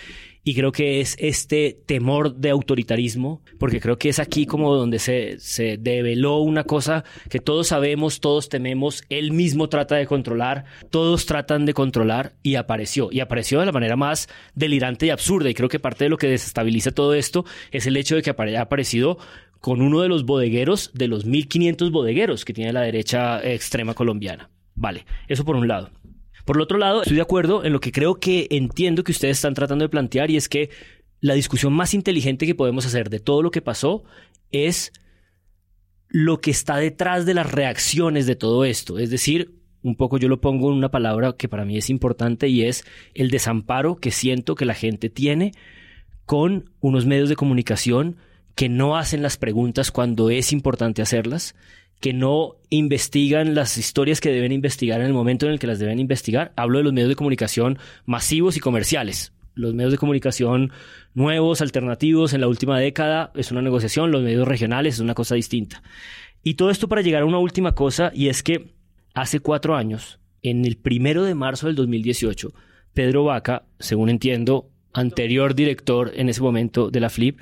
Y 0.43 0.55
creo 0.55 0.73
que 0.73 1.01
es 1.01 1.17
este 1.19 1.79
temor 1.87 2.35
de 2.35 2.51
autoritarismo, 2.51 3.41
porque 3.59 3.81
creo 3.81 3.97
que 3.97 4.09
es 4.09 4.19
aquí 4.19 4.47
como 4.47 4.75
donde 4.75 4.99
se, 4.99 5.39
se 5.39 5.79
develó 5.79 6.39
una 6.39 6.65
cosa 6.65 7.05
que 7.31 7.39
todos 7.39 7.69
sabemos, 7.69 8.21
todos 8.21 8.49
tememos, 8.49 9.05
él 9.09 9.33
mismo 9.33 9.69
trata 9.69 9.97
de 9.97 10.07
controlar, 10.07 10.65
todos 10.91 11.25
tratan 11.25 11.65
de 11.67 11.73
controlar 11.73 12.35
y 12.43 12.57
apareció. 12.57 13.09
Y 13.11 13.21
apareció 13.21 13.61
de 13.61 13.67
la 13.67 13.73
manera 13.73 13.97
más 13.97 14.29
delirante 14.55 15.07
y 15.07 15.11
absurda. 15.11 15.49
Y 15.49 15.55
creo 15.55 15.69
que 15.69 15.79
parte 15.79 16.05
de 16.05 16.11
lo 16.11 16.19
que 16.19 16.29
desestabiliza 16.29 16.91
todo 16.91 17.15
esto 17.15 17.45
es 17.71 17.87
el 17.87 17.97
hecho 17.97 18.17
de 18.17 18.23
que 18.23 18.35
haya 18.37 18.61
aparecido 18.61 19.19
con 19.65 19.81
uno 19.81 20.03
de 20.03 20.11
los 20.11 20.27
bodegueros 20.27 20.91
de 20.93 21.09
los 21.09 21.25
1500 21.25 21.91
bodegueros 21.91 22.45
que 22.45 22.53
tiene 22.53 22.75
la 22.75 22.83
derecha 22.83 23.43
extrema 23.43 23.95
colombiana. 23.95 24.51
Vale, 24.75 25.07
eso 25.27 25.43
por 25.47 25.57
un 25.57 25.67
lado. 25.67 25.91
Por 26.45 26.57
el 26.57 26.63
otro 26.63 26.77
lado, 26.77 27.01
estoy 27.01 27.17
de 27.17 27.23
acuerdo 27.23 27.65
en 27.65 27.73
lo 27.73 27.81
que 27.81 27.91
creo 27.91 28.17
que 28.17 28.47
entiendo 28.51 29.05
que 29.05 29.13
ustedes 29.13 29.39
están 29.39 29.55
tratando 29.55 29.83
de 29.83 29.89
plantear 29.89 30.31
y 30.31 30.37
es 30.37 30.51
que 30.51 30.69
la 31.23 31.33
discusión 31.33 31.73
más 31.73 31.95
inteligente 31.95 32.45
que 32.45 32.55
podemos 32.55 32.85
hacer 32.85 33.09
de 33.09 33.21
todo 33.21 33.41
lo 33.41 33.51
que 33.51 33.63
pasó 33.63 34.05
es 34.51 34.93
lo 36.09 36.43
que 36.43 36.51
está 36.51 36.77
detrás 36.77 37.25
de 37.25 37.33
las 37.33 37.51
reacciones 37.51 38.27
de 38.27 38.37
todo 38.37 38.67
esto. 38.67 38.99
Es 38.99 39.09
decir, 39.09 39.63
un 39.81 39.97
poco 39.97 40.19
yo 40.19 40.29
lo 40.29 40.43
pongo 40.43 40.71
en 40.71 40.77
una 40.77 40.91
palabra 40.91 41.37
que 41.39 41.49
para 41.49 41.65
mí 41.65 41.79
es 41.79 41.89
importante 41.89 42.49
y 42.49 42.65
es 42.65 42.85
el 43.15 43.31
desamparo 43.31 43.97
que 43.97 44.11
siento 44.11 44.57
que 44.57 44.67
la 44.67 44.75
gente 44.75 45.09
tiene 45.09 45.53
con 46.27 46.69
unos 46.81 47.07
medios 47.07 47.31
de 47.31 47.37
comunicación 47.37 48.19
que 48.55 48.69
no 48.69 48.97
hacen 48.97 49.23
las 49.23 49.37
preguntas 49.37 49.91
cuando 49.91 50.31
es 50.31 50.53
importante 50.53 51.03
hacerlas, 51.03 51.55
que 52.01 52.13
no 52.13 52.57
investigan 52.71 53.55
las 53.55 53.79
historias 53.79 54.21
que 54.21 54.31
deben 54.31 54.53
investigar 54.53 55.01
en 55.01 55.07
el 55.07 55.13
momento 55.13 55.47
en 55.47 55.53
el 55.53 55.59
que 55.59 55.67
las 55.67 55.79
deben 55.79 55.99
investigar. 55.99 56.53
Hablo 56.57 56.79
de 56.79 56.85
los 56.85 56.93
medios 56.93 57.09
de 57.09 57.17
comunicación 57.17 57.79
masivos 58.05 58.57
y 58.57 58.61
comerciales. 58.61 59.33
Los 59.55 59.73
medios 59.75 59.93
de 59.93 59.99
comunicación 59.99 60.73
nuevos, 61.15 61.61
alternativos 61.61 62.35
en 62.35 62.41
la 62.41 62.49
última 62.49 62.79
década 62.79 63.33
es 63.35 63.53
una 63.53 63.63
negociación, 63.63 64.11
los 64.11 64.23
medios 64.23 64.47
regionales 64.47 64.95
es 64.95 65.01
una 65.01 65.15
cosa 65.15 65.37
distinta. 65.37 65.83
Y 66.43 66.55
todo 66.55 66.71
esto 66.71 66.89
para 66.89 67.03
llegar 67.03 67.23
a 67.23 67.27
una 67.27 67.39
última 67.39 67.75
cosa 67.75 68.11
y 68.15 68.29
es 68.29 68.43
que 68.43 68.75
hace 69.15 69.41
cuatro 69.41 69.77
años, 69.77 70.19
en 70.43 70.65
el 70.65 70.77
primero 70.77 71.23
de 71.25 71.35
marzo 71.35 71.69
del 71.69 71.77
2018, 71.77 72.53
Pedro 72.93 73.25
Vaca, 73.25 73.65
según 73.79 74.11
entiendo, 74.11 74.69
anterior 74.93 75.55
director 75.55 76.13
en 76.15 76.29
ese 76.29 76.43
momento 76.43 76.91
de 76.91 77.01
la 77.01 77.09
FLIP, 77.09 77.41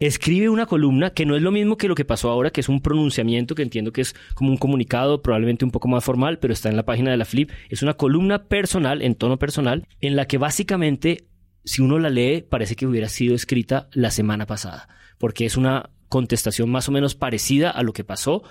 escribe 0.00 0.48
una 0.48 0.66
columna 0.66 1.10
que 1.10 1.26
no 1.26 1.36
es 1.36 1.42
lo 1.42 1.50
mismo 1.50 1.76
que 1.76 1.88
lo 1.88 1.94
que 1.94 2.04
pasó 2.04 2.30
ahora, 2.30 2.50
que 2.50 2.60
es 2.60 2.68
un 2.68 2.80
pronunciamiento 2.80 3.54
que 3.54 3.62
entiendo 3.62 3.92
que 3.92 4.02
es 4.02 4.14
como 4.34 4.50
un 4.50 4.56
comunicado, 4.56 5.22
probablemente 5.22 5.64
un 5.64 5.70
poco 5.70 5.88
más 5.88 6.04
formal, 6.04 6.38
pero 6.38 6.52
está 6.52 6.68
en 6.68 6.76
la 6.76 6.84
página 6.84 7.10
de 7.10 7.16
la 7.16 7.24
Flip. 7.24 7.50
Es 7.68 7.82
una 7.82 7.94
columna 7.94 8.44
personal, 8.44 9.02
en 9.02 9.14
tono 9.14 9.38
personal, 9.38 9.86
en 10.00 10.16
la 10.16 10.26
que 10.26 10.38
básicamente, 10.38 11.26
si 11.64 11.82
uno 11.82 11.98
la 11.98 12.10
lee, 12.10 12.42
parece 12.42 12.76
que 12.76 12.86
hubiera 12.86 13.08
sido 13.08 13.34
escrita 13.34 13.88
la 13.92 14.10
semana 14.10 14.46
pasada, 14.46 14.88
porque 15.18 15.46
es 15.46 15.56
una 15.56 15.90
contestación 16.08 16.70
más 16.70 16.88
o 16.88 16.92
menos 16.92 17.14
parecida 17.14 17.70
a 17.70 17.82
lo 17.82 17.92
que 17.92 18.04
pasó 18.04 18.42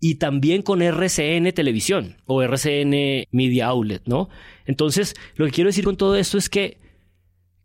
y 0.00 0.16
también 0.16 0.62
con 0.62 0.82
RCN 0.82 1.52
Televisión 1.52 2.16
o 2.26 2.42
RCN 2.42 3.26
Media 3.30 3.68
Outlet, 3.68 4.02
¿no? 4.06 4.28
Entonces, 4.66 5.14
lo 5.36 5.46
que 5.46 5.52
quiero 5.52 5.68
decir 5.68 5.84
con 5.84 5.96
todo 5.96 6.16
esto 6.16 6.36
es 6.36 6.50
que 6.50 6.78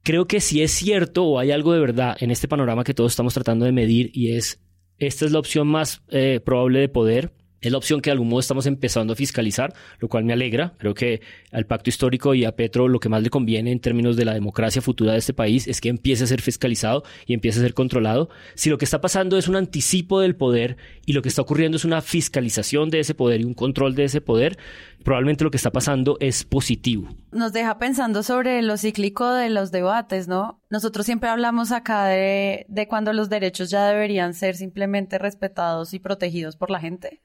creo 0.04 0.28
que 0.28 0.42
si 0.42 0.62
es 0.62 0.72
cierto 0.72 1.26
o 1.26 1.40
hay 1.40 1.52
algo 1.52 1.74
de 1.74 1.80
verdad 1.80 2.18
en 2.20 2.32
este 2.32 2.48
panorama 2.48 2.84
que 2.84 2.94
todos 2.94 3.12
estamos 3.12 3.34
tratando 3.34 3.66
de 3.66 3.72
medir 3.72 4.12
y 4.14 4.34
es, 4.36 4.62
esta 4.98 5.26
es 5.26 5.32
la 5.32 5.40
opción 5.40 5.68
más 5.68 6.02
eh, 6.10 6.40
probable 6.44 6.80
de 6.80 6.90
poder, 6.90 7.34
es 7.62 7.72
la 7.72 7.78
opción 7.78 8.02
que 8.02 8.10
de 8.10 8.14
algún 8.14 8.28
modo 8.28 8.40
estamos 8.40 8.66
empezando 8.66 9.14
a 9.14 9.16
fiscalizar, 9.16 9.74
lo 10.00 10.10
cual 10.10 10.26
me 10.26 10.34
alegra. 10.34 10.74
Creo 10.80 10.96
que 10.96 11.22
al 11.52 11.68
pacto 11.68 11.92
histórico 11.92 12.34
y 12.34 12.44
a 12.44 12.56
Petro 12.56 12.88
lo 12.88 13.00
que 13.00 13.08
más 13.08 13.22
le 13.22 13.30
conviene 13.30 13.72
en 13.72 13.80
términos 13.80 14.18
de 14.18 14.26
la 14.26 14.34
democracia 14.34 14.82
futura 14.82 15.14
de 15.14 15.20
este 15.20 15.34
país 15.34 15.68
es 15.68 15.80
que 15.80 15.90
empiece 15.90 16.24
a 16.24 16.28
ser 16.28 16.42
fiscalizado 16.42 17.04
y 17.28 17.36
empiece 17.36 17.60
a 17.60 17.62
ser 17.62 17.76
controlado. 17.76 18.30
Si 18.56 18.72
lo 18.72 18.80
que 18.80 18.86
está 18.86 19.00
pasando 19.00 19.38
es 19.38 19.48
un 19.48 19.56
anticipo 19.56 20.20
del 20.20 20.36
poder 20.36 20.78
y 21.06 21.14
lo 21.14 21.22
que 21.22 21.30
está 21.30 21.44
ocurriendo 21.44 21.78
es 21.78 21.86
una 21.86 22.02
fiscalización 22.02 22.90
de 22.90 23.02
ese 23.02 23.14
poder 23.14 23.42
y 23.42 23.44
un 23.44 23.54
control 23.54 23.94
de 23.94 24.06
ese 24.06 24.22
poder, 24.22 24.58
probablemente 25.04 25.44
lo 25.44 25.52
que 25.52 25.58
está 25.58 25.72
pasando 25.72 26.18
es 26.20 26.44
positivo. 26.44 27.10
Nos 27.32 27.54
deja 27.54 27.78
pensando 27.78 28.24
sobre 28.24 28.64
lo 28.64 28.78
cíclico 28.78 29.32
de 29.34 29.50
los 29.52 29.72
debates, 29.72 30.28
¿no? 30.28 30.64
Nosotros 30.72 31.06
siempre 31.06 31.30
hablamos 31.30 31.72
acá 31.72 32.08
de, 32.08 32.66
de 32.70 32.88
cuando 32.88 33.14
los 33.14 33.30
derechos 33.30 33.70
ya 33.70 33.86
deberían 33.86 34.34
ser 34.34 34.56
simplemente 34.56 35.20
respetados 35.20 35.94
y 35.94 36.00
protegidos 36.00 36.56
por 36.56 36.72
la 36.72 36.80
gente 36.80 37.22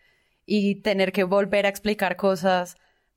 y 0.47 0.77
tener 0.77 1.13
que 1.13 1.25
volver 1.25 1.67
a 1.67 1.69
explicar 1.69 2.17
cosas 2.17 2.77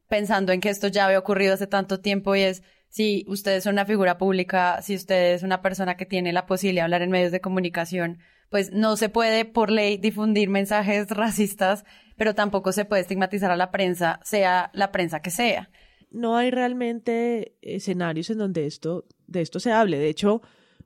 pensando 0.10 0.52
en 0.52 0.60
que 0.60 0.70
esto 0.70 0.88
ya 0.88 1.06
había 1.06 1.20
ocurrido 1.20 1.54
hace 1.54 1.68
tanto 1.68 2.02
tiempo 2.02 2.36
y 2.36 2.42
es 2.42 2.64
si 2.90 3.24
usted 3.28 3.56
es 3.56 3.68
una 3.68 3.86
figura 3.86 4.18
pública, 4.18 4.82
si 4.82 4.96
usted 4.96 5.34
es 5.34 5.44
una 5.44 5.62
persona 5.62 5.96
que 5.96 6.08
tiene 6.08 6.34
la 6.34 6.48
posibilidad 6.48 6.82
de 6.82 6.86
hablar 6.86 7.02
en 7.04 7.12
medios 7.12 7.32
de 7.32 7.40
comunicación, 7.40 8.18
pues 8.50 8.72
no 8.74 8.98
se 8.98 9.10
puede 9.10 9.46
por 9.46 9.70
ley 9.70 9.98
difundir 9.98 10.50
mensajes 10.50 11.08
racistas, 11.12 11.86
pero 12.18 12.34
tampoco 12.34 12.72
se 12.72 12.86
puede 12.86 13.04
estigmatizar 13.04 13.52
a 13.52 13.56
la 13.56 13.72
prensa, 13.72 14.20
sea 14.24 14.72
la 14.74 14.92
prensa 14.92 15.22
que 15.22 15.30
sea. 15.30 15.70
No 16.10 16.36
hay 16.36 16.50
realmente 16.50 17.56
escenarios 17.62 18.32
en 18.32 18.40
donde 18.40 18.66
esto, 18.66 19.06
de 19.28 19.42
esto 19.42 19.60
se 19.60 19.72
hable. 19.72 20.00
De 20.00 20.10
hecho, 20.10 20.42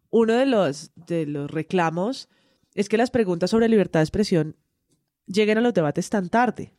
uno 0.10 0.34
de 0.34 0.46
los, 0.46 0.92
de 0.96 1.26
los 1.26 1.50
reclamos 1.50 2.28
es 2.76 2.90
que 2.90 2.98
las 2.98 3.12
preguntas 3.12 3.52
sobre 3.52 3.70
libertad 3.70 4.02
de 4.02 4.04
expresión 4.04 4.58
lleguen 5.28 5.58
a 5.58 5.62
los 5.62 5.74
debates 5.74 6.10
tan 6.10 6.30
tarde. 6.30 6.74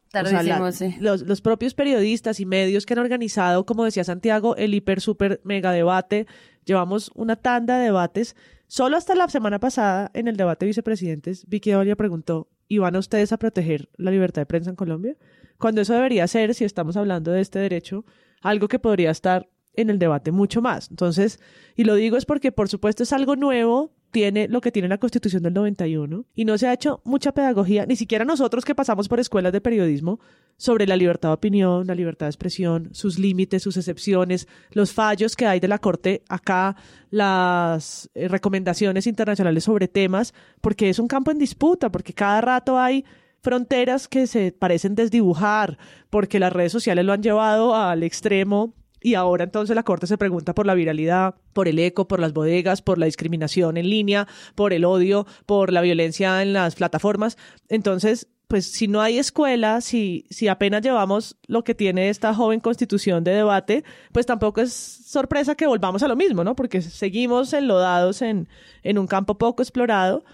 los, 1.00 1.22
los, 1.22 1.40
propios 1.40 1.74
periodistas 1.74 2.38
y 2.38 2.46
medios 2.46 2.86
que 2.86 2.94
han 2.94 3.00
organizado, 3.00 3.66
como 3.66 3.84
decía 3.84 4.04
Santiago, 4.04 4.54
el 4.56 4.74
hiper, 4.74 5.00
super, 5.00 5.40
mega 5.44 5.72
debate. 5.72 6.26
Llevamos 6.64 7.10
una 7.14 7.36
tanda 7.36 7.78
de 7.78 7.86
debates. 7.86 8.36
Solo 8.66 8.96
hasta 8.96 9.14
la 9.14 9.28
semana 9.28 9.58
pasada, 9.58 10.10
en 10.14 10.28
el 10.28 10.36
debate 10.36 10.64
de 10.64 10.68
vicepresidentes, 10.68 11.46
Vicky 11.48 11.72
Dolia 11.72 11.96
preguntó, 11.96 12.48
¿y 12.68 12.78
van 12.78 12.96
a 12.96 13.00
ustedes 13.00 13.32
a 13.32 13.38
proteger 13.38 13.88
la 13.96 14.10
libertad 14.10 14.42
de 14.42 14.46
prensa 14.46 14.70
en 14.70 14.76
Colombia? 14.76 15.16
Cuando 15.58 15.80
eso 15.80 15.94
debería 15.94 16.26
ser, 16.26 16.54
si 16.54 16.64
estamos 16.64 16.96
hablando 16.96 17.32
de 17.32 17.40
este 17.40 17.58
derecho, 17.58 18.04
algo 18.40 18.68
que 18.68 18.78
podría 18.78 19.10
estar 19.10 19.48
en 19.74 19.90
el 19.90 19.98
debate 19.98 20.30
mucho 20.30 20.62
más. 20.62 20.90
Entonces, 20.90 21.40
y 21.74 21.84
lo 21.84 21.94
digo 21.94 22.16
es 22.16 22.24
porque, 22.24 22.52
por 22.52 22.68
supuesto, 22.68 23.02
es 23.02 23.12
algo 23.12 23.36
nuevo, 23.36 23.92
tiene 24.14 24.46
lo 24.46 24.60
que 24.60 24.70
tiene 24.70 24.86
la 24.86 24.98
Constitución 24.98 25.42
del 25.42 25.54
91 25.54 26.24
y 26.36 26.44
no 26.44 26.56
se 26.56 26.68
ha 26.68 26.72
hecho 26.72 27.02
mucha 27.04 27.32
pedagogía, 27.32 27.84
ni 27.84 27.96
siquiera 27.96 28.24
nosotros 28.24 28.64
que 28.64 28.72
pasamos 28.72 29.08
por 29.08 29.18
escuelas 29.18 29.52
de 29.52 29.60
periodismo, 29.60 30.20
sobre 30.56 30.86
la 30.86 30.94
libertad 30.94 31.30
de 31.30 31.34
opinión, 31.34 31.88
la 31.88 31.96
libertad 31.96 32.26
de 32.26 32.30
expresión, 32.30 32.90
sus 32.92 33.18
límites, 33.18 33.64
sus 33.64 33.76
excepciones, 33.76 34.46
los 34.70 34.92
fallos 34.92 35.34
que 35.34 35.46
hay 35.46 35.58
de 35.58 35.66
la 35.66 35.80
Corte 35.80 36.22
acá, 36.28 36.76
las 37.10 38.08
eh, 38.14 38.28
recomendaciones 38.28 39.08
internacionales 39.08 39.64
sobre 39.64 39.88
temas, 39.88 40.32
porque 40.60 40.90
es 40.90 41.00
un 41.00 41.08
campo 41.08 41.32
en 41.32 41.38
disputa, 41.38 41.90
porque 41.90 42.12
cada 42.12 42.40
rato 42.40 42.78
hay 42.78 43.04
fronteras 43.42 44.06
que 44.06 44.28
se 44.28 44.52
parecen 44.52 44.94
desdibujar, 44.94 45.76
porque 46.08 46.38
las 46.38 46.52
redes 46.52 46.70
sociales 46.70 47.04
lo 47.04 47.12
han 47.12 47.22
llevado 47.24 47.74
al 47.74 48.04
extremo 48.04 48.74
y 49.04 49.16
ahora 49.16 49.44
entonces 49.44 49.76
la 49.76 49.82
Corte 49.82 50.06
se 50.06 50.16
pregunta 50.16 50.54
por 50.54 50.64
la 50.64 50.72
viralidad, 50.72 51.34
por 51.52 51.68
el 51.68 51.78
eco, 51.78 52.08
por 52.08 52.20
las 52.20 52.32
bodegas, 52.32 52.80
por 52.80 52.96
la 52.96 53.04
discriminación 53.04 53.76
en 53.76 53.90
línea, 53.90 54.26
por 54.54 54.72
el 54.72 54.86
odio, 54.86 55.26
por 55.44 55.74
la 55.74 55.82
violencia 55.82 56.40
en 56.40 56.54
las 56.54 56.74
plataformas. 56.74 57.36
Entonces, 57.68 58.28
pues 58.48 58.72
si 58.72 58.88
no 58.88 59.02
hay 59.02 59.18
escuela, 59.18 59.82
si, 59.82 60.24
si 60.30 60.48
apenas 60.48 60.80
llevamos 60.80 61.36
lo 61.46 61.64
que 61.64 61.74
tiene 61.74 62.08
esta 62.08 62.32
joven 62.32 62.60
constitución 62.60 63.24
de 63.24 63.32
debate, 63.32 63.84
pues 64.10 64.24
tampoco 64.24 64.62
es 64.62 64.72
sorpresa 64.72 65.54
que 65.54 65.66
volvamos 65.66 66.02
a 66.02 66.08
lo 66.08 66.16
mismo, 66.16 66.42
¿no? 66.42 66.56
Porque 66.56 66.80
seguimos 66.80 67.52
enlodados 67.52 68.22
en, 68.22 68.48
en 68.82 68.98
un 68.98 69.06
campo 69.06 69.36
poco 69.36 69.62
explorado, 69.62 70.24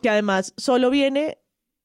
que 0.00 0.10
además 0.10 0.54
solo 0.56 0.90
viene 0.90 1.38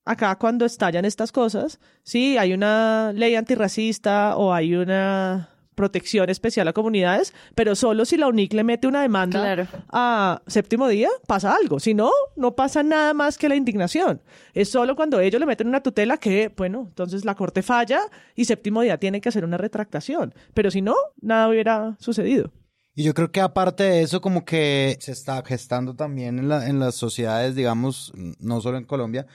acá 0.06 0.38
cuando 0.38 0.66
estallan 0.66 1.04
estas 1.04 1.32
cosas. 1.32 1.80
Sí, 2.04 2.38
hay 2.38 2.54
una 2.54 3.12
ley 3.16 3.34
antirracista 3.34 4.38
o 4.38 4.54
hay 4.54 4.76
una 4.76 5.57
protección 5.78 6.30
especial 6.30 6.68
a 6.68 6.74
comunidades, 6.74 7.34
pero 7.56 7.76
solo 7.76 8.04
si 8.04 8.18
la 8.18 8.28
UNIC 8.28 8.54
le 8.54 8.64
mete 8.64 8.88
una 8.88 9.04
demanda 9.04 9.70
a 9.90 10.42
séptimo 10.48 10.88
día, 10.88 11.10
pasa 11.28 11.56
algo. 11.56 11.80
Si 11.80 11.94
no, 11.94 12.12
no 12.36 12.56
pasa 12.56 12.82
nada 12.82 13.14
más 13.14 13.38
que 13.38 13.48
la 13.48 13.56
indignación. 13.56 14.22
Es 14.56 14.70
solo 14.70 14.96
cuando 14.96 15.20
ellos 15.20 15.40
le 15.40 15.46
meten 15.46 15.68
una 15.68 15.82
tutela 15.82 16.18
que, 16.18 16.52
bueno, 16.58 16.86
entonces 16.90 17.24
la 17.24 17.36
corte 17.36 17.62
falla 17.62 18.02
y 18.36 18.46
séptimo 18.46 18.82
día 18.82 18.98
tiene 18.98 19.22
que 19.22 19.30
hacer 19.30 19.46
una 19.46 19.58
retractación. 19.58 20.34
Pero 20.56 20.72
si 20.72 20.82
no, 20.82 20.96
nada 21.22 21.48
hubiera 21.48 21.96
sucedido. 22.00 22.52
Y 22.96 23.04
yo 23.04 23.14
creo 23.14 23.32
que 23.32 23.42
aparte 23.42 23.84
de 23.84 24.02
eso, 24.02 24.20
como 24.22 24.44
que 24.44 24.98
se 25.00 25.12
está 25.12 25.44
gestando 25.46 25.96
también 25.96 26.40
en, 26.40 26.52
en 26.52 26.80
las 26.80 26.96
sociedades, 26.96 27.54
digamos, 27.56 28.12
no 28.40 28.60
solo 28.62 28.80
en 28.80 28.86
Colombia, 28.86 29.28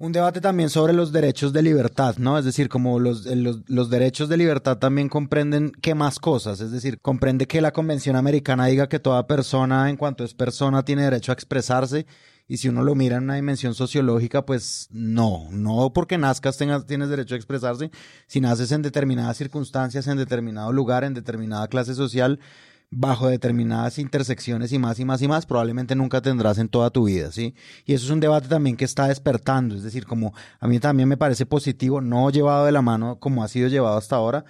un 0.00 0.12
debate 0.12 0.40
también 0.40 0.70
sobre 0.70 0.94
los 0.94 1.12
derechos 1.12 1.52
de 1.52 1.62
libertad, 1.62 2.16
¿no? 2.16 2.38
Es 2.38 2.46
decir, 2.46 2.70
como 2.70 2.98
los, 2.98 3.26
los, 3.26 3.90
derechos 3.90 4.30
de 4.30 4.38
libertad 4.38 4.78
también 4.78 5.10
comprenden 5.10 5.72
qué 5.82 5.94
más 5.94 6.18
cosas, 6.18 6.62
es 6.62 6.70
decir, 6.72 6.98
comprende 7.02 7.46
que 7.46 7.60
la 7.60 7.70
Convención 7.70 8.16
Americana 8.16 8.64
diga 8.64 8.88
que 8.88 8.98
toda 8.98 9.26
persona, 9.26 9.90
en 9.90 9.98
cuanto 9.98 10.24
es 10.24 10.32
persona, 10.32 10.86
tiene 10.86 11.02
derecho 11.02 11.32
a 11.32 11.34
expresarse 11.34 12.06
Y 12.48 12.56
si 12.56 12.70
uno 12.70 12.82
lo 12.82 12.94
mira 12.94 13.18
en 13.18 13.24
una 13.24 13.34
dimensión 13.34 13.74
sociológica, 13.74 14.46
pues 14.46 14.88
no, 14.90 15.48
no 15.50 15.92
porque 15.92 16.16
nazcas 16.16 16.56
tengas, 16.56 16.86
tienes 16.86 17.10
derecho 17.10 17.34
a 17.34 17.36
expresarse, 17.36 17.90
si 18.26 18.40
naces 18.40 18.72
en 18.72 18.80
determinadas 18.80 19.36
circunstancias, 19.36 20.06
en 20.06 20.16
determinado 20.16 20.72
lugar, 20.72 21.04
en 21.04 21.12
determinada 21.12 21.68
clase 21.68 21.94
social, 21.94 22.40
bajo 22.90 23.28
determinadas 23.28 23.98
intersecciones 23.98 24.72
y 24.72 24.78
más 24.78 24.98
y 24.98 25.04
más 25.04 25.22
y 25.22 25.28
más, 25.28 25.46
probablemente 25.46 25.94
nunca 25.94 26.20
tendrás 26.20 26.58
en 26.58 26.68
toda 26.68 26.90
tu 26.90 27.04
vida, 27.04 27.30
¿sí? 27.30 27.54
Y 27.84 27.94
eso 27.94 28.06
es 28.06 28.10
un 28.10 28.20
debate 28.20 28.48
también 28.48 28.76
que 28.76 28.84
está 28.84 29.06
despertando, 29.06 29.76
es 29.76 29.84
decir, 29.84 30.06
como 30.06 30.34
a 30.58 30.66
mí 30.66 30.80
también 30.80 31.08
me 31.08 31.16
parece 31.16 31.46
positivo, 31.46 32.00
no 32.00 32.30
llevado 32.30 32.66
de 32.66 32.72
la 32.72 32.82
mano 32.82 33.18
como 33.20 33.44
ha 33.44 33.48
sido 33.48 33.68
llevado 33.68 33.96
hasta 33.96 34.16
ahora, 34.16 34.44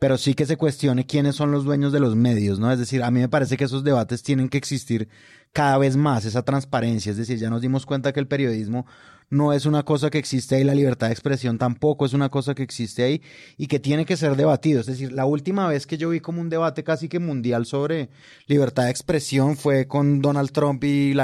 pero 0.00 0.18
sí 0.18 0.34
que 0.34 0.44
se 0.44 0.56
cuestione 0.56 1.06
quiénes 1.06 1.36
son 1.36 1.52
los 1.52 1.64
dueños 1.64 1.92
de 1.92 2.00
los 2.00 2.16
medios, 2.16 2.58
¿no? 2.58 2.72
Es 2.72 2.80
decir, 2.80 3.02
a 3.02 3.10
mí 3.12 3.20
me 3.20 3.28
parece 3.28 3.56
que 3.56 3.64
esos 3.64 3.84
debates 3.84 4.24
tienen 4.24 4.48
que 4.48 4.58
existir 4.58 5.08
cada 5.52 5.78
vez 5.78 5.96
más, 5.96 6.24
esa 6.24 6.42
transparencia, 6.42 7.12
es 7.12 7.16
decir, 7.16 7.38
ya 7.38 7.48
nos 7.48 7.62
dimos 7.62 7.86
cuenta 7.86 8.12
que 8.12 8.18
el 8.18 8.26
periodismo 8.26 8.86
no 9.30 9.52
es 9.52 9.66
una 9.66 9.82
cosa 9.84 10.10
que 10.10 10.18
existe 10.18 10.56
ahí, 10.56 10.64
la 10.64 10.74
libertad 10.74 11.08
de 11.08 11.12
expresión 11.12 11.58
tampoco 11.58 12.06
es 12.06 12.12
una 12.12 12.28
cosa 12.28 12.54
que 12.54 12.62
existe 12.62 13.02
ahí 13.02 13.22
y 13.56 13.66
que 13.66 13.80
tiene 13.80 14.04
que 14.04 14.16
ser 14.16 14.36
debatido. 14.36 14.80
Es 14.80 14.86
decir, 14.86 15.12
la 15.12 15.26
última 15.26 15.68
vez 15.68 15.86
que 15.86 15.98
yo 15.98 16.10
vi 16.10 16.20
como 16.20 16.40
un 16.40 16.50
debate 16.50 16.84
casi 16.84 17.08
que 17.08 17.18
mundial 17.18 17.66
sobre 17.66 18.10
libertad 18.46 18.84
de 18.84 18.90
expresión 18.90 19.56
fue 19.56 19.86
con 19.86 20.20
Donald 20.20 20.52
Trump 20.52 20.82
y, 20.84 21.14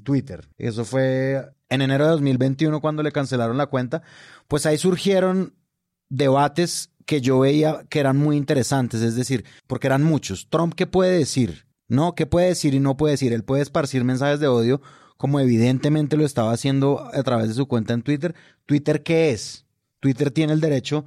Twitter. 0.00 0.48
Eso 0.56 0.84
fue 0.84 1.44
en 1.68 1.82
enero 1.82 2.04
de 2.04 2.10
2021 2.12 2.80
cuando 2.80 3.02
le 3.02 3.12
cancelaron 3.12 3.56
la 3.56 3.66
cuenta. 3.66 4.02
Pues 4.48 4.66
ahí 4.66 4.78
surgieron 4.78 5.54
debates 6.08 6.90
que 7.04 7.20
yo 7.20 7.40
veía 7.40 7.84
que 7.88 8.00
eran 8.00 8.16
muy 8.16 8.36
interesantes, 8.36 9.00
es 9.00 9.14
decir, 9.14 9.44
porque 9.66 9.86
eran 9.86 10.02
muchos. 10.02 10.48
Trump, 10.50 10.74
¿qué 10.74 10.86
puede 10.86 11.18
decir? 11.18 11.66
No, 11.88 12.14
¿qué 12.14 12.26
puede 12.26 12.48
decir 12.48 12.74
y 12.74 12.80
no 12.80 12.96
puede 12.96 13.12
decir? 13.12 13.32
Él 13.32 13.44
puede 13.44 13.62
esparcir 13.62 14.02
mensajes 14.02 14.40
de 14.40 14.48
odio, 14.48 14.80
como 15.16 15.40
evidentemente 15.40 16.16
lo 16.16 16.24
estaba 16.24 16.52
haciendo 16.52 17.08
a 17.12 17.22
través 17.22 17.48
de 17.48 17.54
su 17.54 17.66
cuenta 17.66 17.94
en 17.94 18.02
Twitter. 18.02 18.34
¿Twitter 18.66 19.02
qué 19.02 19.30
es? 19.30 19.64
Twitter 20.00 20.30
tiene 20.30 20.52
el 20.52 20.60
derecho 20.60 21.04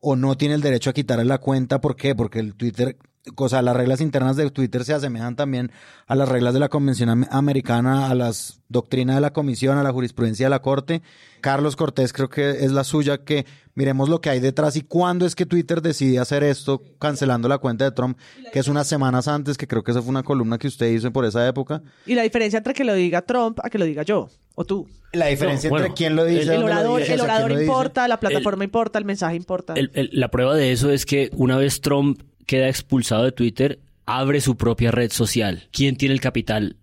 o 0.00 0.16
no 0.16 0.36
tiene 0.36 0.54
el 0.54 0.62
derecho 0.62 0.90
a 0.90 0.94
quitarle 0.94 1.24
la 1.24 1.38
cuenta. 1.38 1.80
¿Por 1.80 1.96
qué? 1.96 2.14
Porque 2.14 2.38
el 2.38 2.54
Twitter 2.54 2.96
o 3.36 3.48
sea, 3.48 3.60
las 3.62 3.76
reglas 3.76 4.00
internas 4.00 4.36
de 4.36 4.50
Twitter 4.50 4.84
se 4.84 4.94
asemejan 4.94 5.36
también 5.36 5.70
a 6.06 6.14
las 6.14 6.28
reglas 6.28 6.54
de 6.54 6.60
la 6.60 6.68
Convención 6.68 7.26
Americana, 7.30 8.08
a 8.08 8.14
las 8.14 8.60
doctrinas 8.68 9.16
de 9.16 9.20
la 9.20 9.32
Comisión, 9.32 9.76
a 9.76 9.82
la 9.82 9.92
jurisprudencia 9.92 10.46
de 10.46 10.50
la 10.50 10.62
Corte. 10.62 11.02
Carlos 11.40 11.76
Cortés 11.76 12.12
creo 12.12 12.30
que 12.30 12.50
es 12.50 12.72
la 12.72 12.84
suya, 12.84 13.24
que 13.24 13.44
miremos 13.74 14.08
lo 14.08 14.20
que 14.20 14.30
hay 14.30 14.40
detrás 14.40 14.76
y 14.76 14.82
cuándo 14.82 15.26
es 15.26 15.34
que 15.34 15.44
Twitter 15.44 15.82
decide 15.82 16.18
hacer 16.18 16.42
esto, 16.42 16.82
cancelando 16.98 17.48
la 17.48 17.58
cuenta 17.58 17.84
de 17.84 17.92
Trump, 17.92 18.18
que 18.52 18.58
es 18.58 18.68
unas 18.68 18.86
semanas 18.86 19.28
antes, 19.28 19.58
que 19.58 19.66
creo 19.66 19.82
que 19.82 19.90
esa 19.90 20.00
fue 20.00 20.10
una 20.10 20.22
columna 20.22 20.58
que 20.58 20.68
usted 20.68 20.90
hizo 20.90 21.12
por 21.12 21.24
esa 21.24 21.46
época. 21.46 21.82
Y 22.06 22.14
la 22.14 22.22
diferencia 22.22 22.58
entre 22.58 22.72
que 22.72 22.84
lo 22.84 22.94
diga 22.94 23.22
Trump 23.22 23.58
a 23.62 23.68
que 23.68 23.78
lo 23.78 23.84
diga 23.84 24.02
yo 24.02 24.28
o 24.54 24.64
tú. 24.64 24.88
La 25.12 25.26
diferencia 25.26 25.68
entre 25.68 25.92
quién 25.92 26.16
lo 26.16 26.24
dice. 26.24 26.54
El, 26.54 26.62
orador, 26.62 27.02
el 27.02 27.20
orador 27.20 27.52
importa, 27.52 28.08
la 28.08 28.20
plataforma 28.20 28.64
importa, 28.64 28.98
el 28.98 29.04
mensaje 29.04 29.36
importa. 29.36 29.74
la 29.76 30.30
prueba 30.30 30.54
de 30.54 30.72
eso 30.72 30.90
es 30.90 31.04
que 31.04 31.30
una 31.34 31.56
vez 31.56 31.80
Trump 31.80 32.22
queda 32.50 32.68
expulsado 32.68 33.22
de 33.22 33.30
Twitter, 33.30 33.78
abre 34.06 34.40
su 34.40 34.56
propia 34.56 34.90
red 34.90 35.12
social. 35.12 35.68
¿Quién 35.70 35.94
tiene 35.94 36.14
el 36.14 36.20
capital 36.20 36.78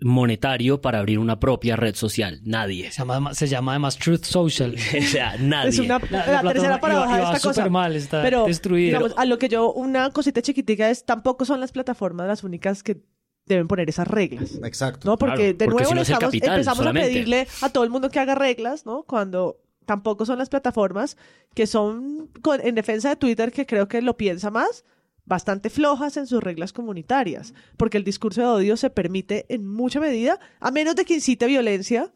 monetario 0.00 0.80
para 0.80 1.00
abrir 1.00 1.18
una 1.18 1.38
propia 1.38 1.76
red 1.76 1.94
social? 1.94 2.40
Nadie. 2.44 2.90
Se 2.92 3.04
llama, 3.04 3.34
se 3.34 3.46
llama 3.46 3.72
además 3.72 3.98
Truth 3.98 4.24
Social. 4.24 4.74
o 4.98 5.02
sea, 5.02 5.36
nadie. 5.36 5.68
Es 5.68 5.78
una, 5.80 6.00
la, 6.10 6.40
tercera 6.40 6.80
paradoja 6.80 7.14
de 7.14 7.22
esta 7.24 7.40
cosa. 7.40 7.68
mal, 7.68 7.94
está 7.94 8.22
Pero, 8.22 8.46
Digamos, 8.46 9.12
a 9.18 9.26
lo 9.26 9.38
que 9.38 9.50
yo, 9.50 9.70
una 9.70 10.08
cosita 10.12 10.40
chiquitica 10.40 10.88
es, 10.88 11.04
tampoco 11.04 11.44
son 11.44 11.60
las 11.60 11.72
plataformas 11.72 12.26
las 12.26 12.42
únicas 12.42 12.82
que 12.82 13.02
deben 13.44 13.68
poner 13.68 13.90
esas 13.90 14.08
reglas. 14.08 14.58
Exacto. 14.64 15.10
¿no? 15.10 15.18
Porque 15.18 15.52
de 15.52 15.66
nuevo 15.66 15.90
empezamos 15.90 16.86
a 16.86 16.92
pedirle 16.94 17.46
a 17.60 17.68
todo 17.68 17.84
el 17.84 17.90
mundo 17.90 18.08
que 18.08 18.18
haga 18.18 18.34
reglas, 18.34 18.86
¿no? 18.86 19.02
Cuando 19.02 19.60
tampoco 19.86 20.26
son 20.26 20.38
las 20.38 20.50
plataformas 20.50 21.16
que 21.54 21.66
son 21.66 22.30
en 22.62 22.74
defensa 22.74 23.08
de 23.08 23.16
Twitter, 23.16 23.52
que 23.52 23.66
creo 23.66 23.88
que 23.88 24.02
lo 24.02 24.16
piensa 24.16 24.50
más, 24.50 24.84
bastante 25.24 25.70
flojas 25.70 26.16
en 26.16 26.26
sus 26.26 26.42
reglas 26.42 26.72
comunitarias, 26.72 27.54
porque 27.76 27.96
el 27.96 28.04
discurso 28.04 28.40
de 28.40 28.46
odio 28.46 28.76
se 28.76 28.90
permite 28.90 29.46
en 29.48 29.66
mucha 29.66 30.00
medida, 30.00 30.38
a 30.60 30.70
menos 30.70 30.96
de 30.96 31.04
que 31.04 31.14
incite 31.14 31.46
violencia, 31.46 32.12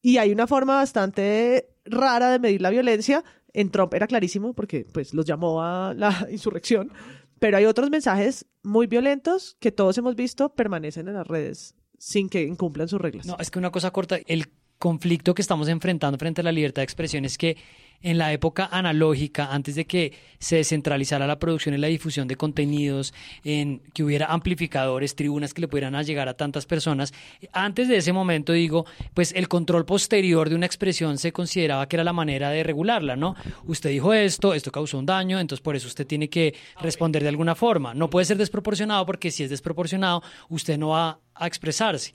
y 0.00 0.16
hay 0.16 0.32
una 0.32 0.46
forma 0.46 0.76
bastante 0.76 1.68
rara 1.84 2.30
de 2.30 2.38
medir 2.38 2.60
la 2.60 2.70
violencia. 2.70 3.24
En 3.54 3.70
Trump 3.70 3.94
era 3.94 4.06
clarísimo, 4.06 4.54
porque 4.54 4.86
pues 4.92 5.14
los 5.14 5.24
llamó 5.24 5.62
a 5.62 5.94
la 5.94 6.26
insurrección, 6.30 6.92
pero 7.38 7.56
hay 7.56 7.66
otros 7.66 7.90
mensajes 7.90 8.46
muy 8.62 8.86
violentos 8.86 9.56
que 9.60 9.72
todos 9.72 9.98
hemos 9.98 10.16
visto 10.16 10.54
permanecen 10.54 11.08
en 11.08 11.14
las 11.14 11.26
redes 11.26 11.76
sin 11.98 12.28
que 12.28 12.42
incumplan 12.42 12.88
sus 12.88 13.00
reglas. 13.00 13.26
No, 13.26 13.36
es 13.38 13.50
que 13.50 13.60
una 13.60 13.70
cosa 13.70 13.92
corta, 13.92 14.18
el 14.26 14.48
conflicto 14.82 15.32
que 15.32 15.42
estamos 15.42 15.68
enfrentando 15.68 16.18
frente 16.18 16.40
a 16.40 16.44
la 16.44 16.50
libertad 16.50 16.80
de 16.80 16.84
expresión 16.84 17.24
es 17.24 17.38
que 17.38 17.56
en 18.02 18.18
la 18.18 18.32
época 18.32 18.68
analógica, 18.72 19.52
antes 19.52 19.76
de 19.76 19.84
que 19.84 20.12
se 20.40 20.56
descentralizara 20.56 21.24
la 21.24 21.38
producción 21.38 21.76
y 21.76 21.78
la 21.78 21.86
difusión 21.86 22.26
de 22.26 22.34
contenidos, 22.34 23.14
en 23.44 23.78
que 23.94 24.02
hubiera 24.02 24.26
amplificadores, 24.26 25.14
tribunas 25.14 25.54
que 25.54 25.60
le 25.60 25.68
pudieran 25.68 25.94
llegar 26.02 26.28
a 26.28 26.34
tantas 26.34 26.66
personas, 26.66 27.14
antes 27.52 27.86
de 27.86 27.98
ese 27.98 28.12
momento, 28.12 28.52
digo, 28.54 28.84
pues 29.14 29.32
el 29.36 29.46
control 29.46 29.84
posterior 29.84 30.48
de 30.48 30.56
una 30.56 30.66
expresión 30.66 31.16
se 31.16 31.30
consideraba 31.30 31.86
que 31.86 31.94
era 31.94 32.02
la 32.02 32.12
manera 32.12 32.50
de 32.50 32.64
regularla, 32.64 33.14
¿no? 33.14 33.36
Usted 33.66 33.90
dijo 33.90 34.12
esto, 34.12 34.52
esto 34.52 34.72
causó 34.72 34.98
un 34.98 35.06
daño, 35.06 35.38
entonces 35.38 35.62
por 35.62 35.76
eso 35.76 35.86
usted 35.86 36.08
tiene 36.08 36.28
que 36.28 36.56
responder 36.80 37.22
de 37.22 37.28
alguna 37.28 37.54
forma. 37.54 37.94
No 37.94 38.10
puede 38.10 38.26
ser 38.26 38.36
desproporcionado 38.36 39.06
porque 39.06 39.30
si 39.30 39.44
es 39.44 39.50
desproporcionado, 39.50 40.24
usted 40.48 40.76
no 40.76 40.88
va 40.88 41.20
a 41.36 41.46
expresarse. 41.46 42.14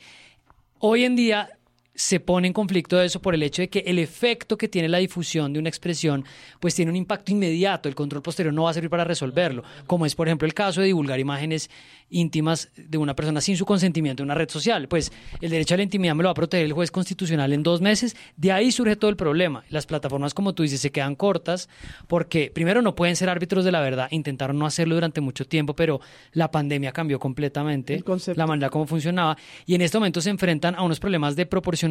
Hoy 0.80 1.06
en 1.06 1.16
día 1.16 1.57
se 1.98 2.20
pone 2.20 2.48
en 2.48 2.54
conflicto 2.54 3.02
eso 3.02 3.20
por 3.20 3.34
el 3.34 3.42
hecho 3.42 3.64
de 3.64 3.70
que 3.70 3.80
el 3.80 3.98
efecto 3.98 4.56
que 4.56 4.68
tiene 4.68 4.88
la 4.88 5.00
difusión 5.00 5.52
de 5.52 5.60
una 5.60 5.68
expresión 5.68 6.24
pues 6.60 6.76
tiene 6.76 6.92
un 6.92 6.96
impacto 6.96 7.32
inmediato, 7.32 7.90
el 7.90 7.96
control 7.96 8.22
posterior 8.22 8.54
no 8.54 8.64
va 8.64 8.70
a 8.70 8.74
servir 8.76 8.92
para 8.92 9.04
resolverlo, 9.04 9.64
como 9.88 10.06
es 10.06 10.14
por 10.14 10.28
ejemplo 10.28 10.46
el 10.46 10.54
caso 10.54 10.82
de 10.82 10.88
divulgar 10.88 11.20
imágenes 11.20 11.72
íntimas 12.12 12.70
de 12.78 13.00
una 13.00 13.16
persona 13.16 13.42
sin 13.42 13.58
su 13.58 13.66
consentimiento 13.66 14.22
en 14.22 14.28
una 14.28 14.36
red 14.36 14.48
social, 14.48 14.88
pues 14.88 15.12
el 15.42 15.50
derecho 15.50 15.74
a 15.74 15.78
la 15.78 15.84
intimidad 15.84 16.14
me 16.14 16.22
lo 16.22 16.28
va 16.28 16.32
a 16.32 16.36
proteger 16.36 16.68
el 16.68 16.74
juez 16.74 16.92
constitucional 16.92 17.52
en 17.52 17.64
dos 17.64 17.82
meses, 17.82 18.16
de 18.38 18.52
ahí 18.52 18.72
surge 18.72 18.96
todo 18.96 19.10
el 19.10 19.18
problema. 19.18 19.64
Las 19.70 19.88
plataformas 19.88 20.36
como 20.36 20.54
tú 20.54 20.62
dices 20.62 20.80
se 20.80 20.92
quedan 20.92 21.16
cortas 21.16 21.68
porque 22.08 22.52
primero 22.54 22.84
no 22.84 22.96
pueden 22.96 23.16
ser 23.16 23.28
árbitros 23.28 23.66
de 23.66 23.72
la 23.72 23.82
verdad, 23.82 24.08
intentaron 24.12 24.60
no 24.60 24.68
hacerlo 24.68 24.94
durante 24.94 25.20
mucho 25.20 25.46
tiempo, 25.46 25.76
pero 25.76 26.00
la 26.34 26.52
pandemia 26.52 26.92
cambió 26.92 27.20
completamente 27.20 28.04
la 28.36 28.46
manera 28.46 28.70
como 28.70 28.86
funcionaba. 28.86 29.36
Y 29.66 29.74
en 29.74 29.82
este 29.82 29.98
momento 29.98 30.22
se 30.22 30.30
enfrentan 30.30 30.76
a 30.76 30.84
unos 30.84 31.00
problemas 31.00 31.36
de 31.36 31.48
proporción 31.48 31.87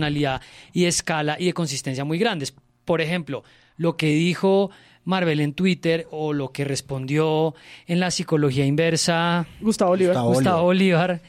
y 0.73 0.85
escala 0.85 1.37
y 1.39 1.47
de 1.47 1.53
consistencia 1.53 2.05
muy 2.05 2.19
grandes. 2.19 2.55
Por 2.85 3.01
ejemplo, 3.01 3.43
lo 3.77 3.97
que 3.97 4.07
dijo 4.09 4.71
Marvel 5.05 5.41
en 5.41 5.55
Twitter 5.55 6.07
o 6.11 6.33
lo 6.33 6.51
que 6.51 6.65
respondió 6.65 7.55
en 7.87 8.01
la 8.01 8.11
psicología 8.11 8.67
inversa 8.67 9.47
Gustavo 9.61 9.93
Olivar. 9.93 10.17
Gustavo, 10.23 10.63
Olivar. 10.67 11.21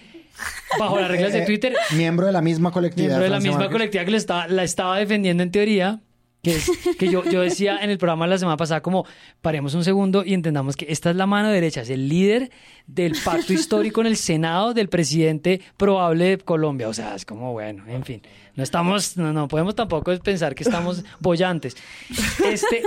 Bajo 0.77 0.99
las 0.99 1.09
reglas 1.09 1.33
de 1.33 1.45
Twitter. 1.45 1.75
Miembro 1.95 2.27
de 2.27 2.31
la 2.31 2.41
misma 2.41 2.71
colectividad. 2.71 3.17
Miembro 3.17 3.23
de 3.23 3.29
la 3.29 3.39
misma 3.39 3.69
colectividad 3.69 4.05
que 4.05 4.15
estaba, 4.15 4.47
la 4.47 4.63
estaba 4.63 4.97
defendiendo 4.97 5.43
en 5.43 5.51
teoría 5.51 6.01
que 6.43 6.55
es 6.55 6.69
que 6.97 7.09
yo, 7.09 7.23
yo 7.25 7.41
decía 7.41 7.79
en 7.81 7.89
el 7.89 7.97
programa 7.97 8.27
la 8.27 8.37
semana 8.37 8.57
pasada 8.57 8.81
como 8.81 9.05
paremos 9.41 9.73
un 9.73 9.83
segundo 9.83 10.23
y 10.23 10.33
entendamos 10.33 10.75
que 10.75 10.85
esta 10.89 11.09
es 11.09 11.15
la 11.15 11.25
mano 11.25 11.49
derecha, 11.49 11.81
es 11.81 11.89
el 11.89 12.07
líder 12.07 12.51
del 12.85 13.15
pacto 13.23 13.53
histórico 13.53 14.01
en 14.01 14.07
el 14.07 14.17
Senado 14.17 14.73
del 14.73 14.87
presidente 14.87 15.61
probable 15.77 16.25
de 16.25 16.37
Colombia. 16.37 16.87
O 16.89 16.93
sea, 16.93 17.15
es 17.15 17.25
como, 17.25 17.53
bueno, 17.53 17.83
en 17.87 18.03
fin, 18.03 18.21
no 18.57 18.63
estamos, 18.63 19.15
no, 19.17 19.31
no 19.31 19.47
podemos 19.47 19.75
tampoco 19.75 20.17
pensar 20.17 20.55
que 20.55 20.63
estamos 20.63 21.05
bollantes. 21.19 21.77
Este, 22.43 22.81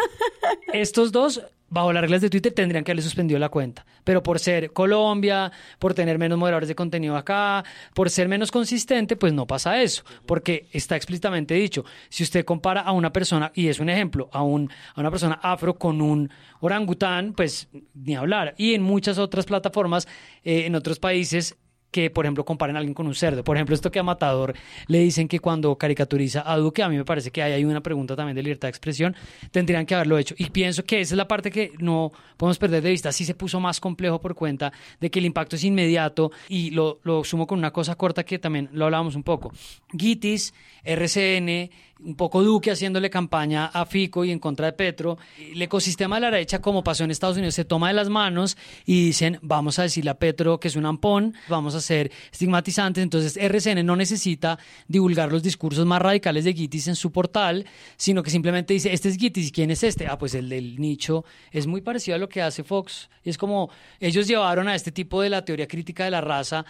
estos 0.73 1.13
dos 1.13 1.41
bajo 1.71 1.93
las 1.93 2.03
reglas 2.03 2.21
de 2.21 2.29
Twitter 2.29 2.53
tendrían 2.53 2.83
que 2.83 2.91
haberle 2.91 3.03
suspendido 3.03 3.39
la 3.39 3.49
cuenta. 3.49 3.87
Pero 4.03 4.23
por 4.23 4.41
ser 4.41 4.73
Colombia, 4.73 5.53
por 5.79 5.95
tener 5.95 6.19
menos 6.19 6.37
moderadores 6.37 6.69
de 6.69 6.75
contenido 6.75 7.17
acá, 7.17 7.65
por 7.95 8.11
ser 8.11 8.29
menos 8.29 8.51
consistente, 8.51 9.15
pues 9.15 9.33
no 9.33 9.47
pasa 9.47 9.81
eso. 9.81 10.03
Porque 10.27 10.69
está 10.73 10.97
explícitamente 10.97 11.55
dicho, 11.55 11.85
si 12.09 12.25
usted 12.25 12.45
compara 12.45 12.81
a 12.81 12.91
una 12.91 13.13
persona, 13.13 13.53
y 13.55 13.69
es 13.69 13.79
un 13.79 13.89
ejemplo, 13.89 14.29
a, 14.33 14.43
un, 14.43 14.71
a 14.95 15.01
una 15.01 15.11
persona 15.11 15.39
afro 15.41 15.79
con 15.79 16.03
un 16.03 16.31
orangután, 16.59 17.33
pues 17.33 17.69
ni 17.95 18.17
hablar. 18.17 18.55
Y 18.59 18.75
en 18.75 18.83
muchas 18.83 19.19
otras 19.19 19.47
plataformas, 19.47 20.09
eh, 20.43 20.67
en 20.67 20.75
otros 20.75 20.99
países, 20.99 21.57
que, 21.91 22.11
por 22.11 22.25
ejemplo, 22.25 22.45
comparen 22.45 22.77
a 22.77 22.79
alguien 22.79 22.95
con 22.95 23.07
un 23.07 23.15
cerdo. 23.15 23.45
Por 23.45 23.57
ejemplo, 23.57 23.75
esto 23.75 23.91
que 23.91 23.99
a 23.99 24.03
Matador 24.03 24.55
le 24.87 24.99
dicen 25.01 25.29
que 25.29 25.41
cuando 25.41 25.77
caricaturiza 25.77 26.51
a 26.51 26.57
Duque, 26.57 26.83
a 26.83 26.89
mí 26.89 26.97
me 26.97 27.05
parece 27.05 27.31
que 27.31 27.43
hay, 27.43 27.53
hay 27.53 27.65
una 27.65 27.81
pregunta 27.81 28.17
también 28.17 28.37
de 28.37 28.43
libertad 28.43 28.69
de 28.69 28.71
expresión, 28.71 29.17
tendrían 29.51 29.87
que 29.87 29.95
haberlo 29.95 30.19
hecho. 30.19 30.35
Y 30.39 30.51
pienso 30.51 30.85
que 30.85 31.01
esa 31.01 31.15
es 31.15 31.17
la 31.17 31.29
parte 31.29 31.51
que 31.51 31.73
no 31.79 32.13
podemos 32.37 32.59
perder 32.59 32.83
de 32.83 32.91
vista. 32.91 33.13
Sí 33.13 33.25
se 33.25 33.35
puso 33.35 33.61
más 33.61 33.81
complejo 33.81 34.21
por 34.21 34.35
cuenta 34.35 34.73
de 35.01 35.11
que 35.11 35.19
el 35.19 35.27
impacto 35.27 35.57
es 35.57 35.65
inmediato 35.65 36.31
y 36.49 36.71
lo, 36.71 37.01
lo 37.03 37.25
sumo 37.25 37.47
con 37.47 37.59
una 37.59 37.73
cosa 37.73 37.95
corta 37.97 38.25
que 38.25 38.39
también 38.39 38.69
lo 38.73 38.85
hablábamos 38.85 39.15
un 39.15 39.23
poco. 39.23 39.53
Gitis, 39.97 40.55
RCN, 40.85 41.71
un 42.05 42.15
poco 42.15 42.43
Duque 42.43 42.71
haciéndole 42.71 43.11
campaña 43.11 43.67
a 43.67 43.85
Fico 43.87 44.25
y 44.25 44.31
en 44.31 44.39
contra 44.39 44.67
de 44.67 44.73
Petro. 44.73 45.19
El 45.39 45.61
ecosistema 45.61 46.17
de 46.17 46.21
la 46.23 46.31
derecha, 46.31 46.61
como 46.61 46.83
pasó 46.83 47.05
en 47.05 47.11
Estados 47.11 47.37
Unidos, 47.37 47.55
se 47.55 47.65
toma 47.65 47.89
de 47.89 47.95
las 47.95 48.09
manos 48.09 48.57
y 48.87 49.07
dicen, 49.07 49.39
vamos 49.43 49.79
a 49.79 49.83
decirle 49.83 50.11
a 50.11 50.19
Petro 50.19 50.61
que 50.61 50.69
es 50.69 50.77
un 50.77 50.87
ampón, 50.87 51.35
vamos 51.49 51.75
a 51.75 51.81
ser 51.81 52.11
estigmatizantes. 52.33 53.03
Entonces 53.03 53.37
RCN 53.37 53.85
no 53.85 53.97
necesita 53.97 54.59
divulgar 54.89 55.31
los 55.31 55.43
discursos 55.43 55.87
más 55.87 56.01
radicales 56.01 56.45
de 56.45 56.55
Gitis 56.55 56.89
en 56.89 56.97
su 56.97 57.13
portal, 57.13 57.67
sino 57.97 58.23
que 58.23 58.31
simplemente 58.31 58.75
dice, 58.75 58.93
este 58.93 59.09
es 59.09 59.17
Gitis, 59.17 59.49
¿y 59.49 59.53
quién 59.53 59.71
es 59.71 59.83
este? 59.83 60.07
Ah, 60.07 60.19
pues 60.19 60.35
el 60.35 60.49
del 60.49 60.81
nicho. 60.81 61.25
Es 61.51 61.67
muy 61.67 61.81
parecido 61.81 62.17
a 62.17 62.19
lo 62.19 62.29
que 62.29 62.43
hace 62.43 62.65
Fox. 62.65 63.11
Es 63.23 63.37
como, 63.37 63.71
ellos 63.99 64.27
llevaron 64.27 64.69
a 64.69 64.75
este 64.75 64.93
tipo 64.93 65.21
de 65.21 65.29
la 65.29 65.45
teoría 65.45 65.69
crítica 65.69 66.05
de 66.05 66.11
la 66.11 66.21
raza 66.21 66.65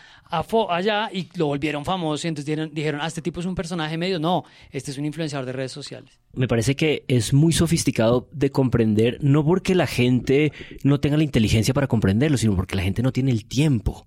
allá 0.69 1.11
y 1.13 1.29
lo 1.37 1.47
volvieron 1.47 1.85
famoso 1.85 2.27
y 2.27 2.29
entonces 2.29 2.71
dijeron, 2.73 3.01
ah, 3.03 3.07
este 3.07 3.23
tipo 3.23 3.41
es 3.41 3.47
un 3.47 3.55
personaje 3.55 3.97
medio. 3.97 4.19
No, 4.19 4.45
este 4.71 4.91
es 4.91 4.99
un 4.99 5.05
de 5.21 5.53
redes 5.53 5.73
sociales. 5.73 6.19
Me 6.33 6.49
parece 6.49 6.77
que 6.77 7.05
es 7.09 7.35
muy 7.35 7.53
sofisticado 7.53 8.29
de 8.33 8.51
comprender, 8.51 9.19
no 9.21 9.45
porque 9.45 9.75
la 9.75 9.87
gente 9.87 10.53
no 10.83 10.99
tenga 10.99 11.19
la 11.19 11.25
inteligencia 11.25 11.75
para 11.75 11.89
comprenderlo, 11.89 12.39
sino 12.39 12.57
porque 12.57 12.77
la 12.77 12.83
gente 12.83 13.03
no 13.03 13.13
tiene 13.13 13.31
el 13.31 13.45
tiempo 13.45 14.07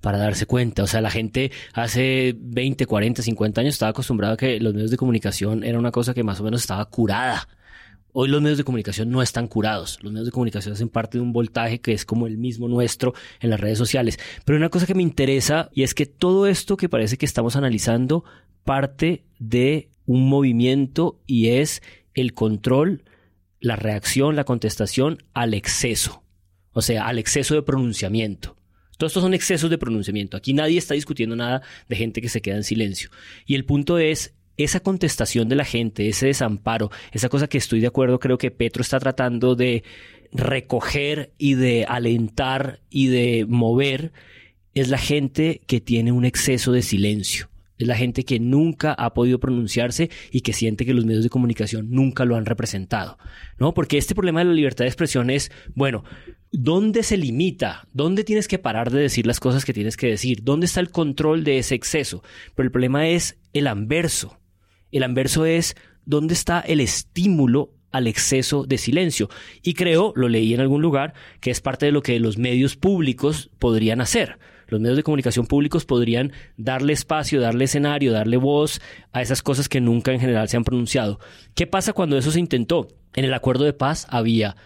para 0.00 0.18
darse 0.18 0.46
cuenta. 0.46 0.82
O 0.82 0.86
sea, 0.86 1.00
la 1.02 1.10
gente 1.10 1.50
hace 1.74 2.34
20, 2.38 2.86
40, 2.86 3.22
50 3.22 3.60
años 3.60 3.74
estaba 3.74 3.90
acostumbrada 3.90 4.34
a 4.34 4.36
que 4.38 4.58
los 4.58 4.72
medios 4.72 4.90
de 4.90 4.96
comunicación 4.96 5.64
era 5.64 5.78
una 5.78 5.90
cosa 5.90 6.14
que 6.14 6.22
más 6.22 6.40
o 6.40 6.44
menos 6.44 6.62
estaba 6.62 6.84
curada. 6.86 7.46
Hoy 8.12 8.28
los 8.28 8.40
medios 8.40 8.58
de 8.58 8.64
comunicación 8.64 9.10
no 9.10 9.20
están 9.20 9.48
curados. 9.48 9.98
Los 10.02 10.12
medios 10.12 10.26
de 10.26 10.32
comunicación 10.32 10.72
hacen 10.72 10.88
parte 10.88 11.18
de 11.18 11.22
un 11.22 11.32
voltaje 11.32 11.80
que 11.80 11.92
es 11.92 12.06
como 12.06 12.26
el 12.26 12.38
mismo 12.38 12.68
nuestro 12.68 13.12
en 13.40 13.50
las 13.50 13.60
redes 13.60 13.76
sociales. 13.76 14.18
Pero 14.44 14.56
una 14.56 14.70
cosa 14.70 14.86
que 14.86 14.94
me 14.94 15.02
interesa 15.02 15.68
y 15.74 15.82
es 15.82 15.94
que 15.94 16.06
todo 16.06 16.46
esto 16.46 16.76
que 16.76 16.88
parece 16.88 17.18
que 17.18 17.26
estamos 17.26 17.56
analizando 17.56 18.24
parte 18.64 19.24
de 19.38 19.90
un 20.06 20.28
movimiento 20.28 21.20
y 21.26 21.48
es 21.48 21.82
el 22.14 22.34
control, 22.34 23.04
la 23.60 23.76
reacción, 23.76 24.36
la 24.36 24.44
contestación 24.44 25.22
al 25.32 25.54
exceso, 25.54 26.22
o 26.72 26.82
sea, 26.82 27.06
al 27.06 27.18
exceso 27.18 27.54
de 27.54 27.62
pronunciamiento. 27.62 28.56
Todos 28.96 29.10
estos 29.10 29.22
son 29.22 29.34
excesos 29.34 29.70
de 29.70 29.78
pronunciamiento. 29.78 30.36
Aquí 30.36 30.52
nadie 30.52 30.78
está 30.78 30.94
discutiendo 30.94 31.34
nada 31.34 31.62
de 31.88 31.96
gente 31.96 32.20
que 32.20 32.28
se 32.28 32.40
queda 32.40 32.56
en 32.56 32.64
silencio. 32.64 33.10
Y 33.44 33.56
el 33.56 33.64
punto 33.64 33.98
es 33.98 34.34
esa 34.56 34.80
contestación 34.80 35.48
de 35.48 35.56
la 35.56 35.64
gente, 35.64 36.08
ese 36.08 36.26
desamparo, 36.26 36.90
esa 37.12 37.28
cosa 37.28 37.48
que 37.48 37.58
estoy 37.58 37.80
de 37.80 37.88
acuerdo, 37.88 38.20
creo 38.20 38.38
que 38.38 38.52
Petro 38.52 38.82
está 38.82 39.00
tratando 39.00 39.56
de 39.56 39.82
recoger 40.32 41.32
y 41.38 41.54
de 41.54 41.86
alentar 41.86 42.80
y 42.88 43.08
de 43.08 43.46
mover, 43.48 44.12
es 44.74 44.88
la 44.88 44.98
gente 44.98 45.60
que 45.66 45.80
tiene 45.80 46.12
un 46.12 46.24
exceso 46.24 46.70
de 46.70 46.82
silencio 46.82 47.48
es 47.78 47.86
la 47.86 47.96
gente 47.96 48.24
que 48.24 48.38
nunca 48.38 48.92
ha 48.92 49.14
podido 49.14 49.40
pronunciarse 49.40 50.10
y 50.30 50.40
que 50.40 50.52
siente 50.52 50.86
que 50.86 50.94
los 50.94 51.04
medios 51.04 51.24
de 51.24 51.30
comunicación 51.30 51.90
nunca 51.90 52.24
lo 52.24 52.36
han 52.36 52.46
representado, 52.46 53.18
¿no? 53.58 53.74
Porque 53.74 53.98
este 53.98 54.14
problema 54.14 54.40
de 54.40 54.46
la 54.46 54.52
libertad 54.52 54.84
de 54.84 54.88
expresión 54.88 55.30
es, 55.30 55.50
bueno, 55.74 56.04
¿dónde 56.52 57.02
se 57.02 57.16
limita? 57.16 57.88
¿Dónde 57.92 58.24
tienes 58.24 58.48
que 58.48 58.58
parar 58.58 58.90
de 58.90 59.00
decir 59.00 59.26
las 59.26 59.40
cosas 59.40 59.64
que 59.64 59.72
tienes 59.72 59.96
que 59.96 60.08
decir? 60.08 60.44
¿Dónde 60.44 60.66
está 60.66 60.80
el 60.80 60.90
control 60.90 61.44
de 61.44 61.58
ese 61.58 61.74
exceso? 61.74 62.22
Pero 62.54 62.66
el 62.66 62.72
problema 62.72 63.08
es 63.08 63.38
el 63.52 63.66
anverso. 63.66 64.38
El 64.92 65.02
anverso 65.02 65.44
es, 65.44 65.74
¿dónde 66.04 66.34
está 66.34 66.60
el 66.60 66.80
estímulo 66.80 67.72
al 67.90 68.08
exceso 68.08 68.64
de 68.66 68.76
silencio. 68.76 69.30
Y 69.62 69.74
creo, 69.74 70.12
lo 70.16 70.28
leí 70.28 70.52
en 70.52 70.58
algún 70.58 70.82
lugar, 70.82 71.14
que 71.40 71.52
es 71.52 71.60
parte 71.60 71.86
de 71.86 71.92
lo 71.92 72.02
que 72.02 72.18
los 72.18 72.38
medios 72.38 72.74
públicos 72.74 73.52
podrían 73.60 74.00
hacer 74.00 74.36
los 74.68 74.80
medios 74.80 74.96
de 74.96 75.02
comunicación 75.02 75.46
públicos 75.46 75.84
podrían 75.84 76.32
darle 76.56 76.92
espacio, 76.92 77.40
darle 77.40 77.64
escenario, 77.64 78.12
darle 78.12 78.36
voz 78.36 78.80
a 79.12 79.22
esas 79.22 79.42
cosas 79.42 79.68
que 79.68 79.80
nunca 79.80 80.12
en 80.12 80.20
general 80.20 80.48
se 80.48 80.56
han 80.56 80.64
pronunciado. 80.64 81.18
¿Qué 81.54 81.66
pasa 81.66 81.92
cuando 81.92 82.16
eso 82.16 82.30
se 82.30 82.40
intentó? 82.40 82.88
En 83.14 83.24
el 83.24 83.34
acuerdo 83.34 83.64
de 83.64 83.72
paz 83.72 84.06
había 84.10 84.56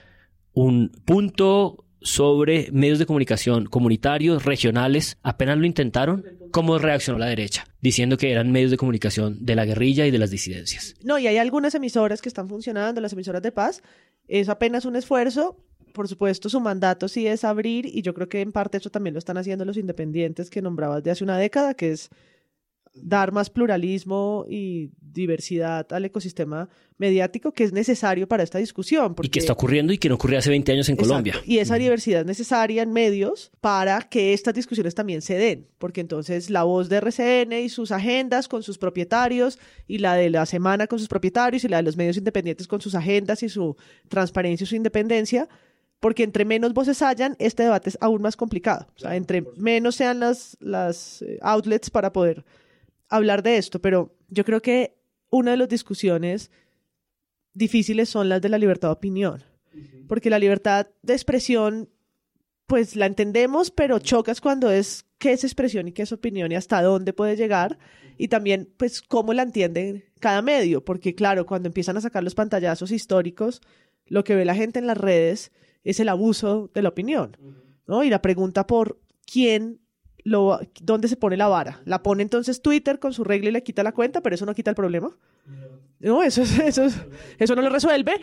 un 0.52 0.90
punto 1.04 1.84
sobre 2.00 2.70
medios 2.72 2.98
de 2.98 3.06
comunicación 3.06 3.66
comunitarios, 3.66 4.44
regionales, 4.44 5.18
apenas 5.22 5.58
lo 5.58 5.66
intentaron, 5.66 6.24
¿cómo 6.52 6.78
reaccionó 6.78 7.18
la 7.18 7.26
derecha? 7.26 7.66
Diciendo 7.80 8.16
que 8.16 8.30
eran 8.30 8.52
medios 8.52 8.70
de 8.70 8.76
comunicación 8.76 9.44
de 9.44 9.54
la 9.54 9.64
guerrilla 9.64 10.06
y 10.06 10.10
de 10.10 10.18
las 10.18 10.30
disidencias. 10.30 10.94
No, 11.02 11.18
y 11.18 11.26
hay 11.26 11.38
algunas 11.38 11.74
emisoras 11.74 12.22
que 12.22 12.28
están 12.28 12.48
funcionando, 12.48 13.00
las 13.00 13.12
emisoras 13.12 13.42
de 13.42 13.52
paz, 13.52 13.82
es 14.28 14.48
apenas 14.48 14.84
un 14.84 14.96
esfuerzo 14.96 15.56
por 15.92 16.08
supuesto, 16.08 16.48
su 16.48 16.60
mandato 16.60 17.08
sí 17.08 17.26
es 17.26 17.44
abrir, 17.44 17.86
y 17.86 18.02
yo 18.02 18.14
creo 18.14 18.28
que 18.28 18.40
en 18.40 18.52
parte 18.52 18.78
eso 18.78 18.90
también 18.90 19.14
lo 19.14 19.18
están 19.18 19.36
haciendo 19.36 19.64
los 19.64 19.76
independientes 19.76 20.50
que 20.50 20.62
nombrabas 20.62 21.02
de 21.02 21.10
hace 21.10 21.24
una 21.24 21.38
década, 21.38 21.74
que 21.74 21.92
es 21.92 22.10
dar 23.02 23.32
más 23.32 23.50
pluralismo 23.50 24.44
y 24.48 24.90
diversidad 25.00 25.86
al 25.92 26.04
ecosistema 26.04 26.68
mediático 26.96 27.52
que 27.52 27.64
es 27.64 27.72
necesario 27.72 28.26
para 28.26 28.42
esta 28.42 28.58
discusión. 28.58 29.14
Y 29.22 29.28
que 29.28 29.38
está 29.38 29.52
ocurriendo 29.52 29.92
y 29.92 29.98
que 29.98 30.08
no 30.08 30.16
ocurrió 30.16 30.38
hace 30.38 30.50
20 30.50 30.72
años 30.72 30.88
en 30.88 30.96
Colombia. 30.96 31.34
Y 31.44 31.58
esa 31.58 31.76
diversidad 31.76 32.20
es 32.22 32.26
necesaria 32.26 32.82
en 32.82 32.92
medios 32.92 33.52
para 33.60 34.00
que 34.02 34.32
estas 34.32 34.54
discusiones 34.54 34.94
también 34.94 35.22
se 35.22 35.34
den, 35.36 35.68
porque 35.78 36.00
entonces 36.00 36.50
la 36.50 36.64
voz 36.64 36.88
de 36.88 36.96
RCN 36.96 37.52
y 37.52 37.68
sus 37.68 37.92
agendas 37.92 38.48
con 38.48 38.62
sus 38.62 38.78
propietarios 38.78 39.58
y 39.86 39.98
la 39.98 40.14
de 40.14 40.30
la 40.30 40.46
semana 40.46 40.86
con 40.86 40.98
sus 40.98 41.08
propietarios 41.08 41.64
y 41.64 41.68
la 41.68 41.78
de 41.78 41.84
los 41.84 41.96
medios 41.96 42.16
independientes 42.16 42.66
con 42.66 42.80
sus 42.80 42.94
agendas 42.94 43.42
y 43.42 43.48
su 43.48 43.76
transparencia 44.08 44.64
y 44.64 44.66
su 44.66 44.76
independencia 44.76 45.48
porque 46.00 46.22
entre 46.22 46.44
menos 46.44 46.74
voces 46.74 47.02
hayan, 47.02 47.36
este 47.38 47.64
debate 47.64 47.90
es 47.90 47.98
aún 48.00 48.22
más 48.22 48.36
complicado. 48.36 48.86
O 48.96 48.98
sea, 48.98 49.16
entre 49.16 49.44
menos 49.56 49.96
sean 49.96 50.20
las, 50.20 50.56
las 50.60 51.22
eh, 51.22 51.38
outlets 51.42 51.90
para 51.90 52.12
poder 52.12 52.44
hablar 53.08 53.42
de 53.42 53.56
esto. 53.56 53.80
Pero 53.80 54.14
yo 54.28 54.44
creo 54.44 54.62
que 54.62 54.96
una 55.30 55.52
de 55.52 55.56
las 55.56 55.68
discusiones 55.68 56.50
difíciles 57.52 58.08
son 58.08 58.28
las 58.28 58.40
de 58.40 58.48
la 58.48 58.58
libertad 58.58 58.88
de 58.88 58.92
opinión. 58.92 59.42
Porque 60.06 60.30
la 60.30 60.38
libertad 60.38 60.86
de 61.02 61.12
expresión, 61.12 61.90
pues 62.66 62.96
la 62.96 63.06
entendemos, 63.06 63.70
pero 63.70 63.98
chocas 63.98 64.40
cuando 64.40 64.70
es 64.70 65.04
qué 65.18 65.32
es 65.32 65.44
expresión 65.44 65.88
y 65.88 65.92
qué 65.92 66.02
es 66.02 66.12
opinión 66.12 66.50
y 66.50 66.54
hasta 66.54 66.80
dónde 66.80 67.12
puede 67.12 67.36
llegar. 67.36 67.78
Y 68.16 68.28
también, 68.28 68.72
pues, 68.76 69.02
cómo 69.02 69.32
la 69.32 69.42
entiende 69.42 70.10
cada 70.20 70.42
medio. 70.42 70.84
Porque, 70.84 71.14
claro, 71.14 71.46
cuando 71.46 71.68
empiezan 71.68 71.96
a 71.96 72.00
sacar 72.00 72.24
los 72.24 72.34
pantallazos 72.34 72.90
históricos, 72.90 73.60
lo 74.06 74.24
que 74.24 74.34
ve 74.34 74.44
la 74.44 74.54
gente 74.54 74.78
en 74.78 74.86
las 74.86 74.98
redes 74.98 75.52
es 75.84 76.00
el 76.00 76.08
abuso 76.08 76.70
de 76.74 76.82
la 76.82 76.88
opinión, 76.90 77.36
¿no? 77.86 78.04
Y 78.04 78.10
la 78.10 78.22
pregunta 78.22 78.66
por 78.66 78.98
quién 79.30 79.80
lo, 80.24 80.60
dónde 80.80 81.08
se 81.08 81.16
pone 81.16 81.36
la 81.36 81.48
vara. 81.48 81.80
La 81.84 82.02
pone 82.02 82.22
entonces 82.22 82.62
Twitter 82.62 82.98
con 82.98 83.12
su 83.12 83.24
regla 83.24 83.48
y 83.48 83.52
le 83.52 83.62
quita 83.62 83.82
la 83.82 83.92
cuenta, 83.92 84.20
pero 84.20 84.34
eso 84.34 84.46
no 84.46 84.54
quita 84.54 84.70
el 84.70 84.76
problema. 84.76 85.16
No, 86.00 86.22
eso, 86.22 86.42
eso, 86.64 86.86
eso 87.38 87.54
no 87.54 87.62
lo 87.62 87.70
resuelve. 87.70 88.20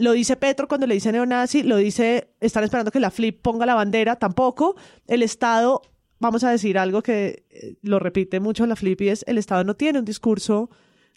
lo 0.00 0.12
dice 0.12 0.36
Petro 0.36 0.68
cuando 0.68 0.86
le 0.86 0.94
dice 0.94 1.12
neonazi, 1.12 1.62
lo 1.62 1.76
dice, 1.76 2.28
están 2.40 2.64
esperando 2.64 2.90
que 2.90 3.00
la 3.00 3.10
Flip 3.10 3.40
ponga 3.40 3.66
la 3.66 3.74
bandera, 3.74 4.16
tampoco. 4.16 4.76
El 5.06 5.22
Estado, 5.22 5.82
vamos 6.20 6.44
a 6.44 6.50
decir 6.50 6.78
algo 6.78 7.02
que 7.02 7.44
eh, 7.50 7.76
lo 7.82 7.98
repite 7.98 8.40
mucho 8.40 8.66
la 8.66 8.76
Flip 8.76 9.00
y 9.00 9.08
es, 9.08 9.24
el 9.26 9.38
Estado 9.38 9.64
no 9.64 9.74
tiene 9.74 9.98
un 9.98 10.04
discurso 10.04 10.70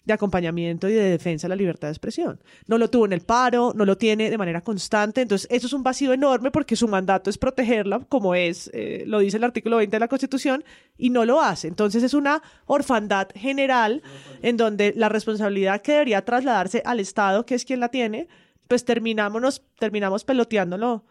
de 0.06 0.12
acompañamiento 0.12 0.88
y 0.88 0.94
de 0.94 1.10
defensa 1.10 1.46
de 1.46 1.50
la 1.50 1.56
libertad 1.56 1.88
de 1.88 1.92
expresión. 1.92 2.40
No 2.68 2.78
lo 2.78 2.88
tuvo 2.88 3.06
en 3.06 3.12
el 3.12 3.22
paro, 3.22 3.72
no 3.74 3.84
lo 3.84 3.98
tiene 3.98 4.30
de 4.30 4.38
manera 4.38 4.62
constante, 4.62 5.20
entonces 5.20 5.48
eso 5.50 5.66
es 5.66 5.72
un 5.72 5.82
vacío 5.82 6.12
enorme 6.12 6.52
porque 6.52 6.76
su 6.76 6.86
mandato 6.86 7.28
es 7.28 7.36
protegerla, 7.36 7.98
como 8.08 8.36
es, 8.36 8.70
eh, 8.72 9.02
lo 9.06 9.18
dice 9.18 9.36
el 9.36 9.44
artículo 9.44 9.78
20 9.78 9.96
de 9.96 10.00
la 10.00 10.08
Constitución, 10.08 10.64
y 10.96 11.10
no 11.10 11.24
lo 11.24 11.42
hace. 11.42 11.66
Entonces 11.66 12.04
es 12.04 12.14
una 12.14 12.40
orfandad 12.66 13.28
general 13.34 14.02
en 14.42 14.56
donde 14.56 14.94
la 14.96 15.08
responsabilidad 15.08 15.82
que 15.82 15.92
debería 15.92 16.24
trasladarse 16.24 16.82
al 16.84 17.00
Estado, 17.00 17.44
que 17.44 17.56
es 17.56 17.64
quien 17.64 17.80
la 17.80 17.88
tiene, 17.88 18.28
pues 18.68 18.84
terminamos, 18.84 19.62
terminamos 19.78 20.24
peloteándolo 20.24 21.04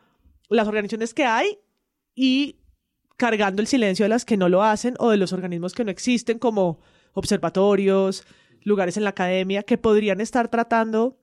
las 0.47 0.67
organizaciones 0.67 1.13
que 1.13 1.25
hay 1.25 1.59
y 2.15 2.59
cargando 3.17 3.61
el 3.61 3.67
silencio 3.67 4.05
de 4.05 4.09
las 4.09 4.23
que 4.23 4.37
no 4.37 4.47
lo 4.47 4.63
hacen 4.63 4.95
o 4.99 5.09
de 5.09 5.17
los 5.17 5.33
organismos 5.33 5.73
que 5.73 5.83
no 5.83 5.91
existen 5.91 6.39
como 6.39 6.79
observatorios, 7.13 8.25
lugares 8.65 8.97
en 8.97 9.05
la 9.05 9.11
academia 9.11 9.63
que 9.63 9.77
podrían 9.77 10.19
estar 10.19 10.49
tratando 10.49 11.17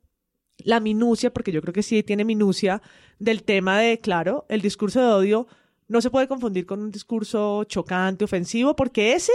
la 0.59 0.81
minucia, 0.81 1.33
porque 1.33 1.53
yo 1.53 1.61
creo 1.61 1.75
que 1.75 1.83
sí 1.83 2.03
tiene 2.03 2.25
minucia, 2.25 2.81
del 3.19 3.43
tema 3.43 3.81
de, 3.81 3.99
claro, 3.99 4.47
el 4.49 4.63
discurso 4.63 5.01
de 5.01 5.07
odio 5.07 5.47
no 5.89 6.01
se 6.01 6.11
puede 6.11 6.29
confundir 6.29 6.65
con 6.65 6.81
un 6.81 6.91
discurso 6.91 7.65
chocante, 7.65 8.25
ofensivo, 8.25 8.75
porque 8.75 9.13
ese 9.13 9.33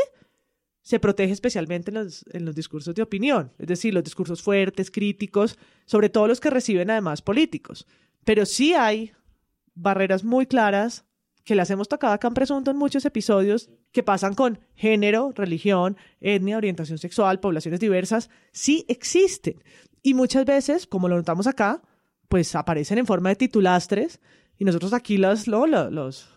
se 0.82 1.00
protege 1.00 1.34
especialmente 1.34 1.92
en 1.92 1.96
los, 1.96 2.26
en 2.32 2.46
los 2.46 2.56
discursos 2.56 2.96
de 2.96 3.02
opinión, 3.02 3.52
es 3.60 3.68
decir, 3.68 3.94
los 3.94 4.04
discursos 4.04 4.42
fuertes, 4.42 4.90
críticos, 4.90 5.58
sobre 5.86 6.10
todo 6.10 6.28
los 6.28 6.40
que 6.40 6.50
reciben 6.50 6.90
además 6.90 7.22
políticos. 7.22 7.86
Pero 8.24 8.46
sí 8.46 8.74
hay 8.74 9.12
barreras 9.76 10.24
muy 10.24 10.46
claras 10.46 11.06
que 11.48 11.56
las 11.56 11.70
hemos 11.70 11.88
tocado 11.88 12.12
acá 12.12 12.28
en 12.28 12.34
Presunto 12.34 12.72
en 12.72 12.78
muchos 12.78 13.06
episodios, 13.06 13.70
que 13.94 14.04
pasan 14.04 14.34
con 14.34 14.60
género, 14.76 15.32
religión, 15.34 15.96
etnia, 16.20 16.58
orientación 16.58 16.98
sexual, 16.98 17.40
poblaciones 17.40 17.80
diversas, 17.80 18.30
sí 18.52 18.84
existen. 18.90 19.64
Y 20.04 20.14
muchas 20.14 20.44
veces, 20.44 20.88
como 20.88 21.08
lo 21.08 21.16
notamos 21.16 21.48
acá, 21.48 21.82
pues 22.28 22.54
aparecen 22.54 22.98
en 22.98 23.06
forma 23.06 23.30
de 23.30 23.38
titulastres 23.38 24.20
y 24.58 24.66
nosotros 24.66 24.92
aquí 24.92 25.16
los, 25.16 25.48
los, 25.48 25.72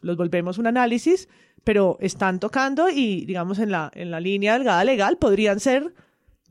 los, 0.00 0.16
volvemos 0.16 0.58
un 0.58 0.68
análisis, 0.68 1.28
pero 1.64 1.98
están 2.00 2.38
tocando 2.38 2.88
y, 2.88 3.24
digamos, 3.24 3.58
en 3.58 3.72
la, 3.72 3.90
en 3.96 4.12
la 4.12 4.20
línea 4.20 4.52
delgada 4.52 4.84
legal 4.84 5.16
podrían 5.18 5.58
ser 5.58 5.92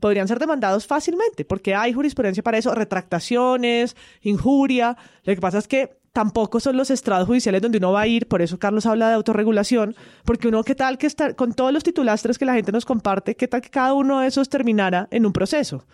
podrían 0.00 0.28
ser 0.28 0.38
demandados 0.38 0.86
fácilmente, 0.86 1.46
porque 1.46 1.74
hay 1.74 1.94
jurisprudencia 1.94 2.42
para 2.42 2.58
eso, 2.58 2.74
retractaciones, 2.74 3.96
injuria. 4.22 4.96
Lo 5.24 5.34
que 5.34 5.40
pasa 5.40 5.58
es 5.58 5.68
que 5.68 5.99
tampoco 6.12 6.60
son 6.60 6.76
los 6.76 6.90
estrados 6.90 7.26
judiciales 7.26 7.62
donde 7.62 7.78
uno 7.78 7.92
va 7.92 8.02
a 8.02 8.06
ir, 8.06 8.26
por 8.26 8.42
eso 8.42 8.58
Carlos 8.58 8.86
habla 8.86 9.08
de 9.08 9.14
autorregulación, 9.14 9.94
porque 10.24 10.48
uno, 10.48 10.64
¿qué 10.64 10.74
tal 10.74 10.98
que 10.98 11.06
está, 11.06 11.34
con 11.34 11.52
todos 11.52 11.72
los 11.72 11.84
titulastres 11.84 12.38
que 12.38 12.44
la 12.44 12.54
gente 12.54 12.72
nos 12.72 12.84
comparte, 12.84 13.36
qué 13.36 13.48
tal 13.48 13.60
que 13.60 13.70
cada 13.70 13.92
uno 13.92 14.20
de 14.20 14.26
esos 14.26 14.48
terminara 14.48 15.08
en 15.10 15.26
un 15.26 15.32
proceso? 15.32 15.84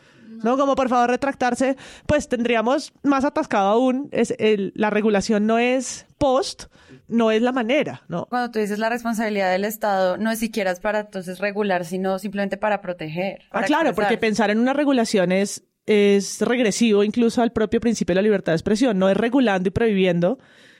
¿no? 0.42 0.56
Como 0.56 0.74
por 0.74 0.88
favor 0.88 1.10
retractarse, 1.10 1.76
pues 2.06 2.28
tendríamos 2.28 2.92
más 3.02 3.24
atascado 3.24 3.68
aún. 3.68 4.08
Es 4.12 4.34
el, 4.38 4.72
la 4.74 4.90
regulación 4.90 5.46
no 5.46 5.58
es 5.58 6.06
post, 6.18 6.64
no 7.08 7.30
es 7.30 7.42
la 7.42 7.52
manera, 7.52 8.02
¿no? 8.08 8.26
Cuando 8.26 8.50
tú 8.50 8.58
dices 8.58 8.78
la 8.78 8.88
responsabilidad 8.88 9.50
del 9.50 9.64
Estado, 9.64 10.16
no 10.16 10.30
es 10.30 10.38
siquiera 10.38 10.74
para 10.76 11.00
entonces 11.00 11.38
regular, 11.38 11.84
sino 11.84 12.18
simplemente 12.18 12.56
para 12.56 12.80
proteger. 12.80 13.42
ah, 13.50 13.62
claro, 13.62 13.94
porque 13.94 14.18
pensar 14.18 14.50
en 14.50 14.58
una 14.58 14.72
regulación 14.72 15.32
es, 15.32 15.64
es 15.86 16.40
regresivo 16.40 17.04
incluso 17.04 17.42
al 17.42 17.52
propio 17.52 17.80
principio 17.80 18.12
de 18.12 18.16
la 18.16 18.22
libertad 18.22 18.52
de 18.52 18.56
expresión, 18.56 18.98
no 18.98 19.08
es 19.08 19.16
regulando 19.16 19.68
y 19.68 19.72
prohibiendo 19.72 20.38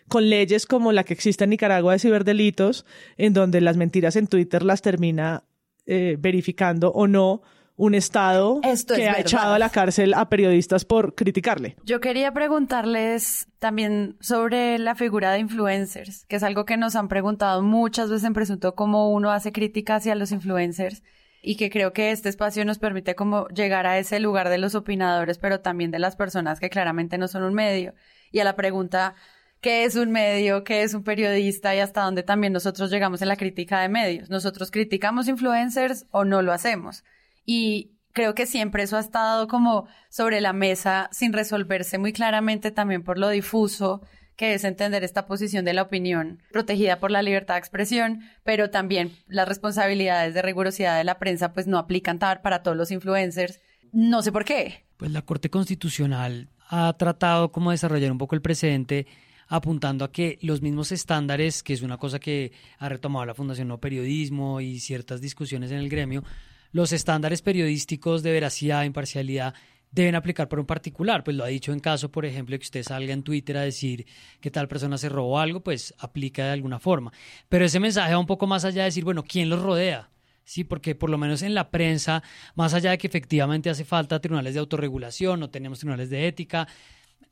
con 0.09 0.29
leyes 0.29 0.67
como 0.67 0.93
la 0.93 1.05
que 1.05 1.15
existe 1.15 1.45
en 1.45 1.51
Nicaragua 1.51 1.93
de 1.93 1.99
ciberdelitos, 1.99 2.87
en 3.17 3.33
donde 3.33 3.61
las 3.61 3.77
mentiras 3.77 4.17
en 4.17 4.27
Twitter 4.27 4.63
las 4.63 4.83
termina 4.83 5.45
eh, 5.87 6.17
verificando 6.19 6.91
o 6.91 7.07
no 7.07 7.43
un 7.77 7.95
Estado 7.95 8.61
que 8.63 9.09
ha 9.09 9.21
echado 9.21 9.53
a 9.53 9.59
la 9.59 9.69
cárcel 9.69 10.15
a 10.15 10.29
periodistas 10.29 10.85
por 10.85 11.15
criticarle. 11.15 11.77
Yo 11.85 12.01
quería 12.01 12.33
preguntarles 12.33 13.49
también 13.59 14.17
sobre 14.21 14.79
la 14.79 14.95
figura 14.95 15.33
de 15.33 15.41
influencers, 15.41 16.25
que 16.25 16.37
es 16.37 16.43
algo 16.43 16.65
que 16.65 16.79
nos 16.79 16.97
han 16.97 17.09
preguntado 17.09 17.63
muchas 17.63 18.09
veces 18.09 18.25
en 18.25 18.33
Presunto 18.33 18.75
cómo 18.75 19.13
uno 19.13 19.31
hace 19.31 19.53
crítica 19.53 19.97
hacia 19.97 20.15
los 20.15 20.33
influencers 20.33 21.03
y 21.47 21.57
que 21.57 21.71
creo 21.71 21.93
que 21.93 22.11
este 22.11 22.29
espacio 22.29 22.65
nos 22.65 22.79
permite 22.79 23.15
como 23.15 23.47
llegar 23.49 23.87
a 23.87 23.99
ese 23.99 24.21
lugar 24.21 24.49
de 24.49 24.59
los 24.59 24.75
opinadores, 24.75 25.39
pero 25.39 25.61
también 25.61 25.91
de 25.91 25.99
las 25.99 26.17
personas 26.17 26.61
que 26.61 26.71
claramente 26.71 27.19
no 27.19 27.29
son 27.29 27.45
un 27.45 27.55
medio. 27.55 27.95
Y 28.33 28.41
a 28.41 28.45
la 28.45 28.57
pregunta, 28.57 29.15
¿qué 29.61 29.85
es 29.85 29.95
un 29.97 30.11
medio? 30.11 30.65
¿Qué 30.65 30.83
es 30.83 30.93
un 30.93 31.05
periodista? 31.05 31.75
Y 31.75 31.79
hasta 31.79 32.03
dónde 32.03 32.23
también 32.23 32.53
nosotros 32.53 32.91
llegamos 32.91 33.23
en 33.23 33.29
la 33.29 33.37
crítica 33.37 33.81
de 33.81 33.89
medios. 33.89 34.29
¿Nosotros 34.29 34.71
criticamos 34.71 35.29
influencers 35.29 36.07
o 36.11 36.25
no 36.25 36.43
lo 36.43 36.53
hacemos? 36.53 37.05
y 37.47 37.93
creo 38.13 38.35
que 38.35 38.45
siempre 38.47 38.83
eso 38.83 38.97
ha 38.97 39.01
estado 39.01 39.47
como 39.47 39.87
sobre 40.11 40.41
la 40.41 40.53
mesa 40.53 41.09
sin 41.13 41.33
resolverse 41.33 41.97
muy 41.97 42.13
claramente 42.13 42.71
también 42.71 43.05
por 43.05 43.19
lo 43.19 43.29
difuso 43.29 44.03
que 44.37 44.55
es 44.55 44.65
entender 44.65 45.03
esta 45.03 45.27
posición 45.27 45.65
de 45.65 45.73
la 45.73 45.83
opinión 45.83 46.43
protegida 46.53 47.01
por 47.01 47.11
la 47.11 47.23
libertad 47.23 47.55
de 47.55 47.61
expresión, 47.61 48.21
pero 48.45 48.71
también 48.71 49.13
las 49.27 49.49
responsabilidades 49.49 50.35
de 50.35 50.43
rigurosidad 50.43 50.99
de 50.99 51.05
la 51.05 51.19
prensa 51.19 51.53
pues 51.53 51.67
no 51.67 51.79
aplican 51.79 52.19
para 52.19 52.63
todos 52.63 52.77
los 52.77 52.91
influencers. 52.91 53.61
No 53.93 54.23
sé 54.23 54.33
por 54.33 54.45
qué. 54.45 54.85
Pues 54.97 55.11
la 55.11 55.23
Corte 55.23 55.51
Constitucional 55.51 56.49
ha 56.69 56.93
tratado 56.99 57.53
como 57.53 57.71
desarrollar 57.71 58.13
un 58.13 58.19
poco 58.19 58.35
el 58.35 58.43
precedente 58.43 59.07
apuntando 59.49 60.05
a 60.05 60.13
que 60.13 60.39
los 60.43 60.61
mismos 60.61 60.93
estándares, 60.93 61.63
que 61.63 61.73
es 61.73 61.83
una 61.83 61.99
cosa 61.99 62.19
que 62.19 62.53
ha 62.79 62.89
retomado 62.89 63.25
la 63.25 63.35
Fundación 63.35 63.69
No 63.69 63.79
Periodismo 63.79 64.61
y 64.61 64.81
ciertas 64.81 65.21
discusiones 65.21 65.71
en 65.71 65.79
el 65.79 65.89
gremio, 65.89 66.25
los 66.73 66.93
estándares 66.93 67.43
periodísticos 67.43 68.23
de 68.23 68.33
veracidad 68.33 68.85
imparcialidad 68.85 69.55
deben 69.91 70.15
aplicar 70.15 70.49
por 70.49 70.61
un 70.61 70.67
particular. 70.67 71.25
Pues 71.25 71.37
lo 71.37 71.45
ha 71.45 71.49
dicho 71.49 71.73
en 71.73 71.81
caso, 71.81 72.11
por 72.11 72.27
ejemplo, 72.27 72.59
que 72.59 72.65
usted 72.65 72.83
salga 72.83 73.13
en 73.13 73.23
Twitter 73.23 73.57
a 73.57 73.63
decir 73.63 74.07
que 74.41 74.51
tal 74.51 74.69
persona 74.69 74.99
se 74.99 75.09
robó 75.09 75.39
algo, 75.39 75.61
pues 75.61 75.95
aplica 75.99 76.45
de 76.45 76.53
alguna 76.53 76.79
forma. 76.79 77.13
Pero 77.49 77.65
ese 77.65 77.81
mensaje 77.81 78.13
va 78.13 78.19
un 78.19 78.27
poco 78.27 78.47
más 78.47 78.65
allá 78.65 78.83
de 78.83 78.87
decir, 78.87 79.05
bueno, 79.05 79.25
¿quién 79.25 79.49
los 79.49 79.63
rodea? 79.63 80.11
Sí, 80.45 80.63
porque 80.63 80.95
por 80.95 81.11
lo 81.11 81.19
menos 81.19 81.43
en 81.43 81.55
la 81.55 81.71
prensa, 81.71 82.23
más 82.55 82.73
allá 82.73 82.93
de 82.93 82.99
que 82.99 83.09
efectivamente 83.09 83.69
hace 83.69 83.85
falta 83.85 84.21
tribunales 84.21 84.55
de 84.55 84.61
autorregulación, 84.61 85.41
no 85.41 85.51
tenemos 85.51 85.81
tribunales 85.81 86.09
de 86.09 86.29
ética, 86.29 86.69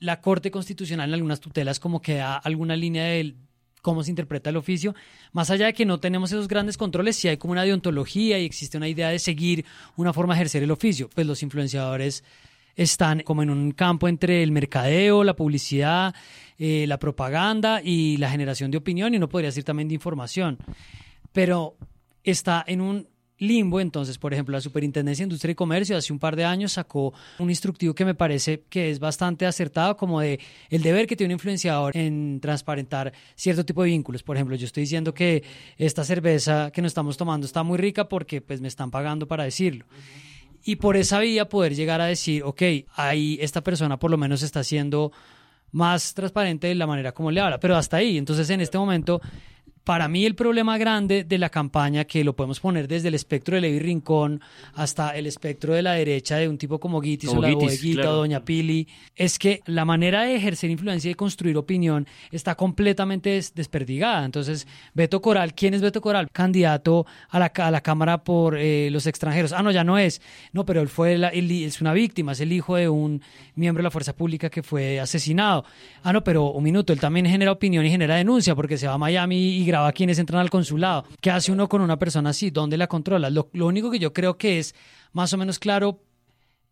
la 0.01 0.21
Corte 0.21 0.51
Constitucional 0.51 1.11
en 1.11 1.15
algunas 1.15 1.39
tutelas 1.39 1.79
como 1.79 2.03
que 2.03 2.17
da 2.17 2.37
alguna 2.37 2.77
línea 2.77 3.05
de, 3.05 3.37
cómo 3.85 4.03
se 4.03 4.11
interpreta 4.11 4.49
el 4.49 4.57
oficio. 4.57 4.95
Más 5.33 5.51
allá 5.51 5.67
de 5.67 5.75
que 5.75 5.85
no 5.85 6.01
tenemos 6.01 6.33
esos 6.33 6.49
grandes 6.49 6.79
controles, 6.79 7.17
si 7.17 7.29
hay 7.29 7.37
como 7.37 7.53
una 7.53 7.65
deontología 7.65 8.39
y 8.39 8.47
existe 8.47 8.79
una 8.79 8.89
idea 8.89 9.11
de 9.11 9.19
seguir 9.19 9.67
una 9.95 10.15
forma 10.15 10.33
de 10.33 10.39
ejercer 10.39 10.63
el 10.63 10.71
oficio. 10.71 11.11
Pues 11.15 11.27
los 11.27 11.43
influenciadores 11.43 12.25
están 12.77 13.21
como 13.21 13.43
en 13.43 13.51
un 13.51 13.73
campo 13.73 14.09
entre 14.09 14.43
el 14.43 14.53
mercadeo, 14.53 15.23
la 15.23 15.37
publicidad, 15.37 16.15
eh, 16.59 16.87
la 16.89 16.99
propaganda 16.99 17.83
y 17.85 18.17
la 18.17 18.31
generación 18.31 18.71
de 18.71 18.79
opinión, 18.79 19.13
y 19.13 19.19
uno 19.19 19.29
podría 19.29 19.49
decir 19.49 19.65
también 19.65 19.89
de 19.89 19.95
información. 19.95 20.57
Pero 21.33 21.77
está 22.25 22.65
en 22.67 22.81
un 22.81 23.07
limbo. 23.39 23.81
Entonces, 23.81 24.19
por 24.19 24.33
ejemplo, 24.33 24.53
la 24.53 24.61
Superintendencia 24.61 25.23
de 25.23 25.27
Industria 25.27 25.53
y 25.53 25.55
Comercio 25.55 25.97
hace 25.97 26.13
un 26.13 26.19
par 26.19 26.37
de 26.37 26.45
años 26.45 26.73
sacó 26.73 27.13
un 27.39 27.51
instructivo 27.51 27.95
que 27.95 28.05
me 28.05 28.15
parece 28.15 28.65
que 28.69 28.91
es 28.91 28.99
bastante 28.99 29.47
acertado, 29.47 29.97
como 29.97 30.21
de 30.21 30.41
el 30.71 30.83
deber 30.83 31.07
que 31.07 31.17
tiene 31.17 31.35
un 31.35 31.37
influenciador 31.37 31.97
en 31.97 32.41
transparentar 32.41 33.13
cierto 33.35 33.65
tipo 33.65 33.83
de 33.83 33.91
vínculos. 33.91 34.23
Por 34.23 34.37
ejemplo, 34.37 34.57
yo 34.57 34.67
estoy 34.67 34.83
diciendo 34.83 35.15
que 35.15 35.43
esta 35.77 36.05
cerveza 36.05 36.71
que 36.71 36.83
nos 36.83 36.91
estamos 36.91 37.17
tomando 37.17 37.47
está 37.47 37.63
muy 37.63 37.79
rica 37.79 38.09
porque 38.09 38.41
pues 38.41 38.61
me 38.61 38.69
están 38.69 38.91
pagando 38.91 39.27
para 39.27 39.45
decirlo. 39.45 39.87
Y 40.67 40.77
por 40.77 40.97
esa 40.97 41.21
vía 41.21 41.49
poder 41.49 41.75
llegar 41.75 42.01
a 42.01 42.07
decir, 42.07 42.43
ok, 42.43 42.63
ahí 42.95 43.39
esta 43.41 43.63
persona 43.63 43.99
por 43.99 44.11
lo 44.11 44.17
menos 44.17 44.43
está 44.43 44.65
siendo 44.65 45.13
más 45.73 46.15
transparente 46.15 46.69
de 46.69 46.75
la 46.75 46.87
manera 46.87 47.13
como 47.13 47.31
le 47.31 47.41
habla, 47.41 47.59
pero 47.61 47.77
hasta 47.77 47.99
ahí. 47.99 48.17
Entonces, 48.17 48.49
en 48.49 48.61
este 48.61 48.79
momento 48.79 49.21
para 49.85 50.09
mí 50.09 50.25
el 50.25 50.35
problema 50.35 50.79
grande 50.79 51.25
de 51.25 51.39
la 51.39 51.51
campaña, 51.51 52.05
que 52.05 52.25
lo 52.25 52.35
podemos 52.35 52.59
poner 52.59 52.89
desde 52.89 53.09
el 53.09 53.15
espectro 53.15 53.55
de 53.55 53.61
Levi 53.61 53.79
Rincón 53.79 54.41
hasta 54.75 55.11
el 55.11 55.27
espectro 55.27 55.75
de 55.75 55.83
la 55.83 55.93
derecha 55.93 56.37
de 56.37 56.49
un 56.49 56.57
tipo 56.57 56.81
como 56.81 57.03
Gitis 57.03 57.31
o 57.31 57.41
la 57.41 57.53
Boeguita 57.53 58.11
o 58.11 58.17
Doña 58.17 58.45
Pili, 58.45 58.89
es 59.15 59.39
que 59.39 59.61
la 59.67 59.85
manera 59.85 60.23
de 60.23 60.37
ejercer 60.37 60.71
influencia 60.71 61.09
y 61.09 61.13
de 61.13 61.17
construir 61.17 61.57
opinión 61.59 62.07
está 62.31 62.55
completamente 62.55 63.41
desperdigada. 63.55 64.25
Entonces, 64.25 64.67
Beto 64.95 65.21
Coral, 65.21 65.55
¿quién 65.55 65.75
es 65.75 65.83
Beto 65.83 66.01
Coral? 66.01 66.31
Candidato 66.33 67.05
a 67.29 67.39
la, 67.39 67.53
a 67.55 67.71
la 67.71 67.83
Cámara 67.83 68.25
por 68.25 68.57
eh, 68.57 68.89
los 68.91 69.07
extranjeros. 69.07 69.53
Ah, 69.53 69.63
no, 69.63 69.71
ya 69.71 69.85
no 69.85 69.99
es. 69.99 70.23
No, 70.53 70.65
pero 70.65 70.81
él 70.81 70.89
fue 70.89 71.15
es 71.15 71.81
una 71.81 71.93
víctima, 71.93 72.33
es 72.33 72.41
el 72.41 72.53
hijo 72.53 72.77
de 72.77 72.89
un 72.89 73.21
miembro 73.55 73.83
de 73.83 73.85
la 73.85 73.91
fuerza 73.91 74.17
pública 74.17 74.49
que 74.49 74.63
fue 74.63 74.99
asesinado. 74.99 75.65
Ah, 76.03 76.13
no, 76.13 76.25
pero 76.25 76.53
un 76.53 76.65
minuto, 76.65 76.93
él 76.93 77.01
también 77.01 77.27
genera 77.27 77.53
opinión 77.53 77.85
y 77.85 77.91
genera 77.91 78.17
denuncia 78.17 78.55
porque 78.55 78.79
se 78.79 78.87
va 78.87 78.95
a 78.95 78.99
Miami 78.99 79.37
y 79.37 79.74
graba 79.75 79.93
quienes 79.93 80.21
entran 80.21 80.41
al 80.41 80.51
consulado. 80.51 81.05
¿Qué 81.21 81.33
hace 81.33 81.51
uno 81.51 81.69
con 81.69 81.81
una 81.81 81.99
persona 81.99 82.31
así? 82.31 82.51
¿Dónde 82.51 82.77
la 82.77 82.87
controla? 82.87 83.29
Lo, 83.29 83.49
único 83.53 83.91
que 83.91 83.99
yo 83.99 84.13
creo 84.13 84.39
que 84.39 84.61
es 84.61 84.75
más 85.13 85.33
o 85.33 85.39
menos 85.39 85.59
claro 85.59 86.01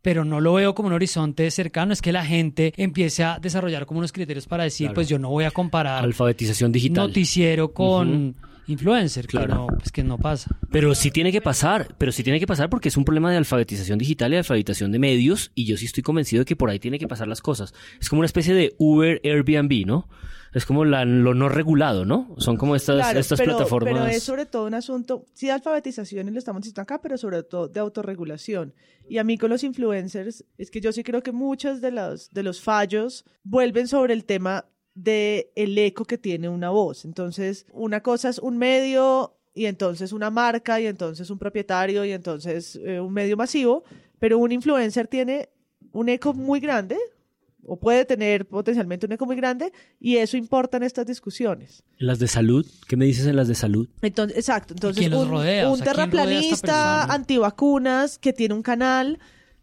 pero 0.03 0.24
no 0.24 0.40
lo 0.40 0.55
veo 0.55 0.74
como 0.74 0.88
un 0.88 0.94
horizonte 0.94 1.48
cercano, 1.53 1.92
es 1.92 2.03
que 2.03 2.11
la 2.11 2.24
gente 2.24 2.72
empiece 2.76 3.22
a 3.22 3.38
desarrollar 3.38 3.86
como 3.86 3.98
unos 3.98 4.11
criterios 4.11 4.48
para 4.48 4.64
decir, 4.64 4.90
pues 4.92 5.09
yo 5.09 5.16
no 5.16 5.30
voy 5.30 5.44
a 5.44 5.53
comparar 5.53 6.03
alfabetización 6.03 6.72
digital 6.72 7.07
noticiero 7.07 7.72
con 7.72 8.34
influencer, 8.67 9.27
claro. 9.27 9.67
Que 9.69 9.77
pues 9.77 9.93
que 9.93 10.05
no 10.05 10.19
pasa. 10.19 10.57
Pero 10.71 10.95
sí 10.95 11.11
tiene 11.11 11.33
que 11.33 11.41
pasar, 11.41 11.95
pero 11.99 12.13
sí 12.13 12.23
tiene 12.23 12.41
que 12.41 12.47
pasar 12.47 12.71
porque 12.71 12.89
es 12.89 12.97
un 12.97 13.05
problema 13.05 13.31
de 13.31 13.37
alfabetización 13.37 13.99
digital 13.99 14.31
y 14.31 14.35
de 14.35 14.39
alfabetización 14.39 14.93
de 14.93 14.99
medios 14.99 15.51
y 15.55 15.67
yo 15.67 15.77
sí 15.77 15.87
estoy 15.87 16.03
convencido 16.03 16.41
de 16.41 16.45
que 16.45 16.57
por 16.57 16.71
ahí 16.71 16.79
tiene 16.79 16.99
que 16.99 17.09
pasar 17.09 17.29
las 17.29 17.41
cosas. 17.41 17.75
Es 18.01 18.09
como 18.09 18.21
una 18.21 18.27
especie 18.27 18.55
de 18.55 18.75
Uber 18.79 19.21
Airbnb, 19.25 19.87
¿no? 19.87 20.09
Es 20.53 20.67
como 20.67 20.85
lo 20.85 21.35
no 21.35 21.49
regulado, 21.49 22.05
¿no? 22.05 22.35
Son 22.37 22.57
como 22.57 22.77
estas, 22.77 23.17
estas 23.17 23.41
plataformas. 23.41 23.95
Pero 23.95 24.07
es 24.07 24.23
sobre 24.23 24.45
todo 24.45 24.67
un 24.67 24.75
asunto, 24.75 25.25
sí, 25.33 25.47
de 25.47 25.53
alfabetización 25.53 26.29
y 26.29 26.31
lo 26.31 26.39
estamos 26.39 26.63
diciendo 26.63 26.83
acá, 26.83 27.01
pero 27.01 27.17
sobre 27.17 27.43
todo 27.43 27.69
de 27.69 27.81
autorregulación. 27.81 28.75
Y 29.09 29.17
a 29.17 29.25
mí 29.25 29.39
con 29.39 29.49
los 29.49 29.65
influencers, 29.65 30.45
es 30.59 30.71
que 30.71 30.83
yo 30.83 30.93
sí 30.93 31.05
creo 31.05 31.23
que 31.23 31.33
muchos 31.33 31.81
de 31.81 31.91
los, 31.91 32.31
de 32.31 32.43
los 32.43 32.61
fallos 32.61 33.25
vuelven 33.45 33.89
sobre 33.89 34.13
el 34.13 34.27
tema 34.27 34.67
de 34.95 35.53
el 35.57 35.76
eco 35.78 36.05
que 36.05 36.18
tiene 36.18 36.49
una 36.49 36.70
voz. 36.70 37.05
Entonces, 37.05 37.66
una 37.72 38.03
cosa 38.03 38.28
es 38.28 38.38
un 38.38 38.59
medio 38.59 39.36
y 39.55 39.66
entonces 39.66 40.12
una 40.12 40.30
marca 40.30 40.80
y 40.80 40.86
entonces 40.86 41.28
un 41.30 41.38
propietario 41.38 42.05
y 42.05 42.12
entonces 42.12 42.78
eh, 42.84 43.01
un 43.01 43.12
medio 43.12 43.36
masivo, 43.36 43.84
pero 44.18 44.38
un 44.38 44.53
influencer 44.53 45.09
tiene 45.09 45.51
un 45.93 46.09
eco 46.09 46.32
muy 46.32 46.61
grande 46.61 46.97
o 47.64 47.78
puede 47.78 48.05
tener 48.05 48.47
potencialmente 48.47 49.07
un 49.07 49.12
eco 49.12 49.26
muy 49.26 49.36
grande 49.36 49.72
y 50.01 50.16
eso 50.16 50.36
importa 50.36 50.78
en 50.78 50.82
estas 50.82 51.07
discusiones. 51.07 51.84
¿Las 51.99 52.18
de 52.18 52.28
salud? 52.28 52.66
¿Qué 52.88 52.97
me 52.97 53.05
dices 53.05 53.26
en 53.26 53.36
las 53.36 53.47
de 53.49 53.55
salud? 53.55 53.88
Entonces, 54.01 54.36
exacto, 54.36 54.74
entonces 54.74 55.07
un, 55.12 55.32
un 55.32 55.80
terraplanista 55.80 57.05
antivacunas 57.05 58.18
que 58.18 58.32
tiene 58.32 58.55
un 58.55 58.62
canal, 58.62 59.18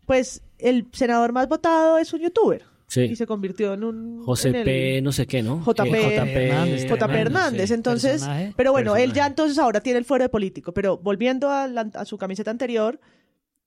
pues 0.06 0.44
el 0.60 0.88
senador 0.94 1.34
más 1.34 1.50
votado 1.50 1.98
es 1.98 2.14
un 2.14 2.22
youtuber. 2.22 2.69
Y 2.96 3.16
se 3.16 3.28
convirtió 3.28 3.74
en 3.74 3.84
un... 3.84 4.24
José 4.24 4.52
P. 4.52 5.02
no 5.02 5.12
sé 5.12 5.28
qué, 5.28 5.44
¿no? 5.44 5.64
JP, 5.64 5.94
Hernández. 5.94 6.88
JP 6.88 7.12
Hernández. 7.12 7.72
Entonces, 7.72 8.28
pero 8.56 8.72
bueno, 8.72 8.96
él 8.96 9.14
ya 9.14 9.28
entonces 9.28 9.60
ahora 9.60 9.82
tiene 9.82 10.00
el 10.00 10.06
fuero 10.06 10.24
de 10.24 10.30
político. 10.30 10.74
Pero 10.74 10.98
volviendo 10.98 11.50
a, 11.50 12.06
su 12.06 12.18
camiseta 12.18 12.50
anterior, 12.50 13.00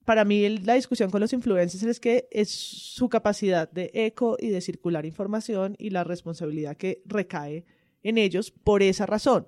para 0.05 0.25
mí 0.25 0.59
la 0.59 0.75
discusión 0.75 1.11
con 1.11 1.21
los 1.21 1.33
influencers 1.33 1.85
es 1.85 2.01
que 2.01 2.29
es 2.33 2.51
su 2.51 3.09
capacidad 3.09 3.71
de 3.71 3.91
eco 3.95 4.37
y 4.41 4.49
de 4.49 4.61
circular 4.61 5.07
información 5.07 5.77
y 5.79 5.91
la 5.91 6.03
responsabilidad 6.03 6.77
que 6.77 7.03
recae 7.05 7.65
en 8.03 8.19
ellos 8.19 8.51
por 8.51 8.83
esa 8.83 9.07
razón. 9.07 9.47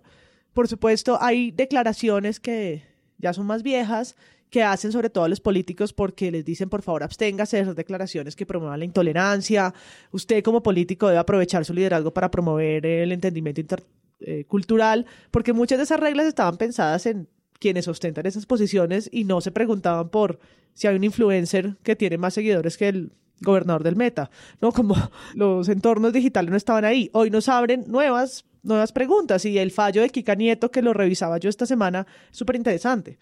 Por 0.52 0.68
supuesto, 0.68 1.18
hay 1.20 1.50
declaraciones 1.50 2.38
que 2.38 2.84
ya 3.18 3.32
son 3.32 3.46
más 3.46 3.64
viejas, 3.64 4.14
que 4.55 4.62
hacen 4.62 4.92
sobre 4.92 5.11
todo 5.11 5.26
los 5.26 5.40
políticos 5.40 5.92
porque 5.92 6.30
les 6.30 6.44
dicen, 6.44 6.68
por 6.68 6.80
favor, 6.80 7.02
absténgase 7.02 7.57
de 7.57 7.64
esas 7.64 7.74
declaraciones 7.74 8.36
que 8.36 8.46
promuevan 8.46 8.78
la 8.78 8.84
intolerancia. 8.84 9.74
Usted 10.12 10.44
como 10.44 10.62
político 10.62 11.09
debe 11.09 11.18
aprovechar 11.18 11.64
su 11.64 11.74
liderazgo 11.74 12.14
para 12.14 12.30
promover 12.30 12.86
el 12.86 13.11
entendimiento 13.11 13.61
intercultural, 13.61 15.07
porque 15.32 15.52
muchas 15.52 15.78
de 15.78 15.82
esas 15.82 15.98
reglas 15.98 16.28
estaban 16.28 16.57
pensadas 16.57 17.05
en 17.07 17.26
quienes 17.59 17.88
ostentan 17.88 18.26
esas 18.26 18.46
posiciones 18.46 19.11
y 19.11 19.24
no 19.24 19.40
se 19.40 19.50
preguntaban 19.50 20.09
por 20.09 20.38
si 20.72 20.86
hay 20.86 20.94
un 20.94 21.02
influencer 21.02 21.76
que 21.82 21.96
tiene 21.96 22.16
más 22.16 22.34
seguidores 22.34 22.78
que 22.78 22.86
el 22.86 23.11
gobernador 23.40 23.82
del 23.82 23.96
Meta, 23.96 24.30
¿no? 24.61 24.70
Como 24.70 24.94
los 25.34 25.68
entornos 25.68 26.12
digitales 26.12 26.52
no 26.52 26.57
estaban 26.57 26.84
ahí. 26.84 27.11
Hoy 27.12 27.28
nos 27.28 27.48
abren 27.48 27.86
nuevas, 27.88 28.44
nuevas 28.62 28.92
preguntas 28.92 29.44
y 29.46 29.59
el 29.59 29.72
fallo 29.72 30.00
de 30.02 30.11
Kika 30.11 30.36
Nieto 30.36 30.70
que 30.70 30.80
lo 30.80 30.92
revisaba 30.92 31.38
yo 31.38 31.50
esta 31.50 31.66
semana 31.66 32.07
súper 32.30 32.55
interesante. 32.55 33.18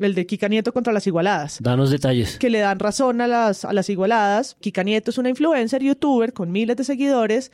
El 0.00 0.14
de 0.14 0.26
Kika 0.26 0.48
Nieto 0.48 0.72
contra 0.72 0.92
las 0.92 1.06
igualadas. 1.06 1.58
Danos 1.60 1.90
detalles. 1.90 2.38
Que 2.38 2.50
le 2.50 2.58
dan 2.58 2.78
razón 2.78 3.20
a 3.20 3.26
las, 3.26 3.64
a 3.64 3.72
las 3.72 3.88
igualadas. 3.90 4.56
Kika 4.60 4.82
Nieto 4.82 5.10
es 5.10 5.18
una 5.18 5.28
influencer, 5.28 5.82
youtuber 5.82 6.32
con 6.32 6.50
miles 6.50 6.76
de 6.76 6.84
seguidores 6.84 7.52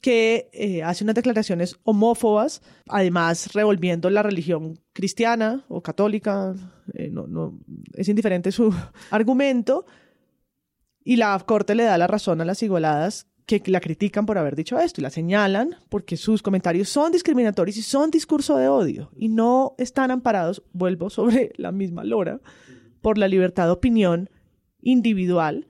que 0.00 0.48
eh, 0.52 0.82
hace 0.82 1.04
unas 1.04 1.16
declaraciones 1.16 1.76
homófobas, 1.82 2.62
además 2.86 3.52
revolviendo 3.52 4.10
la 4.10 4.22
religión 4.22 4.78
cristiana 4.92 5.64
o 5.68 5.82
católica, 5.82 6.54
eh, 6.94 7.08
no, 7.10 7.26
no, 7.26 7.58
es 7.94 8.08
indiferente 8.08 8.52
su 8.52 8.72
argumento, 9.10 9.86
y 11.02 11.16
la 11.16 11.38
Corte 11.40 11.74
le 11.74 11.84
da 11.84 11.98
la 11.98 12.06
razón 12.06 12.40
a 12.40 12.44
las 12.44 12.62
igualadas 12.62 13.26
que 13.48 13.62
la 13.70 13.80
critican 13.80 14.26
por 14.26 14.36
haber 14.36 14.54
dicho 14.54 14.78
esto 14.78 15.00
y 15.00 15.02
la 15.02 15.10
señalan 15.10 15.76
porque 15.88 16.18
sus 16.18 16.42
comentarios 16.42 16.90
son 16.90 17.10
discriminatorios 17.10 17.78
y 17.78 17.82
son 17.82 18.10
discurso 18.10 18.58
de 18.58 18.68
odio 18.68 19.10
y 19.16 19.28
no 19.28 19.74
están 19.78 20.10
amparados, 20.10 20.62
vuelvo 20.72 21.08
sobre 21.18 21.52
la 21.56 21.72
misma 21.72 22.04
lora, 22.04 22.40
por 23.00 23.16
la 23.16 23.26
libertad 23.26 23.64
de 23.64 23.72
opinión 23.72 24.30
individual. 24.82 25.66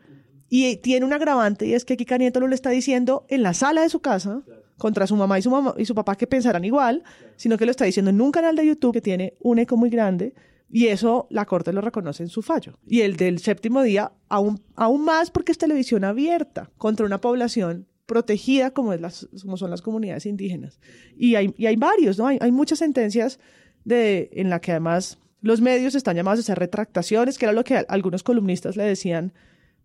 Y 0.50 0.76
tiene 0.78 1.06
un 1.06 1.12
agravante 1.12 1.66
y 1.66 1.74
es 1.74 1.84
que 1.84 1.96
Kika 1.96 2.18
Nieto 2.18 2.40
lo 2.40 2.48
le 2.48 2.54
está 2.56 2.70
diciendo 2.70 3.24
en 3.28 3.42
la 3.42 3.54
sala 3.54 3.82
de 3.82 3.90
su 3.90 4.00
casa 4.00 4.42
contra 4.76 5.06
su 5.06 5.14
mamá 5.14 5.38
y 5.38 5.42
su, 5.42 5.50
mamá 5.50 5.74
y 5.78 5.84
su 5.84 5.94
papá 5.94 6.16
que 6.16 6.26
pensarán 6.26 6.64
igual, 6.64 7.04
sino 7.36 7.58
que 7.58 7.64
lo 7.64 7.70
está 7.70 7.84
diciendo 7.84 8.10
en 8.10 8.20
un 8.20 8.32
canal 8.32 8.56
de 8.56 8.66
YouTube 8.66 8.92
que 8.92 9.00
tiene 9.00 9.34
un 9.40 9.58
eco 9.58 9.76
muy 9.76 9.90
grande 9.90 10.34
y 10.70 10.88
eso 10.88 11.26
la 11.30 11.46
Corte 11.46 11.72
lo 11.72 11.80
reconoce 11.80 12.22
en 12.22 12.28
su 12.28 12.42
fallo. 12.42 12.78
Y 12.86 13.00
el 13.00 13.16
del 13.16 13.38
séptimo 13.38 13.82
día, 13.82 14.12
aún, 14.28 14.60
aún 14.74 15.04
más 15.04 15.30
porque 15.30 15.52
es 15.52 15.58
televisión 15.58 16.04
abierta 16.04 16.70
contra 16.76 17.06
una 17.06 17.20
población 17.20 17.86
protegida 18.06 18.70
como, 18.70 18.92
es 18.92 19.00
las, 19.00 19.28
como 19.42 19.56
son 19.56 19.70
las 19.70 19.82
comunidades 19.82 20.26
indígenas. 20.26 20.80
Y 21.16 21.34
hay, 21.34 21.54
y 21.56 21.66
hay 21.66 21.76
varios, 21.76 22.18
¿no? 22.18 22.26
Hay, 22.26 22.38
hay 22.40 22.52
muchas 22.52 22.78
sentencias 22.78 23.38
de, 23.84 24.30
en 24.32 24.50
la 24.50 24.60
que 24.60 24.72
además 24.72 25.18
los 25.40 25.60
medios 25.60 25.94
están 25.94 26.16
llamados 26.16 26.40
a 26.40 26.42
hacer 26.42 26.58
retractaciones, 26.58 27.38
que 27.38 27.46
era 27.46 27.52
lo 27.52 27.64
que 27.64 27.84
algunos 27.88 28.22
columnistas 28.22 28.76
le 28.76 28.84
decían 28.84 29.32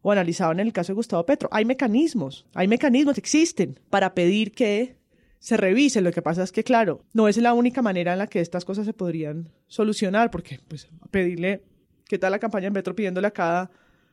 o 0.01 0.11
analizaban 0.11 0.59
en 0.59 0.67
el 0.67 0.73
caso 0.73 0.91
de 0.91 0.95
Gustavo 0.95 1.25
Petro. 1.25 1.49
Hay 1.51 1.65
mecanismos, 1.65 2.45
hay 2.53 2.67
mecanismos, 2.67 3.17
existen 3.17 3.79
para 3.89 4.13
pedir 4.13 4.51
que 4.51 4.97
se 5.43 5.57
revise. 5.57 5.99
Lo 5.99 6.13
que 6.13 6.21
pasa 6.21 6.41
es 6.41 6.53
que, 6.53 6.63
claro, 6.63 7.01
no 7.11 7.27
es 7.27 7.35
la 7.35 7.53
única 7.53 7.81
manera 7.81 8.13
en 8.13 8.19
la 8.19 8.27
que 8.27 8.39
estas 8.39 8.63
cosas 8.63 8.85
se 8.85 8.93
podrían 8.93 9.49
solucionar, 9.67 10.31
porque 10.31 10.61
pues 10.69 10.87
pedirle, 11.11 11.63
¿qué 12.07 12.17
tal 12.17 12.31
la 12.31 12.39
campaña 12.39 12.67
en 12.67 12.73
Petro 12.73 12.95
pidiéndole 12.95 13.27
a 13.27 13.31
cada 13.31 13.69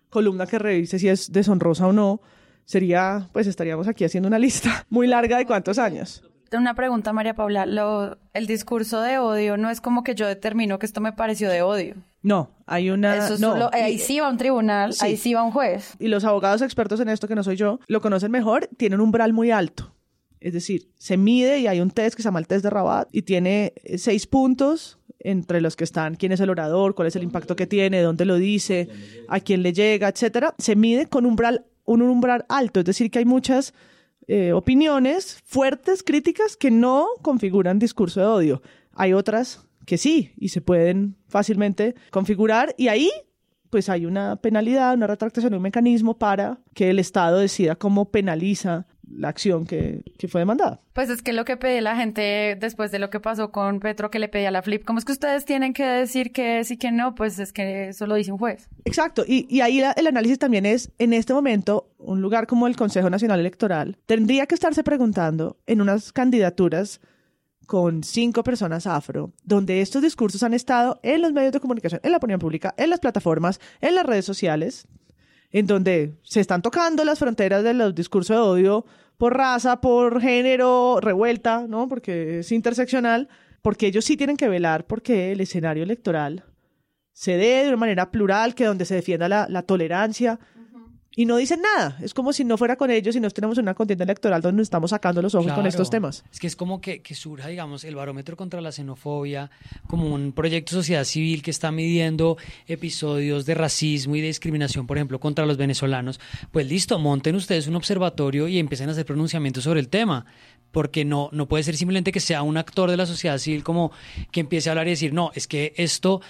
columna 0.09 0.47
que 0.49 0.59
revise 0.59 0.99
si 0.99 1.09
es 1.09 1.31
deshonrosa 1.31 1.87
o 1.87 1.93
no? 1.93 2.21
Sería, 2.65 3.29
pues 3.33 3.47
estaríamos 3.47 3.87
aquí 3.87 4.05
haciendo 4.05 4.27
una 4.27 4.41
lista 4.41 4.85
muy 4.91 5.07
larga 5.07 5.39
de 5.39 5.47
cuántos 5.47 5.79
años. 5.79 6.25
Una 6.53 6.75
pregunta, 6.75 7.13
María 7.13 7.35
Paula. 7.35 7.65
Lo, 7.65 8.19
el 8.35 8.49
discurso 8.49 9.01
de 9.01 9.19
odio 9.19 9.57
no 9.57 9.71
es 9.71 9.81
como 9.81 10.03
que 10.03 10.17
yo 10.17 10.27
determino 10.27 10.81
que 10.81 10.87
esto 10.87 11.01
me 11.01 11.13
pareció 11.13 11.49
de 11.49 11.63
odio. 11.63 11.95
No, 12.23 12.51
hay 12.67 12.91
una. 12.91 13.17
Eso 13.17 13.39
no. 13.39 13.53
solo- 13.53 13.71
ahí 13.73 13.99
sí 14.01 14.19
va 14.19 14.29
un 14.29 14.37
tribunal, 14.37 14.93
Sí. 14.95 15.07
ahí 15.07 15.17
sí 15.17 15.33
va 15.33 15.45
un 15.45 15.53
juez. 15.53 15.95
Y 16.01 16.09
los 16.09 16.25
abogados 16.25 16.61
expertos 16.63 16.99
en 16.99 17.09
esto, 17.09 17.29
que 17.29 17.37
no 17.37 17.45
soy 17.45 17.55
yo, 17.55 17.79
lo 17.87 18.01
conocen 18.01 18.33
mejor, 18.33 18.69
tienen 18.77 18.99
un 18.99 19.07
umbral 19.07 19.33
muy 19.33 19.53
alto. 19.53 19.95
Es 20.41 20.55
decir, 20.55 20.91
se 20.99 21.17
mide 21.17 21.59
y 21.59 21.67
hay 21.67 21.81
un 21.81 21.91
test 21.91 22.17
que 22.17 22.23
se 22.23 22.29
llama 22.29 22.39
el 22.39 22.47
test 22.47 22.65
de 22.65 22.71
Rabat 22.71 23.09
y 23.13 23.23
tiene 23.23 23.75
seis 23.97 24.27
puntos 24.27 24.99
entre 25.19 25.61
los 25.61 25.77
que 25.77 25.85
están 25.85 26.15
quién 26.15 26.33
es 26.33 26.41
el 26.41 26.51
orador, 26.51 26.95
cuál 26.95 27.09
es 27.09 27.17
el 27.17 27.23
impacto 27.23 27.57
que 27.57 27.67
tiene, 27.67 28.01
dónde 28.01 28.25
lo 28.25 28.37
dice, 28.37 28.89
a 29.29 29.41
quién 29.41 29.63
le 29.63 29.73
llega, 29.73 30.09
etcétera. 30.09 30.55
Se 30.59 30.77
mide 30.77 31.07
con 31.07 31.27
umbral, 31.27 31.67
un 31.85 32.03
umbral 32.03 32.47
alto, 32.49 32.81
es 32.81 32.87
decir, 32.87 33.11
que 33.11 33.19
hay 33.19 33.27
muchas 33.27 33.75
eh, 34.27 34.53
opiniones 34.53 35.41
fuertes, 35.45 36.03
críticas, 36.03 36.57
que 36.57 36.71
no 36.71 37.07
configuran 37.21 37.79
discurso 37.79 38.21
de 38.21 38.27
odio. 38.27 38.63
Hay 38.93 39.13
otras 39.13 39.67
que 39.85 39.99
sí 39.99 40.33
y 40.37 40.49
se 40.49 40.61
pueden 40.61 41.17
fácilmente 41.29 41.95
configurar 42.11 42.75
y 42.79 42.89
ahí 42.89 43.11
pues 43.71 43.89
hay 43.89 44.05
una 44.05 44.37
penalidad, 44.37 44.95
una 44.95 45.07
retractación, 45.07 45.55
un 45.55 45.63
mecanismo 45.63 46.19
para 46.19 46.61
que 46.75 46.91
el 46.91 46.99
Estado 46.99 47.39
decida 47.39 47.77
cómo 47.77 48.11
penaliza 48.11 48.87
la 49.11 49.29
acción 49.29 49.67
que, 49.67 50.03
que 50.19 50.29
fue 50.29 50.41
demandada. 50.41 50.81
Pues 50.93 51.11
es 51.11 51.21
que 51.23 51.33
lo 51.33 51.45
que 51.45 51.57
pedí 51.57 51.81
la 51.81 51.97
gente 51.97 52.57
después 52.61 52.91
de 52.93 52.99
lo 52.99 53.11
que 53.11 53.21
pasó 53.21 53.51
con 53.51 53.81
Petro 53.81 54.11
que 54.11 54.19
le 54.19 54.29
pedía 54.29 54.51
la 54.51 54.63
flip, 54.63 54.85
¿cómo 54.85 54.99
es 54.99 55.05
que 55.05 55.13
ustedes 55.13 55.45
tienen 55.45 55.73
que 55.73 55.85
decir 55.85 56.33
que 56.33 56.63
sí 56.65 56.77
que 56.77 56.93
no? 56.93 57.15
Pues 57.15 57.39
es 57.39 57.53
que 57.53 57.89
eso 57.89 58.07
lo 58.07 58.15
dice 58.15 58.33
un 58.33 58.39
juez. 58.39 58.69
Exacto, 58.85 59.25
y, 59.27 59.47
y 59.55 59.61
ahí 59.63 59.81
la- 59.81 59.93
el 59.93 60.07
análisis 60.07 60.39
también 60.39 60.65
es, 60.67 60.93
en 60.99 61.13
este 61.13 61.33
momento, 61.35 61.91
un 61.99 62.21
lugar 62.23 62.47
como 62.47 62.67
el 62.67 62.77
Consejo 62.77 63.11
Nacional 63.11 63.41
Electoral 63.41 63.97
tendría 64.07 64.47
que 64.47 64.55
estarse 64.55 64.83
preguntando 64.85 65.59
en 65.67 65.81
unas 65.81 66.13
candidaturas 66.13 67.01
con 67.67 68.03
cinco 68.03 68.43
personas 68.43 68.87
afro, 68.89 69.33
donde 69.45 69.81
estos 69.81 70.03
discursos 70.03 70.43
han 70.43 70.55
estado 70.55 70.99
en 71.05 71.23
los 71.23 71.33
medios 71.33 71.53
de 71.53 71.61
comunicación, 71.61 72.01
en 72.03 72.11
la 72.11 72.17
opinión 72.17 72.41
pública, 72.41 72.75
en 72.77 72.91
las 72.91 72.99
plataformas, 72.99 73.61
en 73.81 73.95
las 73.95 74.05
redes 74.05 74.25
sociales, 74.25 74.89
en 75.53 75.67
donde 75.67 76.15
se 76.23 76.41
están 76.41 76.63
tocando 76.63 77.05
las 77.05 77.19
fronteras 77.19 77.65
de 77.65 77.75
los 77.75 77.95
discursos 77.95 78.37
de 78.37 78.43
odio 78.43 78.87
por 79.17 79.37
raza, 79.37 79.81
por 79.81 80.21
género, 80.21 80.99
revuelta, 81.01 81.67
¿no? 81.69 81.89
Porque 81.89 82.39
es 82.39 82.53
interseccional, 82.53 83.29
porque 83.61 83.87
ellos 83.87 84.05
sí 84.05 84.17
tienen 84.17 84.37
que 84.37 84.49
velar 84.49 84.87
porque 84.87 85.33
el 85.33 85.41
escenario 85.41 85.83
electoral 85.83 86.45
se 87.13 87.37
dé 87.37 87.65
de 87.65 87.69
una 87.69 87.77
manera 87.77 88.11
plural, 88.11 88.55
que 88.55 88.65
donde 88.65 88.87
se 88.87 88.95
defienda 88.95 89.29
la, 89.29 89.47
la 89.49 89.63
tolerancia. 89.63 90.39
Y 91.21 91.27
no 91.27 91.37
dicen 91.37 91.61
nada. 91.61 91.99
Es 92.01 92.15
como 92.15 92.33
si 92.33 92.45
no 92.45 92.57
fuera 92.57 92.77
con 92.77 92.91
ellos 92.91 93.15
y 93.15 93.21
nos 93.21 93.35
tenemos 93.35 93.59
una 93.59 93.75
contienda 93.75 94.05
electoral 94.05 94.41
donde 94.41 94.57
nos 94.57 94.69
estamos 94.69 94.89
sacando 94.89 95.21
los 95.21 95.35
ojos 95.35 95.53
con 95.53 95.67
estos 95.67 95.91
temas. 95.91 96.25
Es 96.33 96.41
que 96.41 96.47
es 96.47 96.57
como 96.57 96.81
que, 96.81 97.03
que 97.03 97.15
surja, 97.15 97.49
digamos, 97.49 97.85
el 97.85 97.95
barómetro 97.95 98.39
contra 98.39 98.63
la 98.63 98.73
xenofobia 98.73 99.51
como 99.87 100.15
un 100.15 100.33
proyecto 100.33 100.71
de 100.71 100.81
sociedad 100.81 101.05
civil 101.05 101.43
que 101.43 101.51
está 101.51 101.73
midiendo 101.73 102.39
episodios 102.67 103.45
de 103.45 103.55
racismo 103.55 104.17
y 104.17 104.23
de 104.23 104.29
discriminación, 104.29 104.87
por 104.87 104.97
ejemplo, 104.97 105.21
contra 105.21 105.45
los 105.45 105.59
venezolanos. 105.59 106.21
Pues 106.53 106.67
listo, 106.67 106.99
monten 106.99 107.35
ustedes 107.35 107.67
un 107.67 107.77
observatorio 107.77 108.49
y 108.49 108.59
empiecen 108.59 108.89
a 108.89 108.93
hacer 108.93 109.05
pronunciamientos 109.05 109.65
sobre 109.65 109.81
el 109.81 109.91
tema. 109.91 110.25
Porque 110.73 111.05
no, 111.05 111.29
no 111.33 111.49
puede 111.49 111.65
ser 111.65 111.77
simplemente 111.77 112.13
que 112.13 112.21
sea 112.21 112.43
un 112.43 112.57
actor 112.57 112.91
de 112.91 112.97
la 112.97 113.05
sociedad 113.05 113.37
civil 113.37 113.63
como 113.63 113.93
que 114.33 114.41
empiece 114.41 114.71
a 114.71 114.73
hablar 114.73 114.87
y 114.87 114.93
decir, 114.93 115.13
no, 115.13 115.33
es 115.35 115.47
que 115.47 115.75
esto 115.77 116.23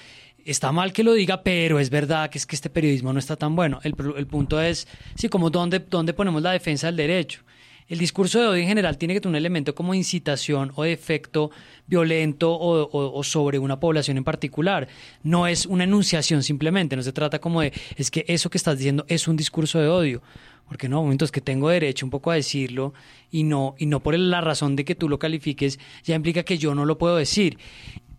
está 0.50 0.72
mal 0.72 0.92
que 0.92 1.04
lo 1.04 1.12
diga, 1.14 1.42
pero 1.42 1.78
es 1.78 1.90
verdad 1.90 2.30
que 2.30 2.38
es 2.38 2.46
que 2.46 2.56
este 2.56 2.70
periodismo 2.70 3.12
no 3.12 3.18
está 3.18 3.36
tan 3.36 3.54
bueno. 3.54 3.80
El, 3.82 3.94
punto 3.94 4.60
es, 4.60 4.88
sí, 5.14 5.28
como 5.28 5.50
dónde, 5.50 5.78
dónde 5.78 6.12
ponemos 6.12 6.42
la 6.42 6.52
defensa 6.52 6.88
del 6.88 6.96
derecho. 6.96 7.42
El 7.88 7.98
discurso 7.98 8.40
de 8.40 8.46
odio 8.46 8.62
en 8.62 8.68
general 8.68 8.98
tiene 8.98 9.14
que 9.14 9.20
tener 9.20 9.32
un 9.32 9.36
elemento 9.36 9.74
como 9.74 9.94
incitación 9.94 10.70
o 10.76 10.84
de 10.84 10.92
efecto 10.92 11.50
violento 11.88 12.56
o 12.56 13.24
sobre 13.24 13.58
una 13.58 13.80
población 13.80 14.16
en 14.16 14.22
particular. 14.22 14.86
No 15.24 15.48
es 15.48 15.66
una 15.66 15.84
enunciación 15.84 16.44
simplemente, 16.44 16.94
no 16.94 17.02
se 17.02 17.12
trata 17.12 17.40
como 17.40 17.62
de, 17.62 17.72
es 17.96 18.12
que 18.12 18.24
eso 18.28 18.48
que 18.48 18.58
estás 18.58 18.78
diciendo 18.78 19.04
es 19.08 19.26
un 19.26 19.36
discurso 19.36 19.80
de 19.80 19.88
odio. 19.88 20.22
Porque 20.68 20.88
no, 20.88 21.02
momentos 21.02 21.32
que 21.32 21.40
tengo 21.40 21.68
derecho 21.68 22.06
un 22.06 22.10
poco 22.10 22.30
a 22.30 22.36
decirlo 22.36 22.94
y 23.28 23.42
no, 23.42 23.74
y 23.76 23.86
no 23.86 23.98
por 23.98 24.16
la 24.16 24.40
razón 24.40 24.76
de 24.76 24.84
que 24.84 24.94
tú 24.94 25.08
lo 25.08 25.18
califiques, 25.18 25.80
ya 26.04 26.14
implica 26.14 26.44
que 26.44 26.58
yo 26.58 26.76
no 26.76 26.84
lo 26.84 26.96
puedo 26.96 27.16
decir. 27.16 27.58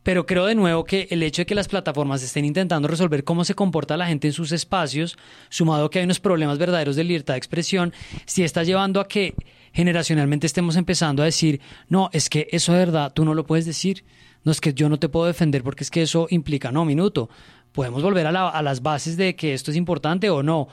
Pero 0.04 0.26
creo 0.26 0.46
de 0.48 0.56
nuevo 0.56 0.84
que 0.84 1.08
el 1.12 1.22
hecho 1.22 1.44
de 1.44 1.46
que 1.46 1.54
las 1.56 1.68
plataformas 1.68 2.24
estén 2.24 2.44
intentando 2.46 2.88
resolver 2.88 3.24
cómo 3.24 3.44
se 3.46 3.54
comporta 3.54 3.98
la 3.98 4.08
gente 4.08 4.28
en 4.28 4.34
sus 4.34 4.52
espacios, 4.52 5.16
sumado 5.50 5.86
a 5.86 5.90
que 5.92 6.00
hay 6.00 6.06
unos 6.06 6.20
problemas 6.20 6.58
verdaderos 6.58 6.96
de 6.96 7.04
libertad 7.04 7.36
de 7.36 7.38
expresión, 7.38 7.94
sí 8.26 8.44
está 8.44 8.64
llevando 8.64 9.00
a 9.00 9.08
que 9.08 9.36
generacionalmente 9.74 10.48
estemos 10.48 10.76
empezando 10.76 11.22
a 11.22 11.26
decir, 11.26 11.62
no, 11.88 12.10
es 12.14 12.30
que 12.30 12.48
eso 12.52 12.74
de 12.74 12.80
verdad 12.80 13.14
tú 13.14 13.24
no 13.26 13.34
lo 13.36 13.46
puedes 13.46 13.66
decir, 13.66 14.04
no 14.44 14.52
es 14.52 14.60
que 14.60 14.74
yo 14.74 14.90
no 14.90 14.98
te 14.98 15.08
puedo 15.08 15.28
defender 15.28 15.62
porque 15.64 15.84
es 15.84 15.92
que 15.92 16.02
eso 16.02 16.28
implica, 16.32 16.72
no, 16.72 16.84
minuto, 16.84 17.30
podemos 17.72 18.02
volver 18.02 18.26
a, 18.28 18.32
la- 18.32 18.50
a 18.50 18.62
las 18.64 18.82
bases 18.82 19.18
de 19.18 19.36
que 19.36 19.54
esto 19.54 19.70
es 19.72 19.78
importante 19.78 20.30
o 20.32 20.42
no, 20.44 20.68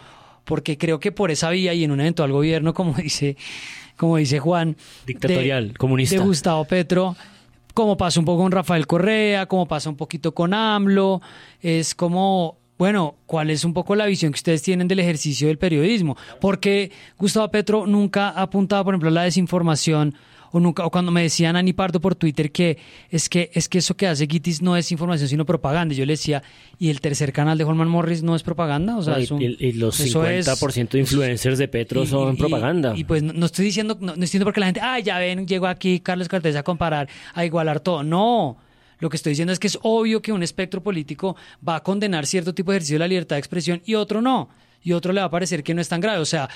porque 0.44 0.78
creo 0.78 0.98
que 0.98 1.12
por 1.12 1.30
esa 1.30 1.50
vía 1.50 1.74
y 1.74 1.84
en 1.84 1.90
un 1.90 2.00
eventual 2.00 2.32
gobierno, 2.32 2.72
como 2.74 2.94
dice, 2.94 3.36
como 3.98 4.16
dice 4.16 4.38
Juan, 4.40 4.76
Dictatorial, 5.06 5.68
de- 5.68 5.74
comunista. 5.74 6.16
de 6.16 6.22
Gustavo 6.24 6.64
Petro, 6.64 7.14
como 7.78 7.96
pasa 7.96 8.18
un 8.18 8.26
poco 8.26 8.42
con 8.42 8.50
Rafael 8.50 8.88
Correa, 8.88 9.46
como 9.46 9.68
pasa 9.68 9.88
un 9.88 9.94
poquito 9.94 10.34
con 10.34 10.52
AMLO, 10.52 11.22
es 11.60 11.94
como 11.94 12.58
bueno, 12.76 13.14
¿cuál 13.24 13.50
es 13.50 13.64
un 13.64 13.72
poco 13.72 13.94
la 13.94 14.06
visión 14.06 14.32
que 14.32 14.38
ustedes 14.38 14.62
tienen 14.62 14.88
del 14.88 14.98
ejercicio 14.98 15.46
del 15.46 15.58
periodismo? 15.58 16.16
Porque 16.40 16.90
Gustavo 17.18 17.48
Petro 17.52 17.86
nunca 17.86 18.30
ha 18.30 18.42
apuntado, 18.42 18.82
por 18.82 18.94
ejemplo, 18.94 19.10
a 19.10 19.12
la 19.12 19.22
desinformación 19.22 20.16
o 20.52 20.60
nunca 20.60 20.84
o 20.84 20.90
cuando 20.90 21.10
me 21.12 21.22
decían 21.22 21.56
Ani 21.56 21.72
Pardo 21.72 22.00
por 22.00 22.14
Twitter 22.14 22.50
que 22.52 22.78
es 23.10 23.28
que 23.28 23.50
es 23.54 23.68
que 23.68 23.78
eso 23.78 23.96
que 23.96 24.06
hace 24.06 24.26
Gitis 24.26 24.62
no 24.62 24.76
es 24.76 24.90
información 24.92 25.28
sino 25.28 25.44
propaganda. 25.46 25.94
Y 25.94 25.98
yo 25.98 26.06
le 26.06 26.14
decía, 26.14 26.42
¿y 26.78 26.90
el 26.90 27.00
tercer 27.00 27.32
canal 27.32 27.58
de 27.58 27.64
Holman 27.64 27.88
Morris 27.88 28.22
no 28.22 28.34
es 28.36 28.42
propaganda? 28.42 28.96
O 28.96 29.02
sea, 29.02 29.18
y, 29.20 29.24
es 29.24 29.30
un- 29.30 29.42
y- 29.42 29.72
los 29.72 30.00
eso 30.00 30.24
es- 30.26 30.46
50% 30.46 30.90
de 30.90 30.98
influencers 31.00 31.58
de 31.58 31.68
Petro 31.68 32.02
y- 32.02 32.06
son 32.06 32.34
y- 32.34 32.38
propaganda. 32.38 32.94
Y, 32.96 33.04
pues 33.04 33.22
no, 33.22 33.32
no 33.32 33.46
estoy 33.46 33.64
diciendo, 33.64 33.94
no, 34.00 34.06
no 34.06 34.12
estoy 34.12 34.22
diciendo 34.22 34.44
porque 34.44 34.60
la 34.60 34.66
gente, 34.66 34.80
ah, 34.82 34.98
ya 35.00 35.18
ven, 35.18 35.46
llegó 35.46 35.66
aquí 35.66 36.00
Carlos 36.00 36.28
Cortés 36.28 36.56
a 36.56 36.62
comparar, 36.62 37.08
a 37.34 37.44
igualar 37.44 37.80
todo. 37.80 38.02
No. 38.02 38.56
Lo 39.00 39.10
que 39.10 39.16
estoy 39.16 39.30
diciendo 39.30 39.52
es 39.52 39.60
que 39.60 39.68
es 39.68 39.78
obvio 39.82 40.20
que 40.22 40.32
un 40.32 40.42
espectro 40.42 40.82
político 40.82 41.36
va 41.66 41.76
a 41.76 41.82
condenar 41.84 42.26
cierto 42.26 42.52
tipo 42.52 42.72
de 42.72 42.78
ejercicio 42.78 42.96
de 42.96 43.00
la 43.00 43.06
libertad 43.08 43.36
de 43.36 43.40
expresión 43.40 43.80
y 43.84 43.94
otro 43.94 44.20
no. 44.20 44.48
Y 44.82 44.92
otro 44.92 45.12
le 45.12 45.20
va 45.20 45.26
a 45.26 45.30
parecer 45.30 45.62
que 45.62 45.72
no 45.74 45.80
es 45.80 45.88
tan 45.88 46.00
grave. 46.00 46.18
O 46.18 46.24
sea, 46.24 46.48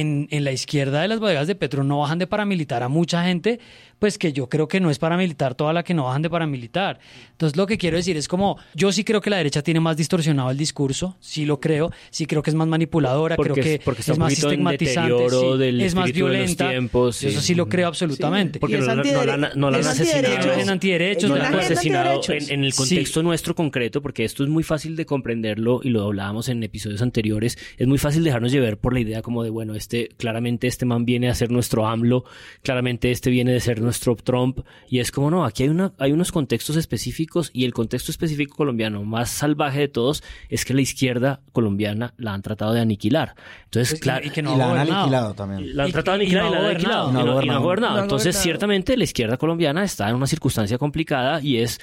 en, 0.00 0.28
en 0.30 0.44
la 0.44 0.52
izquierda 0.52 1.00
de 1.00 1.08
las 1.08 1.20
bodegas 1.20 1.46
de 1.46 1.54
Petro 1.54 1.84
no 1.84 2.00
bajan 2.00 2.18
de 2.18 2.26
paramilitar 2.26 2.82
a 2.82 2.88
mucha 2.88 3.24
gente, 3.24 3.60
pues 3.98 4.18
que 4.18 4.32
yo 4.32 4.48
creo 4.48 4.68
que 4.68 4.80
no 4.80 4.90
es 4.90 4.98
paramilitar 4.98 5.54
toda 5.54 5.72
la 5.72 5.82
que 5.82 5.94
no 5.94 6.04
bajan 6.04 6.22
de 6.22 6.30
paramilitar. 6.30 6.98
Entonces 7.32 7.56
lo 7.56 7.66
que 7.66 7.78
quiero 7.78 7.96
decir 7.96 8.16
es 8.16 8.28
como, 8.28 8.58
yo 8.74 8.92
sí 8.92 9.04
creo 9.04 9.20
que 9.20 9.30
la 9.30 9.38
derecha 9.38 9.62
tiene 9.62 9.80
más 9.80 9.96
distorsionado 9.96 10.50
el 10.50 10.56
discurso, 10.56 11.16
sí 11.20 11.44
lo 11.46 11.60
creo, 11.60 11.90
sí 12.10 12.26
creo 12.26 12.42
que 12.42 12.50
es 12.50 12.54
más 12.56 12.68
manipuladora, 12.68 13.36
Porque 13.36 13.52
creo 13.52 13.64
que 13.64 13.80
porque 13.84 14.00
está 14.00 14.12
es 14.12 14.18
más 14.18 14.32
estigmatizante, 14.32 15.28
sí, 15.30 15.58
del 15.58 15.80
es 15.80 15.94
más 15.94 16.06
espíritu 16.06 16.26
de 16.26 16.30
los 16.32 16.38
violenta. 16.40 16.70
tiempos, 16.70 17.16
sí. 17.16 17.26
Eso 17.28 17.40
sí 17.40 17.54
lo 17.54 17.68
creo 17.68 17.88
absolutamente. 17.88 18.58
Porque 18.60 18.78
no, 18.78 18.86
la- 18.86 18.94
no 18.96 19.02
la, 19.24 19.34
han- 19.34 19.40
antidere- 19.42 19.54
no 19.56 19.70
la 19.70 19.76
han 19.76 19.80
es 19.80 19.86
asesinado, 19.88 20.26
antiderechos. 20.26 20.62
En 20.62 20.70
antiderechos, 20.70 21.30
no 21.30 21.36
la 21.36 21.48
han 21.48 21.54
asesinado 21.54 22.20
en 22.28 22.64
el 22.64 22.74
contexto 22.74 23.22
nuestro 23.22 23.54
concreto, 23.54 24.02
porque 24.02 24.24
esto 24.24 24.42
es 24.44 24.48
muy 24.50 24.62
fácil 24.62 24.96
de 24.96 25.06
comprenderlo 25.06 25.80
y 25.82 25.88
lo 25.90 26.04
hablábamos 26.04 26.48
en 26.48 26.62
episodios 26.62 27.02
anteriores. 27.02 27.58
Es 27.76 27.86
muy 27.86 27.98
fácil 27.98 28.24
dejarnos 28.24 28.52
llevar 28.52 28.76
por 28.78 28.92
la 28.92 29.00
idea 29.00 29.22
como 29.22 29.42
de, 29.42 29.50
bueno, 29.50 29.74
este, 29.74 30.08
claramente 30.16 30.66
este 30.66 30.84
man 30.86 31.04
viene 31.04 31.28
a 31.28 31.34
ser 31.34 31.50
nuestro 31.50 31.86
AMLO, 31.86 32.24
claramente 32.62 33.10
este 33.10 33.30
viene 33.30 33.52
de 33.52 33.60
ser 33.60 33.80
nuestro 33.86 34.14
Trump, 34.16 34.60
y 34.88 34.98
es 34.98 35.10
como 35.10 35.30
no, 35.30 35.44
aquí 35.44 35.62
hay, 35.62 35.70
una, 35.70 35.92
hay 35.98 36.12
unos 36.12 36.30
contextos 36.32 36.76
específicos 36.76 37.50
y 37.54 37.64
el 37.64 37.72
contexto 37.72 38.10
específico 38.10 38.54
colombiano 38.56 39.02
más 39.04 39.30
salvaje 39.30 39.80
de 39.80 39.88
todos 39.88 40.22
es 40.50 40.64
que 40.64 40.74
la 40.74 40.82
izquierda 40.82 41.40
colombiana 41.52 42.12
la 42.18 42.34
han 42.34 42.42
tratado 42.42 42.72
de 42.74 42.80
aniquilar. 42.80 43.34
Entonces, 43.64 43.92
Pues, 43.94 44.00
claro, 44.02 44.26
y 44.26 44.30
que 44.30 44.42
no 44.42 44.50
y 44.50 44.54
ha 44.54 44.56
la 44.58 44.70
han 44.72 44.78
aniquilado 44.90 45.34
también. 45.34 45.76
la 45.76 45.84
han 45.84 45.88
Y- 45.88 45.92
tratado 45.92 46.18
de 46.18 46.24
y 46.24 46.26
aniquilar 46.26 46.44
no 46.44 46.50
y, 46.50 46.52
la 46.52 46.58
han 46.58 46.66
aniquilado. 46.66 47.10
y 47.10 47.12
no- 47.12 47.24
No 47.24 47.38
ha 47.38 47.44
y 47.44 47.46
no 47.48 47.52
ha 47.54 47.58
gobernado. 47.58 48.02
Entonces, 48.02 48.36
ciertamente 48.36 48.96
la 48.96 49.04
izquierda 49.04 49.36
colombiana 49.38 49.82
está 49.84 50.08
en 50.10 50.16
una 50.16 50.26
circunstancia 50.26 50.76
complicada 50.78 51.40
y 51.40 51.56
es, 51.58 51.80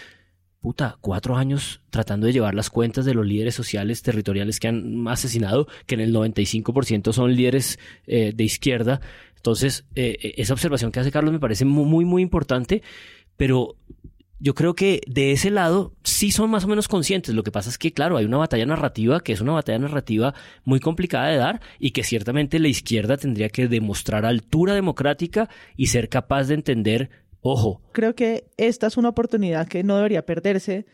puta, 0.59 0.97
cuatro 1.01 1.35
años 1.35 1.81
tratando 1.89 2.25
de 2.27 2.33
llevar 2.33 2.55
las 2.55 2.69
cuentas 2.69 3.03
de 3.05 3.13
los 3.13 3.25
líderes 3.25 3.53
sociales 3.53 4.01
territoriales 4.01 4.59
que 4.59 4.69
han 4.69 5.05
asesinado, 5.07 5.67
que 5.85 5.95
en 5.95 6.01
el 6.01 6.13
95% 6.13 7.11
son 7.13 7.35
líderes 7.35 7.79
eh, 8.07 8.31
de 8.33 8.43
izquierda. 8.43 9.01
Entonces, 9.43 9.83
eh, 9.95 10.17
eh, 10.23 10.33
esa 10.37 10.53
observación 10.53 10.89
que 10.89 11.01
hace 11.01 11.11
Carlos 11.11 11.33
me 11.33 11.39
parece 11.41 11.65
mu- 11.65 11.83
muy, 11.83 12.05
muy 12.05 12.21
importante, 12.21 12.81
pero 13.35 13.75
yo 14.39 14.53
creo 14.55 14.73
que 14.73 15.01
de 15.05 15.33
ese 15.33 15.51
lado 15.51 15.93
sí 16.05 16.31
son 16.31 16.49
más 16.49 16.63
o 16.63 16.69
menos 16.69 16.87
conscientes. 16.87 17.35
Lo 17.35 17.43
que 17.43 17.51
pasa 17.51 17.69
es 17.69 17.77
que, 17.77 17.91
claro, 17.91 18.15
hay 18.15 18.23
una 18.23 18.37
batalla 18.37 18.65
narrativa 18.65 19.19
que 19.19 19.33
es 19.33 19.41
una 19.41 19.51
batalla 19.51 19.79
narrativa 19.79 20.33
muy 20.63 20.79
complicada 20.79 21.27
de 21.27 21.35
dar 21.35 21.59
y 21.77 21.91
que 21.91 22.05
ciertamente 22.05 22.57
la 22.57 22.69
izquierda 22.69 23.17
tendría 23.17 23.49
que 23.49 23.67
demostrar 23.67 24.25
altura 24.25 24.73
democrática 24.75 25.49
y 25.75 25.87
ser 25.87 26.07
capaz 26.07 26.45
de 26.47 26.53
entender, 26.53 27.09
ojo, 27.41 27.81
creo 27.91 28.15
que 28.15 28.45
esta 28.55 28.87
es 28.87 28.95
una 28.95 29.09
oportunidad 29.09 29.67
que 29.67 29.83
no 29.83 29.97
debería 29.97 30.25
perderse 30.25 30.85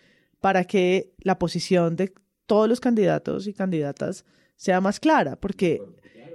para 0.42 0.64
que 0.64 1.12
la 1.20 1.38
posición 1.38 1.96
de 1.96 2.12
todos 2.48 2.68
los 2.68 2.80
candidatos 2.80 3.46
y 3.46 3.54
candidatas 3.54 4.26
sea 4.56 4.82
más 4.82 5.00
clara, 5.00 5.36
porque 5.36 5.82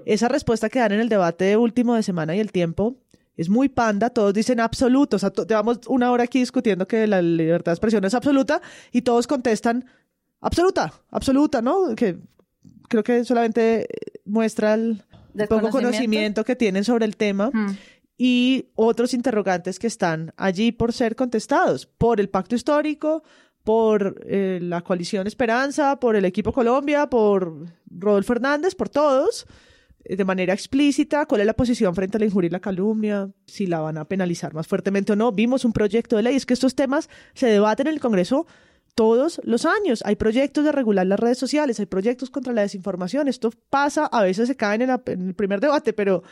esa 0.07 0.29
respuesta 0.29 0.69
que 0.69 0.79
dan 0.79 0.93
en 0.93 1.01
el 1.01 1.09
debate 1.09 1.57
último 1.57 1.95
de 1.95 2.03
semana 2.03 2.35
y 2.37 2.41
el 2.41 2.53
tiempo 2.53 2.97
es 3.37 3.49
muy 3.49 3.69
panda, 3.69 4.11
todos 4.11 4.33
dicen 4.33 4.61
absoluto, 4.61 5.17
o 5.17 5.19
sea, 5.19 5.33
llevamos 5.49 5.81
una 5.89 6.13
hora 6.13 6.25
aquí 6.25 6.39
discutiendo 6.39 6.87
que 6.87 7.07
la 7.07 7.21
libertad 7.21 7.73
de 7.73 7.75
expresión 7.75 8.05
es 8.05 8.15
absoluta 8.15 8.63
y 8.93 9.03
todos 9.03 9.27
contestan 9.27 9.85
absoluta, 10.41 10.93
absoluta, 11.11 11.61
¿no? 11.61 11.97
Que 11.97 12.17
creo 12.89 13.03
que 13.03 13.25
solamente 13.25 13.89
muestra 14.25 14.75
el 14.75 15.03
poco 15.49 15.71
conocimiento 15.71 16.45
que 16.45 16.55
tienen 16.55 16.85
sobre 16.85 17.07
el 17.07 17.17
tema 17.17 17.51
Mm. 17.53 17.77
y 18.17 18.67
otros 18.77 19.15
interrogantes 19.15 19.81
que 19.81 19.89
están 19.89 20.33
allí 20.37 20.71
por 20.71 20.93
ser 20.93 21.17
contestados, 21.17 21.87
por 21.87 22.21
el 22.21 22.29
pacto 22.29 22.55
histórico, 22.55 23.25
por 23.65 24.21
eh, 24.27 24.61
la 24.63 24.83
coalición 24.83 25.27
Esperanza, 25.27 25.99
por 25.99 26.15
el 26.15 26.25
equipo 26.25 26.53
Colombia, 26.53 27.09
por 27.09 27.67
Rodolfo 27.91 28.35
Hernández, 28.35 28.75
por 28.77 28.89
todos, 28.91 29.45
eh, 29.45 29.49
de 30.05 30.25
manera 30.25 30.53
explícita, 30.53 31.27
cuál 31.27 31.41
es 31.41 31.47
la 31.47 31.55
posición 31.55 31.95
frente 31.95 32.17
a 32.17 32.21
la 32.21 32.27
injuria 32.27 32.49
y 32.49 32.51
la 32.51 32.61
calumnia, 32.61 33.31
si 33.47 33.67
la 33.67 33.81
van 33.81 33.97
a 33.99 34.05
penalizar 34.05 34.53
más 34.55 34.67
fuertemente 34.67 35.13
o 35.13 35.17
no. 35.17 35.33
Vimos 35.33 35.65
un 35.65 35.73
proyecto 35.73 36.17
de 36.17 36.23
ley, 36.25 36.37
es 36.37 36.45
que 36.47 36.55
estos 36.55 36.75
temas 36.75 37.09
se 37.35 37.47
debaten 37.47 37.87
en 37.87 37.95
el 37.95 38.01
Congreso 38.01 38.47
todos 38.95 39.41
los 39.45 39.65
años. 39.67 40.03
Hay 40.05 40.17
proyectos 40.17 40.65
de 40.65 40.73
regular 40.73 41.07
las 41.07 41.19
redes 41.19 41.39
sociales, 41.39 41.81
hay 41.81 41.87
proyectos 41.87 42.31
contra 42.31 42.53
la 42.53 42.63
desinformación. 42.63 43.29
Esto 43.29 43.51
pasa, 43.71 44.07
a 44.07 44.23
veces 44.23 44.47
se 44.49 44.57
caen 44.57 44.83
en, 44.83 44.89
la- 44.89 45.03
en 45.07 45.29
el 45.29 45.35
primer 45.35 45.61
debate, 45.61 45.93
pero 45.93 46.23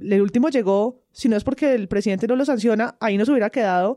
el 0.00 0.20
último 0.20 0.48
llegó, 0.48 1.02
si 1.12 1.28
no 1.28 1.36
es 1.36 1.44
porque 1.44 1.72
el 1.74 1.86
presidente 1.88 2.26
no 2.26 2.36
lo 2.36 2.44
sanciona, 2.44 2.96
ahí 3.00 3.16
nos 3.16 3.28
hubiera 3.28 3.50
quedado 3.50 3.96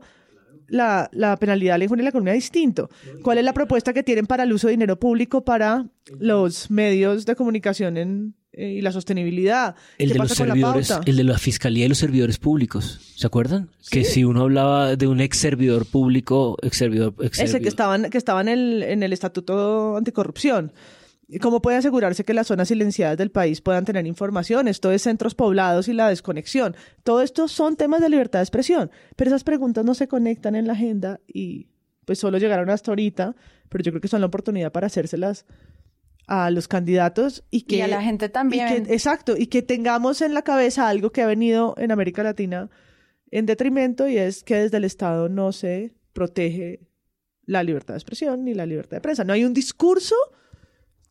la, 0.68 1.08
la 1.12 1.36
penalidad 1.36 1.74
de 1.74 1.78
la 1.78 1.84
injuria 1.84 2.02
y 2.02 2.04
la 2.04 2.12
calumnia 2.12 2.34
distinto. 2.34 2.88
¿Cuál 3.22 3.38
es 3.38 3.44
la 3.44 3.52
propuesta 3.52 3.92
que 3.92 4.02
tienen 4.02 4.26
para 4.26 4.44
el 4.44 4.52
uso 4.52 4.66
de 4.68 4.72
dinero 4.72 4.98
público 4.98 5.44
para 5.44 5.86
los 6.20 6.70
medios 6.70 7.26
de 7.26 7.34
comunicación 7.36 7.96
en, 7.96 8.34
eh, 8.52 8.72
y 8.72 8.80
la 8.80 8.92
sostenibilidad? 8.92 9.74
el 9.98 10.08
¿Qué 10.08 10.12
de 10.14 10.18
los 10.18 10.28
la 10.30 10.34
servidores, 10.34 10.88
pauta? 10.88 11.10
el 11.10 11.16
de 11.16 11.24
la 11.24 11.38
fiscalía 11.38 11.86
y 11.86 11.88
los 11.88 11.98
servidores 11.98 12.38
públicos, 12.38 13.00
¿se 13.16 13.26
acuerdan? 13.26 13.70
Que 13.90 14.04
si 14.04 14.24
uno 14.24 14.42
hablaba 14.42 14.94
de 14.96 15.06
un 15.06 15.20
ex 15.20 15.38
servidor 15.38 15.86
público, 15.86 16.56
ex 16.62 16.76
servidor, 16.76 17.14
ex 17.20 17.38
Ese 17.38 17.42
que 17.44 17.48
servidor- 17.52 17.68
estaban, 17.68 18.10
que 18.10 18.18
estaban 18.18 18.48
en 18.48 18.58
el, 18.58 18.82
en 18.82 19.02
el 19.02 19.12
Estatuto 19.12 19.96
Anticorrupción. 19.96 20.72
¿Y 21.30 21.38
¿Cómo 21.40 21.60
puede 21.60 21.76
asegurarse 21.76 22.24
que 22.24 22.32
las 22.32 22.46
zonas 22.46 22.68
silenciadas 22.68 23.18
del 23.18 23.30
país 23.30 23.60
puedan 23.60 23.84
tener 23.84 24.06
información? 24.06 24.66
Esto 24.66 24.90
es 24.90 25.02
centros 25.02 25.34
poblados 25.34 25.86
y 25.88 25.92
la 25.92 26.08
desconexión. 26.08 26.74
Todo 27.04 27.20
esto 27.20 27.48
son 27.48 27.76
temas 27.76 28.00
de 28.00 28.08
libertad 28.08 28.38
de 28.38 28.44
expresión, 28.44 28.90
pero 29.14 29.28
esas 29.28 29.44
preguntas 29.44 29.84
no 29.84 29.94
se 29.94 30.08
conectan 30.08 30.56
en 30.56 30.66
la 30.66 30.72
agenda 30.72 31.20
y 31.26 31.68
pues 32.06 32.18
solo 32.18 32.38
llegaron 32.38 32.70
hasta 32.70 32.90
ahorita, 32.90 33.36
pero 33.68 33.84
yo 33.84 33.92
creo 33.92 34.00
que 34.00 34.08
son 34.08 34.22
la 34.22 34.26
oportunidad 34.28 34.72
para 34.72 34.86
hacérselas 34.86 35.44
a 36.26 36.50
los 36.50 36.66
candidatos 36.66 37.44
y 37.50 37.62
que... 37.62 37.76
Y 37.76 37.80
a 37.82 37.88
la 37.88 38.00
gente 38.02 38.26
y 38.26 38.28
también. 38.30 38.84
que- 38.86 38.94
exacto, 38.94 39.34
y 39.36 39.48
que 39.48 39.60
tengamos 39.60 40.22
en 40.22 40.32
la 40.32 40.40
cabeza 40.42 40.88
algo 40.88 41.10
que 41.12 41.20
ha 41.20 41.26
venido 41.26 41.74
en 41.76 41.92
América 41.92 42.22
Latina 42.22 42.70
en 43.30 43.44
detrimento 43.44 44.08
y 44.08 44.16
es 44.16 44.44
que 44.44 44.56
desde 44.56 44.78
el 44.78 44.84
Estado 44.84 45.28
no 45.28 45.52
se 45.52 45.92
protege 46.14 46.80
la 47.44 47.62
libertad 47.62 47.92
de 47.92 47.98
expresión 47.98 48.44
ni 48.46 48.54
la 48.54 48.64
libertad 48.64 48.96
de 48.96 49.00
prensa. 49.02 49.24
No 49.24 49.34
hay 49.34 49.44
un 49.44 49.52
discurso 49.52 50.14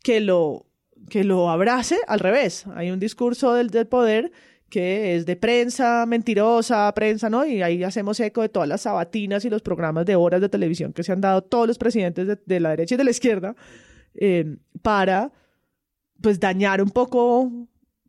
que 0.08 0.22
lo, 0.22 0.66
que 1.10 1.26
lo 1.26 1.50
abrace 1.50 1.98
al 2.08 2.22
revés. 2.22 2.66
Hay 2.76 2.92
un 2.92 3.00
discurso 3.00 3.54
del, 3.56 3.70
poder 3.88 4.32
que 4.70 5.18
es 5.18 5.26
de 5.26 5.36
prensa 5.36 6.06
mentirosa, 6.06 6.90
prensa, 6.94 7.30
¿no? 7.30 7.46
Y 7.46 7.62
ahí 7.62 7.84
hacemos 7.84 8.18
eco 8.22 8.42
de 8.42 8.48
todas 8.48 8.70
las 8.70 8.84
sabatinas 8.84 9.44
y 9.44 9.50
los 9.50 9.62
programas 9.62 10.06
de 10.06 10.16
horas 10.16 10.40
de 10.40 10.48
televisión 10.48 10.94
que 10.94 11.04
se 11.04 11.12
han 11.12 11.20
dado 11.20 11.42
todos 11.42 11.68
los 11.68 11.78
presidentes 11.78 12.26
de, 12.26 12.40
de 12.46 12.60
la 12.62 12.70
derecha 12.70 12.96
y 12.96 12.98
de 12.98 13.04
la 13.04 13.12
izquierda 13.12 13.54
eh, 14.16 14.56
para, 14.82 15.34
pues, 16.22 16.40
dañar 16.40 16.82
un 16.82 16.92
poco 16.92 17.52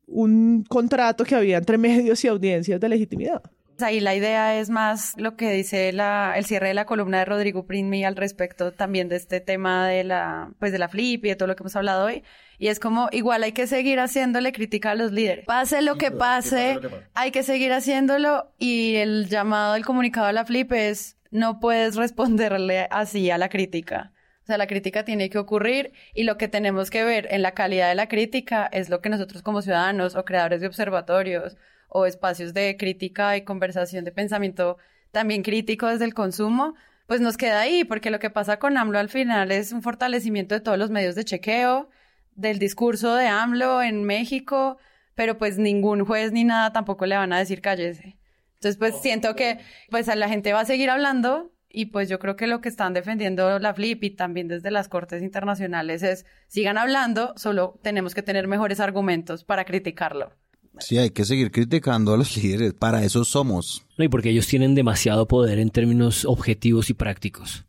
un 0.07 0.65
contrato 0.69 1.25
que 1.25 1.35
había 1.35 1.59
entre 1.59 1.79
medios 1.89 2.25
y 2.25 2.29
audiencias 2.29 2.79
de 2.79 2.89
legitimidad. 2.89 3.43
Ahí 3.81 4.01
la 4.01 4.15
idea 4.15 4.59
es 4.59 4.71
más 4.71 5.15
lo 5.17 5.37
que 5.37 5.53
dice 5.53 5.93
la, 5.93 6.35
el 6.37 6.45
cierre 6.45 6.69
de 6.69 6.75
la 6.75 6.85
columna 6.85 7.19
de 7.19 7.25
Rodrigo 7.25 7.67
Prismi 7.67 8.05
al 8.05 8.17
respecto 8.17 8.73
también 8.73 9.09
de 9.09 9.17
este 9.17 9.41
tema 9.41 9.87
de 9.87 10.05
la, 10.05 10.51
pues 10.59 10.73
de 10.73 10.79
la 10.79 10.89
flip 10.89 11.25
y 11.25 11.29
de 11.29 11.37
todo 11.37 11.47
lo 11.47 11.55
que 11.55 11.63
hemos 11.63 11.77
hablado 11.77 12.07
hoy. 12.07 12.25
Y 12.59 12.69
es 12.69 12.81
como, 12.81 13.09
igual 13.13 13.45
hay 13.45 13.53
que 13.53 13.67
seguir 13.67 14.01
haciéndole 14.01 14.53
crítica 14.53 14.91
a 14.91 14.95
los 14.95 15.13
líderes. 15.13 15.47
Pase 15.47 15.81
lo 15.83 15.97
que 15.97 16.11
pase, 16.11 16.81
hay 17.15 17.31
que 17.31 17.43
seguir 17.43 17.73
haciéndolo 17.73 18.53
y 18.59 18.97
el 18.97 19.29
llamado, 19.29 19.77
el 19.77 19.85
comunicado 19.85 20.27
a 20.27 20.33
la 20.33 20.45
flip 20.45 20.73
es, 20.73 21.17
no 21.31 21.61
puedes 21.61 21.95
responderle 21.95 22.89
así 22.91 23.31
a 23.31 23.39
la 23.39 23.49
crítica. 23.49 24.13
O 24.43 24.47
sea, 24.47 24.59
la 24.59 24.67
crítica 24.67 25.05
tiene 25.05 25.29
que 25.31 25.39
ocurrir 25.39 25.93
y 26.15 26.25
lo 26.25 26.39
que 26.39 26.49
tenemos 26.49 26.91
que 26.91 27.05
ver 27.05 27.29
en 27.31 27.43
la 27.43 27.53
calidad 27.53 27.91
de 27.91 27.95
la 27.95 28.09
crítica 28.09 28.67
es 28.73 28.89
lo 28.89 29.01
que 29.01 29.11
nosotros 29.11 29.43
como 29.43 29.63
ciudadanos 29.63 30.17
o 30.17 30.25
creadores 30.25 30.63
de 30.63 30.67
observatorios 30.67 31.57
o 31.89 32.07
espacios 32.07 32.55
de 32.55 32.77
crítica 32.77 33.37
y 33.37 33.43
conversación 33.43 34.05
de 34.05 34.13
pensamiento 34.13 34.79
también 35.11 35.43
crítico 35.43 35.87
desde 35.87 36.05
el 36.05 36.15
consumo, 36.15 36.75
pues 37.07 37.21
nos 37.21 37.37
queda 37.37 37.61
ahí, 37.61 37.85
porque 37.85 38.11
lo 38.11 38.19
que 38.19 38.31
pasa 38.31 38.59
con 38.59 38.77
AMLO 38.77 38.99
al 38.99 39.09
final 39.09 39.51
es 39.51 39.73
un 39.73 39.83
fortalecimiento 39.83 40.55
de 40.55 40.61
todos 40.61 40.79
los 40.79 40.91
medios 40.91 41.15
de 41.15 41.25
chequeo, 41.25 41.89
del 42.35 42.59
discurso 42.59 43.15
de 43.15 43.27
AMLO 43.27 43.83
en 43.83 44.05
México, 44.05 44.79
pero 45.15 45.39
pues 45.39 45.59
ningún 45.59 46.05
juez 46.05 46.33
ni 46.33 46.45
nada 46.45 46.73
tampoco 46.73 47.07
le 47.07 47.17
van 47.17 47.33
a 47.33 47.39
decir 47.39 47.61
cállese. 47.61 48.19
Entonces, 48.55 48.77
pues 48.77 49.01
siento 49.01 49.35
que 49.35 49.59
pues 49.91 50.09
a 50.09 50.17
la 50.17 50.29
gente 50.29 50.53
va 50.53 50.61
a 50.61 50.65
seguir 50.65 50.91
hablando 50.91 51.53
y 51.69 51.87
pues 51.87 52.09
yo 52.09 52.19
creo 52.19 52.37
que 52.37 52.47
lo 52.47 52.61
que 52.61 52.69
están 52.69 52.93
defendiendo 52.93 53.59
la 53.59 53.75
FLIP 53.75 54.05
y 54.05 54.11
también 54.11 54.49
desde 54.49 54.71
las 54.71 54.89
cortes 54.89 55.23
internacionales 55.23 56.03
es 56.03 56.27
sigan 56.47 56.79
hablando, 56.79 57.35
solo 57.37 57.79
tenemos 57.83 58.15
que 58.15 58.23
tener 58.23 58.49
mejores 58.49 58.81
argumentos 58.81 59.45
para 59.45 59.65
criticarlo. 59.65 60.33
Sí, 60.79 60.99
hay 60.99 61.11
que 61.11 61.25
seguir 61.25 61.51
criticando 61.51 62.15
a 62.15 62.17
los 62.17 62.37
líderes, 62.43 62.75
para 62.75 63.05
eso 63.05 63.25
somos. 63.25 63.85
No, 63.97 64.05
y 64.05 64.09
porque 64.09 64.31
ellos 64.31 64.47
tienen 64.47 64.75
demasiado 64.75 65.27
poder 65.27 65.59
en 65.59 65.71
términos 65.71 66.25
objetivos 66.25 66.91
y 66.91 66.95
prácticos. 66.95 67.65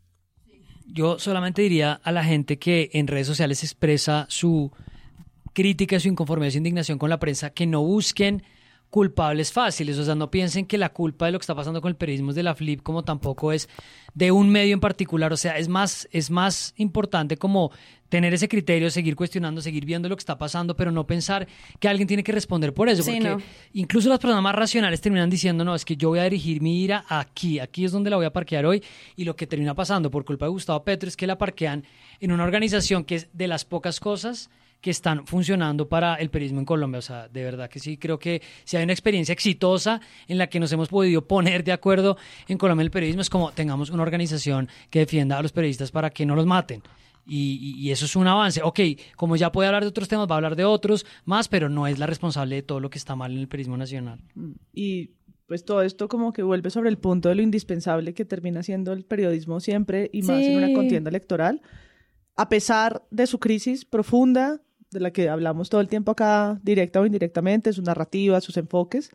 Yo 0.86 1.18
solamente 1.18 1.62
diría 1.62 2.00
a 2.02 2.12
la 2.12 2.24
gente 2.24 2.58
que 2.58 2.90
en 2.92 3.06
redes 3.06 3.26
sociales 3.26 3.62
expresa 3.62 4.26
su 4.28 4.72
crítica, 5.52 6.00
su 6.00 6.08
inconformidad, 6.08 6.50
su 6.50 6.58
indignación 6.58 6.98
con 6.98 7.10
la 7.10 7.20
prensa, 7.20 7.50
que 7.50 7.66
no 7.66 7.82
busquen 7.82 8.42
culpables 8.90 9.52
fáciles. 9.52 9.98
O 9.98 10.04
sea, 10.04 10.14
no 10.14 10.30
piensen 10.30 10.66
que 10.66 10.78
la 10.78 10.92
culpa 10.92 11.26
de 11.26 11.32
lo 11.32 11.38
que 11.38 11.44
está 11.44 11.54
pasando 11.54 11.80
con 11.80 11.90
el 11.90 11.96
periodismo 11.96 12.30
es 12.30 12.36
de 12.36 12.42
la 12.42 12.54
Flip, 12.54 12.82
como 12.82 13.04
tampoco 13.04 13.52
es 13.52 13.68
de 14.14 14.32
un 14.32 14.50
medio 14.50 14.74
en 14.74 14.80
particular. 14.80 15.32
O 15.32 15.36
sea, 15.36 15.56
es 15.58 15.68
más, 15.68 16.08
es 16.10 16.30
más 16.30 16.74
importante 16.76 17.36
como 17.36 17.70
tener 18.10 18.34
ese 18.34 18.48
criterio, 18.48 18.90
seguir 18.90 19.16
cuestionando, 19.16 19.62
seguir 19.62 19.86
viendo 19.86 20.08
lo 20.08 20.16
que 20.16 20.20
está 20.20 20.36
pasando, 20.36 20.76
pero 20.76 20.92
no 20.92 21.06
pensar 21.06 21.48
que 21.78 21.88
alguien 21.88 22.06
tiene 22.06 22.22
que 22.22 22.32
responder 22.32 22.74
por 22.74 22.90
eso. 22.90 23.02
porque 23.02 23.38
incluso 23.72 24.10
las 24.10 24.18
personas 24.18 24.42
más 24.42 24.54
racionales 24.54 25.00
terminan 25.00 25.30
diciendo, 25.30 25.64
no, 25.64 25.74
es 25.74 25.86
que 25.86 25.96
yo 25.96 26.10
voy 26.10 26.18
a 26.18 26.24
dirigir 26.24 26.60
mi 26.60 26.82
ira 26.82 27.04
aquí, 27.08 27.58
aquí 27.58 27.86
es 27.86 27.92
donde 27.92 28.10
la 28.10 28.16
voy 28.16 28.26
a 28.26 28.32
parquear 28.32 28.66
hoy. 28.66 28.82
Y 29.16 29.24
lo 29.24 29.34
que 29.34 29.46
termina 29.46 29.74
pasando 29.74 30.10
por 30.10 30.26
culpa 30.26 30.44
de 30.44 30.50
Gustavo 30.50 30.84
Petro 30.84 31.08
es 31.08 31.16
que 31.16 31.26
la 31.26 31.38
parquean 31.38 31.84
en 32.20 32.32
una 32.32 32.44
organización 32.44 33.04
que 33.04 33.14
es 33.14 33.28
de 33.32 33.46
las 33.46 33.64
pocas 33.64 34.00
cosas 34.00 34.50
que 34.80 34.90
están 34.90 35.26
funcionando 35.26 35.88
para 35.88 36.14
el 36.16 36.30
periodismo 36.30 36.60
en 36.60 36.64
Colombia. 36.64 36.98
O 36.98 37.02
sea, 37.02 37.28
de 37.28 37.44
verdad 37.44 37.68
que 37.68 37.78
sí, 37.78 37.96
creo 37.96 38.18
que 38.18 38.42
si 38.64 38.76
hay 38.76 38.82
una 38.84 38.92
experiencia 38.92 39.32
exitosa 39.32 40.00
en 40.26 40.38
la 40.38 40.48
que 40.48 40.58
nos 40.58 40.72
hemos 40.72 40.88
podido 40.88 41.22
poner 41.22 41.62
de 41.62 41.72
acuerdo 41.72 42.16
en 42.48 42.58
Colombia 42.58 42.82
el 42.82 42.90
periodismo, 42.90 43.22
es 43.22 43.30
como 43.30 43.52
tengamos 43.52 43.90
una 43.90 44.02
organización 44.02 44.68
que 44.88 45.00
defienda 45.00 45.38
a 45.38 45.42
los 45.42 45.52
periodistas 45.52 45.90
para 45.90 46.10
que 46.10 46.26
no 46.26 46.34
los 46.34 46.46
maten. 46.46 46.82
Y, 47.32 47.90
eso 47.90 48.06
es 48.06 48.16
un 48.16 48.26
avance. 48.26 48.60
Ok, 48.64 48.80
como 49.16 49.36
ya 49.36 49.52
puede 49.52 49.68
hablar 49.68 49.84
de 49.84 49.88
otros 49.88 50.08
temas, 50.08 50.28
va 50.28 50.34
a 50.34 50.36
hablar 50.36 50.56
de 50.56 50.64
otros 50.64 51.06
más, 51.24 51.46
pero 51.46 51.68
no 51.68 51.86
es 51.86 51.98
la 51.98 52.06
responsable 52.06 52.56
de 52.56 52.62
todo 52.62 52.80
lo 52.80 52.90
que 52.90 52.98
está 52.98 53.14
mal 53.14 53.32
en 53.32 53.38
el 53.38 53.48
periodismo 53.48 53.76
nacional. 53.76 54.20
Y 54.72 55.12
pues 55.46 55.64
todo 55.64 55.82
esto 55.82 56.08
como 56.08 56.32
que 56.32 56.42
vuelve 56.42 56.70
sobre 56.70 56.88
el 56.88 56.98
punto 56.98 57.28
de 57.28 57.36
lo 57.36 57.42
indispensable 57.42 58.14
que 58.14 58.24
termina 58.24 58.62
siendo 58.64 58.92
el 58.92 59.04
periodismo 59.04 59.60
siempre 59.60 60.10
y 60.12 60.22
más 60.22 60.42
en 60.42 60.56
una 60.56 60.72
contienda 60.74 61.08
electoral. 61.08 61.62
A 62.36 62.48
pesar 62.48 63.04
de 63.10 63.26
su 63.28 63.38
crisis 63.38 63.84
profunda, 63.84 64.60
de 64.90 65.00
la 65.00 65.12
que 65.12 65.28
hablamos 65.28 65.70
todo 65.70 65.80
el 65.80 65.88
tiempo 65.88 66.10
acá, 66.10 66.58
directa 66.64 67.00
o 67.00 67.06
indirectamente, 67.06 67.72
su 67.72 67.82
narrativa, 67.82 68.40
sus 68.40 68.56
enfoques. 68.56 69.10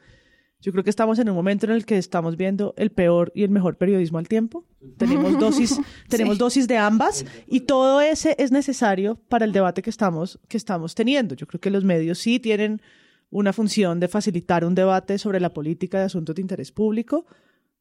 Yo 0.65 0.71
creo 0.71 0.83
que 0.83 0.89
estamos 0.89 1.19
en 1.19 1.29
un 1.29 1.35
momento 1.35 1.67
en 1.67 1.73
el 1.73 1.85
que 1.85 1.95
estamos 1.95 2.37
viendo 2.37 2.73
el 2.75 2.89
peor 2.89 3.31
y 3.35 3.43
el 3.43 3.51
mejor 3.51 3.77
periodismo 3.77 4.17
al 4.17 4.27
tiempo. 4.27 4.65
Tenemos 4.97 5.37
dosis, 5.37 5.79
tenemos 6.09 6.39
dosis 6.39 6.67
de 6.67 6.75
ambas 6.75 7.23
y 7.45 7.59
todo 7.61 8.01
ese 8.01 8.35
es 8.39 8.51
necesario 8.51 9.13
para 9.29 9.45
el 9.45 9.51
debate 9.51 9.83
que 9.83 9.91
estamos, 9.91 10.39
que 10.47 10.57
estamos 10.57 10.95
teniendo. 10.95 11.35
Yo 11.35 11.45
creo 11.45 11.61
que 11.61 11.69
los 11.69 11.83
medios 11.83 12.17
sí 12.17 12.39
tienen 12.39 12.81
una 13.29 13.53
función 13.53 13.99
de 13.99 14.07
facilitar 14.07 14.65
un 14.65 14.73
debate 14.73 15.19
sobre 15.19 15.39
la 15.39 15.53
política 15.53 15.99
de 15.99 16.05
asuntos 16.05 16.33
de 16.33 16.41
interés 16.41 16.71
público, 16.71 17.27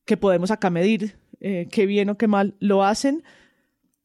que 0.05 0.19
podemos 0.19 0.51
acá 0.51 0.69
medir 0.69 1.17
eh, 1.41 1.69
qué 1.71 1.87
bien 1.87 2.11
o 2.11 2.19
qué 2.19 2.29
mal 2.29 2.55
lo 2.61 2.85
hacen, 2.85 3.23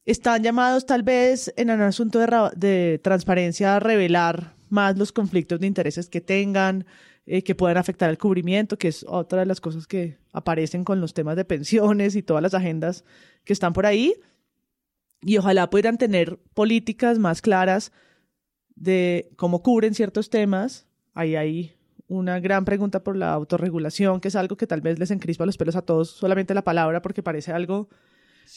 están 0.06 0.42
llamados 0.42 0.86
tal 0.86 1.02
vez 1.02 1.52
en 1.58 1.68
un 1.68 1.82
asunto 1.82 2.18
de, 2.56 2.98
transparencia 3.04 3.76
a 3.76 3.80
revelar 3.80 4.54
más 4.70 4.96
los 4.96 5.12
conflictos 5.12 5.60
de 5.60 5.66
intereses 5.66 6.08
que 6.08 6.22
tengan, 6.22 6.86
eh, 7.32 7.44
que 7.44 7.54
puedan 7.54 7.76
afectar 7.76 8.10
el 8.10 8.18
cubrimiento, 8.18 8.76
que 8.76 8.88
es 8.88 9.04
otra 9.06 9.38
de 9.38 9.46
las 9.46 9.60
cosas 9.60 9.86
que 9.86 10.18
aparecen 10.32 10.82
con 10.82 11.00
los 11.00 11.14
temas 11.14 11.36
de 11.36 11.44
pensiones 11.44 12.16
y 12.16 12.24
todas 12.24 12.42
las 12.42 12.54
agendas 12.54 13.04
que 13.44 13.52
están 13.52 13.72
por 13.72 13.86
ahí. 13.86 14.14
Y 15.22 15.36
ojalá 15.36 15.70
puedan 15.70 15.96
tener 15.96 16.40
políticas 16.54 17.20
más 17.20 17.40
claras 17.40 17.92
de 18.74 19.30
cómo 19.36 19.62
cubren 19.62 19.94
ciertos 19.94 20.28
temas. 20.28 20.88
Ahí 21.14 21.36
hay 21.36 21.76
una 22.08 22.40
gran 22.40 22.64
pregunta 22.64 23.04
por 23.04 23.16
la 23.16 23.32
autorregulación, 23.32 24.20
que 24.20 24.26
es 24.26 24.34
algo 24.34 24.56
que 24.56 24.66
tal 24.66 24.80
vez 24.80 24.98
les 24.98 25.12
encrispa 25.12 25.46
los 25.46 25.56
pelos 25.56 25.76
a 25.76 25.82
todos, 25.82 26.10
solamente 26.10 26.52
la 26.52 26.64
palabra, 26.64 27.00
porque 27.00 27.22
parece 27.22 27.52
algo 27.52 27.88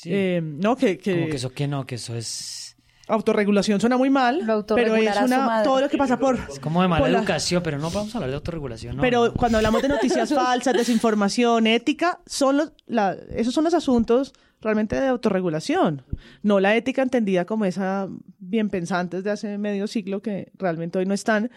eh, 0.05 0.41
no, 0.43 0.75
que, 0.75 0.97
que... 0.97 1.13
Como 1.13 1.27
que 1.27 1.35
eso 1.35 1.51
que 1.51 1.67
no, 1.67 1.85
que 1.85 1.95
eso 1.95 2.15
es... 2.15 2.62
Autorregulación 3.07 3.81
suena 3.81 3.97
muy 3.97 4.09
mal, 4.09 4.41
pero 4.73 4.95
es 4.95 5.17
una, 5.21 5.61
todo 5.63 5.81
lo 5.81 5.89
que 5.89 5.97
pasa 5.97 6.17
por... 6.17 6.39
Es 6.49 6.59
como 6.59 6.81
de 6.81 6.87
mala 6.87 7.07
educación, 7.09 7.61
pero 7.61 7.77
no 7.77 7.91
vamos 7.91 8.15
a 8.15 8.17
hablar 8.17 8.29
de 8.29 8.35
autorregulación. 8.35 8.97
Pero 9.01 9.33
cuando 9.33 9.57
hablamos 9.57 9.81
de 9.81 9.89
noticias 9.89 10.29
falsas, 10.33 10.73
desinformación, 10.73 11.67
ética, 11.67 12.19
son 12.25 12.57
los, 12.57 12.71
la, 12.85 13.17
esos 13.35 13.53
son 13.53 13.65
los 13.65 13.73
asuntos 13.73 14.33
realmente 14.61 14.99
de 14.99 15.07
autorregulación, 15.07 16.03
no 16.41 16.61
la 16.61 16.77
ética 16.77 17.01
entendida 17.01 17.43
como 17.43 17.65
esa 17.65 18.07
bien 18.39 18.69
pensantes 18.69 19.25
de 19.25 19.31
hace 19.31 19.57
medio 19.57 19.87
siglo 19.87 20.21
que 20.21 20.53
realmente 20.57 20.97
hoy 20.99 21.05
no 21.05 21.13
están. 21.13 21.51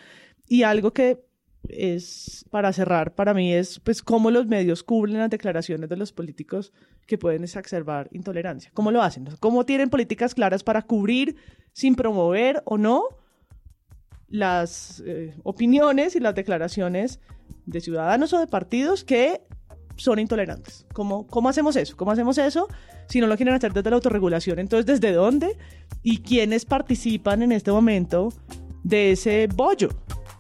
Y 0.49 0.65
algo 0.65 0.93
que 0.93 1.25
es, 1.69 2.45
para 2.51 2.73
cerrar, 2.73 3.15
para 3.15 3.35
mí 3.35 3.53
es 3.53 3.81
pues 3.81 4.03
cómo 4.03 4.31
los 4.31 4.47
medios 4.47 4.83
cubren 4.83 5.19
las 5.19 5.31
declaraciones 5.31 5.89
de 5.89 5.97
los 5.97 6.13
políticos 6.13 6.73
que 7.07 7.19
pueden 7.19 7.45
exacerbar 7.45 8.09
intolerancia. 8.13 8.71
¿Cómo 8.75 8.91
lo 8.91 9.03
hacen? 9.03 9.29
¿Cómo 9.41 9.65
tienen 9.65 9.91
políticas 9.91 10.35
claras 10.35 10.63
para 10.63 10.83
cubrir 10.83 11.37
sin 11.73 11.95
promover 11.95 12.63
o 12.65 12.79
no 12.79 13.05
las 14.29 15.03
eh, 15.07 15.35
opiniones 15.45 16.17
y 16.17 16.21
las 16.21 16.35
declaraciones 16.35 17.21
de 17.65 17.81
ciudadanos 17.81 18.33
o 18.33 18.41
de 18.41 18.47
partidos 18.47 19.05
que 19.05 19.43
son 19.97 20.19
intolerantes? 20.19 20.87
¿Cómo, 20.93 21.27
¿Cómo 21.27 21.49
hacemos 21.49 21.77
eso? 21.77 21.97
¿Cómo 21.97 22.11
hacemos 22.11 22.39
eso 22.39 22.69
si 23.09 23.21
no 23.21 23.27
lo 23.27 23.37
quieren 23.37 23.55
hacer 23.55 23.73
desde 23.73 23.91
la 23.91 23.97
autorregulación? 23.97 24.59
Entonces, 24.59 24.87
¿desde 24.87 25.15
dónde? 25.15 25.57
¿Y 26.03 26.19
quiénes 26.19 26.65
participan 26.65 27.43
en 27.43 27.53
este 27.53 27.71
momento 27.71 28.33
de 28.83 29.13
ese 29.13 29.49
bollo? 29.55 29.91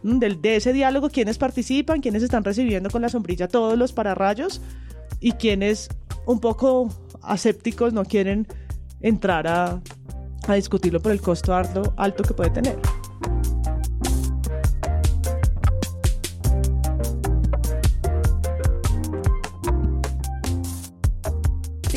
Del, 0.07 0.41
de 0.41 0.57
ese 0.57 0.73
diálogo, 0.73 1.11
quiénes 1.11 1.39
participan, 1.39 2.01
quiénes 2.01 2.23
están 2.23 2.45
recibiendo 2.45 2.91
con 2.91 3.03
la 3.03 3.09
sombrilla 3.09 3.49
todos 3.49 3.77
los 3.77 3.93
pararrayos 3.93 4.61
y 5.21 5.33
quienes 5.33 5.89
un 6.27 6.41
poco 6.41 6.89
asépticos 7.23 7.93
no 7.93 8.05
quieren 8.05 8.47
entrar 9.01 9.47
a, 9.47 9.81
a 10.47 10.55
discutirlo 10.55 11.01
por 11.01 11.13
el 11.13 11.21
costo 11.21 11.55
alto, 11.55 11.95
alto 11.97 12.23
que 12.23 12.35
puede 12.35 12.51
tener. 12.51 12.79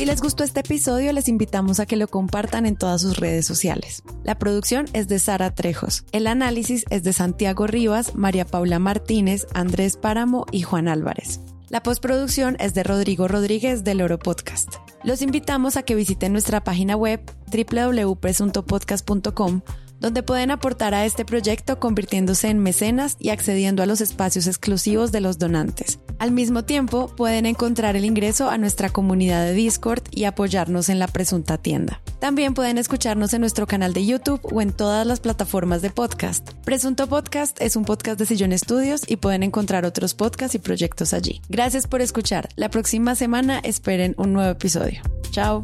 Si 0.00 0.06
les 0.06 0.22
gustó 0.22 0.44
este 0.44 0.60
episodio, 0.60 1.12
les 1.12 1.28
invitamos 1.28 1.78
a 1.78 1.84
que 1.84 1.96
lo 1.96 2.08
compartan 2.08 2.64
en 2.64 2.74
todas 2.74 3.02
sus 3.02 3.18
redes 3.18 3.44
sociales. 3.44 4.02
La 4.24 4.38
producción 4.38 4.86
es 4.94 5.08
de 5.08 5.18
Sara 5.18 5.54
Trejos. 5.54 6.06
El 6.12 6.26
análisis 6.26 6.86
es 6.88 7.02
de 7.02 7.12
Santiago 7.12 7.66
Rivas, 7.66 8.14
María 8.14 8.46
Paula 8.46 8.78
Martínez, 8.78 9.46
Andrés 9.52 9.98
Páramo 9.98 10.46
y 10.52 10.62
Juan 10.62 10.88
Álvarez. 10.88 11.40
La 11.68 11.82
postproducción 11.82 12.56
es 12.60 12.72
de 12.72 12.82
Rodrigo 12.82 13.28
Rodríguez 13.28 13.84
del 13.84 14.00
Oro 14.00 14.18
Podcast. 14.18 14.76
Los 15.04 15.20
invitamos 15.20 15.76
a 15.76 15.82
que 15.82 15.94
visiten 15.94 16.32
nuestra 16.32 16.64
página 16.64 16.96
web 16.96 17.20
www.presuntopodcast.com 17.52 19.60
donde 20.00 20.22
pueden 20.22 20.50
aportar 20.50 20.94
a 20.94 21.04
este 21.04 21.26
proyecto 21.26 21.78
convirtiéndose 21.78 22.48
en 22.48 22.58
mecenas 22.58 23.16
y 23.18 23.28
accediendo 23.28 23.82
a 23.82 23.86
los 23.86 24.00
espacios 24.00 24.46
exclusivos 24.46 25.12
de 25.12 25.20
los 25.20 25.38
donantes. 25.38 25.98
Al 26.20 26.32
mismo 26.32 26.64
tiempo, 26.64 27.08
pueden 27.16 27.46
encontrar 27.46 27.96
el 27.96 28.04
ingreso 28.04 28.50
a 28.50 28.58
nuestra 28.58 28.90
comunidad 28.90 29.42
de 29.46 29.54
Discord 29.54 30.02
y 30.10 30.24
apoyarnos 30.24 30.90
en 30.90 30.98
la 30.98 31.06
presunta 31.06 31.56
tienda. 31.56 32.02
También 32.18 32.52
pueden 32.52 32.76
escucharnos 32.76 33.32
en 33.32 33.40
nuestro 33.40 33.66
canal 33.66 33.94
de 33.94 34.04
YouTube 34.04 34.40
o 34.42 34.60
en 34.60 34.72
todas 34.72 35.06
las 35.06 35.18
plataformas 35.18 35.80
de 35.80 35.88
podcast. 35.88 36.52
Presunto 36.62 37.06
Podcast 37.06 37.58
es 37.62 37.74
un 37.74 37.86
podcast 37.86 38.18
de 38.18 38.26
Sillón 38.26 38.52
Estudios 38.52 39.00
y 39.06 39.16
pueden 39.16 39.42
encontrar 39.42 39.86
otros 39.86 40.12
podcasts 40.12 40.54
y 40.54 40.58
proyectos 40.58 41.14
allí. 41.14 41.40
Gracias 41.48 41.86
por 41.86 42.02
escuchar. 42.02 42.50
La 42.54 42.68
próxima 42.68 43.14
semana 43.14 43.58
esperen 43.60 44.14
un 44.18 44.34
nuevo 44.34 44.50
episodio. 44.50 45.00
Chao. 45.30 45.62